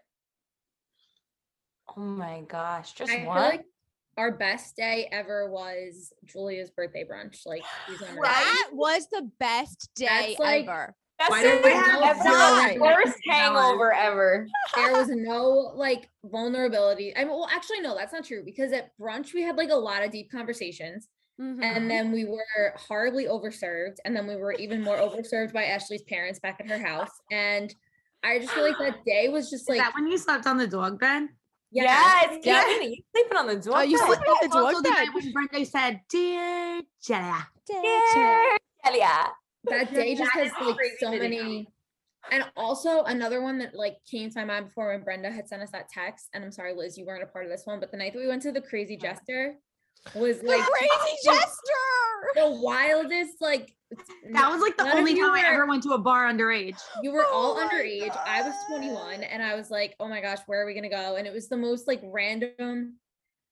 Oh 1.97 2.01
my 2.01 2.43
gosh. 2.49 2.93
Just 2.93 3.11
I 3.13 3.17
feel 3.19 3.27
one. 3.27 3.43
like 3.43 3.65
our 4.17 4.33
best 4.33 4.77
day 4.77 5.09
ever 5.13 5.51
was 5.51 6.13
Julia's 6.25 6.71
birthday 6.71 7.05
brunch. 7.05 7.47
Like 7.47 7.63
she's 7.87 8.03
on 8.03 8.17
that 8.23 8.69
was 8.73 9.07
the 9.11 9.31
best 9.39 9.91
day 9.95 10.07
That's 10.37 10.39
like- 10.41 10.69
ever 10.69 10.95
That's 11.19 11.31
Why 11.31 11.43
the 11.43 11.49
don't 11.49 11.65
we 11.65 11.71
have 11.71 12.75
the 12.75 12.81
worst 12.81 13.17
hangover 13.29 13.93
ever. 13.93 14.47
there 14.75 14.93
was 14.93 15.09
no 15.11 15.73
like 15.75 16.09
vulnerability. 16.25 17.15
I 17.17 17.21
mean, 17.21 17.29
well, 17.29 17.49
actually, 17.53 17.81
no, 17.81 17.95
that's 17.97 18.13
not 18.13 18.25
true 18.25 18.43
because 18.45 18.73
at 18.73 18.91
brunch 18.99 19.35
we 19.35 19.43
had 19.43 19.57
like 19.57 19.71
a 19.71 19.75
lot 19.77 20.03
of 20.03 20.11
deep 20.11 20.31
conversations, 20.31 21.09
Mhm. 21.39 21.63
and 21.63 21.91
then 21.91 22.11
we 22.13 22.25
were 22.25 22.75
horribly 22.77 23.27
overserved, 23.27 23.97
and 24.05 24.15
then 24.17 24.27
we 24.27 24.37
were 24.37 24.53
even 24.55 24.83
more 24.83 24.97
overserved 24.97 25.53
by 25.53 25.65
Ashley's 25.65 26.03
parents 26.03 26.39
back 26.39 26.59
at 26.61 26.69
her 26.71 26.79
house. 26.79 27.13
And 27.31 27.75
I 28.23 28.39
just 28.39 28.53
feel 28.53 28.63
like 28.65 28.79
that 28.79 29.05
day 29.07 29.29
was 29.29 29.49
just 29.51 29.63
Is 29.65 29.69
like, 29.71 29.79
that 29.79 29.95
when 29.95 30.07
you 30.07 30.17
slept 30.19 30.47
on 30.47 30.57
the 30.59 30.67
dog 30.67 30.99
bed? 31.01 31.29
Yes, 31.71 32.29
Yes, 32.31 32.41
Yeah. 32.45 32.63
Kevin, 32.65 32.93
you 32.93 33.03
sleeping 33.15 33.37
on 33.39 33.47
the 33.47 33.57
door. 33.57 33.75
Oh, 33.79 33.81
you 33.83 33.99
bed. 33.99 34.07
sleep 34.07 34.19
on 34.21 34.25
the 34.51 34.57
Also 34.57 34.73
dog 34.73 34.77
the 34.77 34.83
bed. 34.91 34.91
night 34.91 35.09
when 35.15 35.33
Brenda 35.33 35.65
said, 35.67 36.01
"Dear 36.09 36.83
Jenna." 37.03 37.47
Yeah. 37.69 38.57
Yeah. 38.93 39.27
that 39.65 39.93
day 39.95 40.15
just 40.15 40.33
That 40.35 40.47
has 40.47 40.53
like 40.67 40.77
so 40.99 41.11
video. 41.11 41.43
many 41.43 41.69
and 42.31 42.45
also 42.57 43.03
another 43.05 43.41
one 43.43 43.59
that 43.59 43.75
like 43.75 43.97
came 44.11 44.29
to 44.31 44.39
my 44.41 44.45
mind 44.45 44.67
before 44.67 44.89
when 44.93 45.03
Brenda 45.03 45.31
had 45.31 45.49
sent 45.49 45.63
us 45.63 45.71
that 45.71 45.89
text. 45.89 46.29
And 46.35 46.45
I'm 46.45 46.53
sorry, 46.53 46.75
Liz, 46.75 46.99
you 46.99 47.07
weren't 47.07 47.23
a 47.23 47.27
part 47.27 47.45
of 47.45 47.51
this 47.51 47.63
one, 47.67 47.81
but 47.81 47.91
the 47.91 47.97
night 47.97 48.13
that 48.13 48.19
we 48.19 48.27
went 48.27 48.43
to 48.43 48.53
the 48.53 48.61
crazy 48.61 48.97
jester 48.97 49.55
was 50.15 50.37
like 50.43 50.65
the 50.65 50.71
like 50.71 50.91
crazy 50.91 51.17
jester 51.25 51.55
the 52.35 52.51
wildest, 52.63 53.41
like 53.41 53.75
That 54.33 54.51
was 54.51 54.61
like 54.61 54.77
the 54.77 54.85
none 54.85 54.99
only 54.99 55.15
you 55.15 55.27
time 55.27 55.45
I 55.45 55.49
ever 55.49 55.67
went 55.67 55.83
to 55.83 55.91
a 55.93 55.99
bar 55.99 56.33
underage. 56.33 56.79
You 57.03 57.13
were 57.13 57.27
all 57.27 57.57
Oh 57.59 57.67
my 57.67 57.75
underage. 57.75 58.17
I 58.25 58.43
was 58.43 58.55
21 58.69 59.25
and 59.25 59.43
I 59.43 59.57
was 59.57 59.71
like, 59.71 59.97
oh 59.99 60.09
my 60.09 60.21
gosh, 60.21 60.39
where 60.47 60.63
are 60.63 60.67
we 60.67 60.75
gonna 60.75 60.89
go? 60.89 61.17
And 61.17 61.27
it 61.27 61.33
was 61.33 61.49
the 61.49 61.57
most 61.57 61.89
like 61.89 62.01
random 62.05 62.95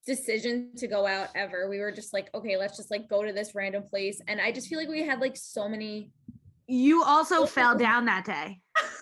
decision 0.05 0.71
to 0.77 0.87
go 0.87 1.05
out 1.05 1.29
ever. 1.35 1.69
We 1.69 1.79
were 1.79 1.91
just 1.91 2.13
like, 2.13 2.29
okay, 2.33 2.57
let's 2.57 2.77
just 2.77 2.89
like 2.91 3.09
go 3.09 3.23
to 3.23 3.33
this 3.33 3.53
random 3.53 3.83
place. 3.83 4.21
And 4.27 4.39
I 4.39 4.51
just 4.51 4.67
feel 4.67 4.79
like 4.79 4.87
we 4.87 5.03
had 5.05 5.19
like 5.19 5.35
so 5.35 5.67
many, 5.67 6.11
You 6.67 7.03
also 7.03 7.45
fell 7.45 7.77
down 7.87 8.05
that 8.05 8.25
day. 8.25 8.59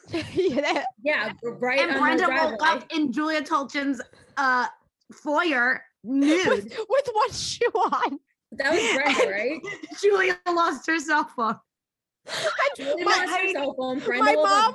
yeah, 0.34 0.84
yeah, 1.04 1.34
right. 1.44 1.80
and 1.80 2.00
Brenda 2.00 2.28
woke 2.30 2.62
up 2.62 2.86
in 2.94 3.12
Julia 3.12 3.42
Tolchin's 3.42 4.02
uh 4.38 4.66
foyer 5.14 5.84
nude. 6.04 6.48
with, 6.48 6.66
with 6.90 7.10
one 7.12 7.32
shoe 7.32 7.66
on 7.76 8.20
That 8.54 8.72
was 8.74 8.94
Brenda, 8.94 9.32
right? 9.32 9.60
Julia 10.02 10.40
lost 10.48 10.88
her 10.88 11.00
cell 11.00 11.26
phone. 11.36 11.58
Julia 12.76 13.06
My- 13.06 13.12
lost 13.12 13.40
her 13.42 13.52
cell 13.54 13.74
phone. 13.78 14.00
Brenda 14.00 14.24
my 14.26 14.36
mom- 14.36 14.74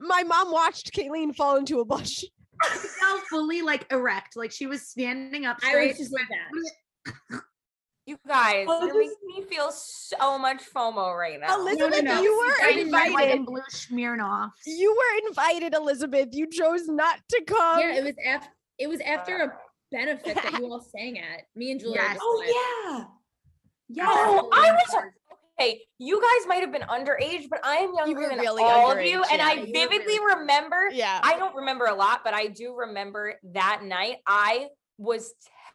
my 0.00 0.22
mom 0.22 0.52
watched 0.52 0.92
Kayleen 0.94 1.34
fall 1.34 1.56
into 1.56 1.80
a 1.80 1.84
bush. 1.84 2.24
Fell 2.64 3.18
fully 3.30 3.62
like 3.62 3.86
erect, 3.92 4.36
like 4.36 4.50
she 4.50 4.66
was 4.66 4.82
standing 4.88 5.46
up 5.46 5.58
I 5.64 5.86
was 5.86 5.96
just 5.98 6.12
like 6.12 6.26
that. 6.28 7.40
You 8.06 8.18
guys, 8.26 8.64
Oh, 8.68 8.84
you're 8.86 8.94
this- 8.94 9.14
making 9.28 9.44
me 9.44 9.54
feel 9.54 9.70
so 9.70 10.38
much 10.38 10.62
FOMO 10.74 11.16
right 11.16 11.38
now. 11.38 11.60
Elizabeth, 11.60 12.02
no. 12.02 12.22
you 12.22 12.36
were 12.38 12.64
I 12.66 12.72
didn't 12.72 12.94
invited. 12.94 13.44
blue 13.44 13.60
Smirnoff. 13.70 14.50
You 14.64 14.90
were 14.96 15.28
invited, 15.28 15.74
Elizabeth. 15.74 16.28
You 16.32 16.46
chose 16.50 16.88
not 16.88 17.18
to 17.28 17.42
come. 17.46 17.80
Yeah, 17.80 17.96
it 17.96 18.04
was 18.04 18.14
after 18.26 18.48
it 18.78 18.88
was 18.88 19.00
after 19.02 19.36
a 19.42 19.52
benefit 19.90 20.34
that 20.36 20.52
you 20.58 20.64
all 20.70 20.80
sang 20.80 21.18
at. 21.18 21.42
Me 21.54 21.70
and 21.70 21.80
Julia. 21.80 21.96
Yes. 22.02 22.18
Oh, 22.20 22.36
went. 22.38 22.50
yeah. 22.50 23.04
Yeah. 23.90 24.06
Oh, 24.08 24.48
I 24.52 24.72
was 24.72 25.04
okay. 25.60 25.80
You 25.98 26.20
guys 26.20 26.46
might 26.46 26.60
have 26.60 26.72
been 26.72 26.82
underage, 26.82 27.48
but 27.48 27.60
I 27.64 27.76
am 27.76 27.92
younger 27.94 28.22
were 28.22 28.28
than 28.28 28.38
really 28.38 28.62
all 28.62 28.92
of 28.92 29.02
you, 29.02 29.20
underage, 29.22 29.32
and. 29.32 29.42
I 29.42 29.52
You 29.54 29.72
vividly 29.72 30.18
really- 30.18 30.34
remember. 30.40 30.88
Yeah. 30.92 31.20
I 31.22 31.38
don't 31.38 31.54
remember 31.56 31.86
a 31.86 31.94
lot, 31.94 32.20
but 32.24 32.34
I 32.34 32.48
do 32.48 32.74
remember 32.74 33.34
that 33.54 33.82
night. 33.82 34.16
I 34.26 34.68
was 34.98 35.32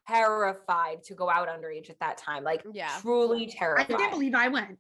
terrified 0.08 1.04
to 1.06 1.16
go 1.16 1.30
out 1.30 1.48
underage 1.48 1.90
at 1.90 2.00
that 2.00 2.18
time. 2.18 2.44
Like, 2.44 2.64
Yeah. 2.72 2.90
truly 3.02 3.48
terrified. 3.48 3.92
I 3.94 3.98
can't 3.98 4.12
believe 4.12 4.36
I 4.36 4.48
went. 4.50 4.78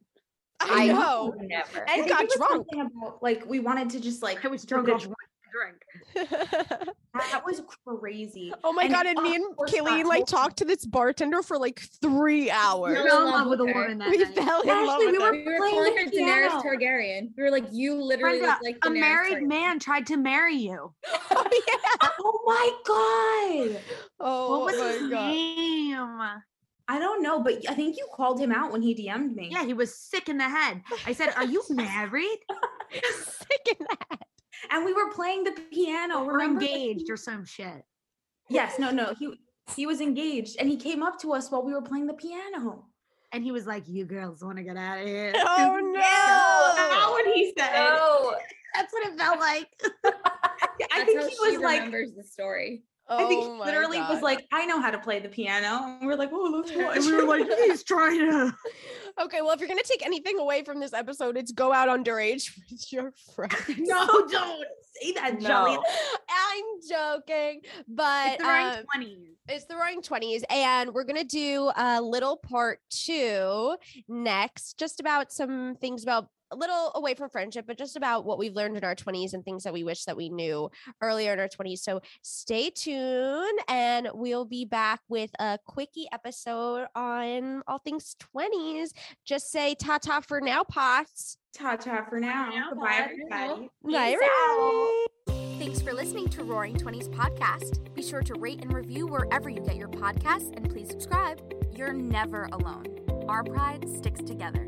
I 0.59 0.83
I 0.83 0.87
know. 0.87 1.33
never. 1.39 1.89
I 1.89 1.93
And 1.95 2.05
think 2.05 2.09
got 2.09 2.29
drunk. 2.37 2.67
About, 2.73 3.21
like 3.23 3.45
we 3.47 3.59
wanted 3.59 3.89
to 3.91 3.99
just 3.99 4.21
like 4.23 4.45
I 4.45 4.47
was 4.47 4.61
the 4.61 4.67
drunk 4.67 4.85
good 4.85 4.95
off 4.95 5.05
wine. 5.07 5.15
Drink. 5.53 6.27
That 7.31 7.43
was 7.45 7.61
crazy. 7.85 8.51
oh 8.63 8.73
my 8.73 8.85
And 8.85 8.91
god! 8.93 9.05
And 9.05 9.21
me 9.21 9.29
of 9.35 9.35
and 9.43 9.55
course 9.55 9.71
Kayleen 9.71 9.99
that 10.01 10.07
like 10.07 10.25
talked 10.25 10.57
to 10.57 10.65
this 10.65 10.83
bartender 10.83 11.43
for 11.43 11.59
like 11.59 11.79
three 12.01 12.49
hours. 12.49 12.97
You're 12.97 13.07
fell 13.07 13.21
in 13.21 13.27
in 13.27 13.31
love 13.33 13.47
with 13.49 13.59
a 13.61 13.65
woman 13.65 13.99
that 13.99 14.09
We 14.09 14.17
night. 14.17 14.33
fell 14.35 14.61
in 14.61 14.67
love 14.67 14.99
Actually, 14.99 15.05
with 15.05 15.11
we 15.11 15.19
were. 15.19 15.31
We 15.31 15.43
were 15.45 15.57
playing 15.57 15.75
calling 15.75 15.97
her 15.97 16.05
Daenerys. 16.11 16.63
Targaryen. 16.63 17.29
We 17.37 17.43
were 17.43 17.51
like, 17.51 17.65
you 17.71 17.93
literally 18.03 18.39
Brenda, 18.39 18.47
look 18.47 18.61
like 18.63 18.77
a 18.83 18.89
married 18.89 19.37
Targaryen. 19.43 19.47
man 19.47 19.77
tried 19.79 20.07
to 20.07 20.17
marry 20.17 20.55
you. 20.55 20.91
Oh 21.35 21.61
yeah. 21.67 22.09
Oh 22.19 22.41
my 22.45 23.69
god. 23.73 23.81
Oh 24.19 24.59
what 24.61 24.73
was 24.73 24.81
my 24.81 24.87
his 24.87 25.09
god. 25.11 25.27
name? 25.29 26.41
I 26.87 26.99
don't 26.99 27.21
know, 27.21 27.41
but 27.41 27.61
I 27.69 27.75
think 27.75 27.95
you 27.95 28.07
called 28.15 28.39
him 28.39 28.51
out 28.51 28.71
when 28.71 28.81
he 28.81 28.95
DM'd 28.95 29.35
me. 29.35 29.49
Yeah, 29.51 29.63
he 29.65 29.73
was 29.73 29.95
sick 29.97 30.29
in 30.29 30.37
the 30.39 30.49
head. 30.49 30.81
I 31.05 31.13
said, 31.13 31.29
"Are 31.35 31.45
you 31.45 31.63
married 31.69 32.39
Sick 32.91 33.77
in 33.79 33.85
that. 33.89 34.19
And 34.71 34.85
we 34.85 34.93
were 34.93 35.09
playing 35.11 35.43
the 35.43 35.51
piano. 35.71 36.23
or 36.23 36.33
Remember? 36.33 36.61
engaged 36.61 37.09
or 37.09 37.17
some 37.17 37.45
shit?" 37.45 37.83
Yes, 38.49 38.77
no, 38.79 38.91
no. 38.91 39.13
He 39.17 39.33
he 39.75 39.85
was 39.85 40.01
engaged 40.01 40.57
and 40.59 40.67
he 40.69 40.75
came 40.77 41.01
up 41.03 41.19
to 41.21 41.33
us 41.33 41.49
while 41.51 41.63
we 41.63 41.73
were 41.73 41.81
playing 41.81 42.07
the 42.07 42.13
piano. 42.13 42.85
And 43.31 43.43
he 43.43 43.51
was 43.51 43.65
like, 43.65 43.87
"You 43.87 44.05
girls 44.05 44.43
want 44.43 44.57
to 44.57 44.63
get 44.63 44.77
out 44.77 44.99
of 44.99 45.07
here?" 45.07 45.33
Oh 45.37 45.79
no. 45.81 46.99
Not 46.99 47.11
what 47.11 47.25
he 47.33 47.53
said. 47.57 47.73
No. 47.73 48.35
That's 48.75 48.91
what 48.91 49.07
it 49.07 49.17
felt 49.19 49.39
like. 49.39 49.67
I 50.91 51.03
think 51.05 51.21
he 51.21 51.35
was 51.39 51.59
like 51.61 51.79
remembers 51.81 52.13
the 52.15 52.23
story. 52.23 52.83
Oh 53.07 53.23
I 53.23 53.27
think 53.27 53.43
Oh 53.43 53.53
he 53.53 53.59
my 53.59 53.65
literally 53.65 53.99
was 53.99 54.21
like, 54.21 54.45
I 54.51 54.65
know 54.65 54.79
how 54.81 54.89
to 54.89 54.97
play 54.97 55.19
the 55.19 55.29
piano. 55.29 55.83
And 55.85 56.01
we 56.01 56.07
were 56.07 56.15
like, 56.15 56.29
oh, 56.33 56.51
let's 56.65 56.71
watch. 56.75 56.97
and 56.97 57.05
we 57.05 57.13
were 57.13 57.23
like, 57.25 57.45
"He's 57.59 57.83
trying 57.83 58.19
to." 58.19 58.55
Okay, 59.21 59.41
well, 59.41 59.51
if 59.51 59.59
you're 59.59 59.69
gonna 59.69 59.81
take 59.83 60.05
anything 60.05 60.39
away 60.39 60.63
from 60.63 60.79
this 60.79 60.93
episode, 60.93 61.37
it's 61.37 61.51
go 61.51 61.71
out 61.71 61.87
underage 61.87 62.51
with 62.71 62.91
your 62.91 63.13
friends. 63.35 63.53
no, 63.77 64.07
don't 64.27 64.65
say 65.01 65.11
that. 65.13 65.39
No. 65.41 65.81
I'm 66.29 66.63
joking, 66.89 67.61
but 67.87 68.33
It's 68.33 68.37
the 68.41 68.47
right 68.47 68.77
um, 68.79 68.85
twenties. 68.91 69.27
it's 69.49 69.65
the 69.65 69.75
roaring 69.75 70.01
20s 70.01 70.41
and 70.49 70.93
we're 70.93 71.03
gonna 71.03 71.23
do 71.23 71.71
a 71.75 72.01
little 72.01 72.37
part 72.37 72.79
two 72.89 73.75
next 74.07 74.77
just 74.79 74.99
about 74.99 75.31
some 75.31 75.75
things 75.81 76.03
about 76.03 76.27
a 76.53 76.55
little 76.55 76.91
away 76.95 77.13
from 77.15 77.29
friendship 77.29 77.65
but 77.67 77.77
just 77.77 77.95
about 77.95 78.25
what 78.25 78.37
we've 78.37 78.53
learned 78.55 78.77
in 78.77 78.83
our 78.83 78.95
20s 78.95 79.33
and 79.33 79.43
things 79.43 79.63
that 79.63 79.73
we 79.73 79.83
wish 79.83 80.05
that 80.05 80.15
we 80.15 80.29
knew 80.29 80.69
earlier 81.01 81.33
in 81.33 81.39
our 81.39 81.47
20s 81.47 81.79
so 81.79 81.99
stay 82.21 82.69
tuned 82.69 83.59
and 83.67 84.07
we'll 84.13 84.45
be 84.45 84.65
back 84.65 84.99
with 85.09 85.31
a 85.39 85.57
quickie 85.65 86.07
episode 86.13 86.85
on 86.95 87.61
all 87.67 87.79
things 87.79 88.15
20s 88.35 88.91
just 89.25 89.51
say 89.51 89.75
ta-ta 89.75 90.19
for 90.21 90.39
now 90.41 90.63
pots 90.63 91.37
Ta 91.55 91.75
ta 91.75 92.03
for 92.09 92.19
now. 92.19 92.49
now, 92.49 92.69
Goodbye, 92.71 92.85
bye. 93.29 93.45
everybody. 93.45 93.69
Bye, 93.83 94.17
everybody. 95.27 95.59
Thanks 95.63 95.81
for 95.83 95.93
listening 95.93 96.27
to 96.29 96.43
Roaring 96.43 96.75
Twenties 96.75 97.07
podcast. 97.09 97.93
Be 97.93 98.01
sure 98.01 98.23
to 98.23 98.33
rate 98.33 98.61
and 98.63 98.73
review 98.73 99.05
wherever 99.05 99.49
you 99.51 99.59
get 99.61 99.75
your 99.75 99.87
podcasts, 99.87 100.51
and 100.57 100.67
please 100.67 100.89
subscribe. 100.89 101.39
You're 101.75 101.93
never 101.93 102.49
alone. 102.51 102.85
Our 103.29 103.43
pride 103.43 103.87
sticks 103.87 104.21
together. 104.23 104.67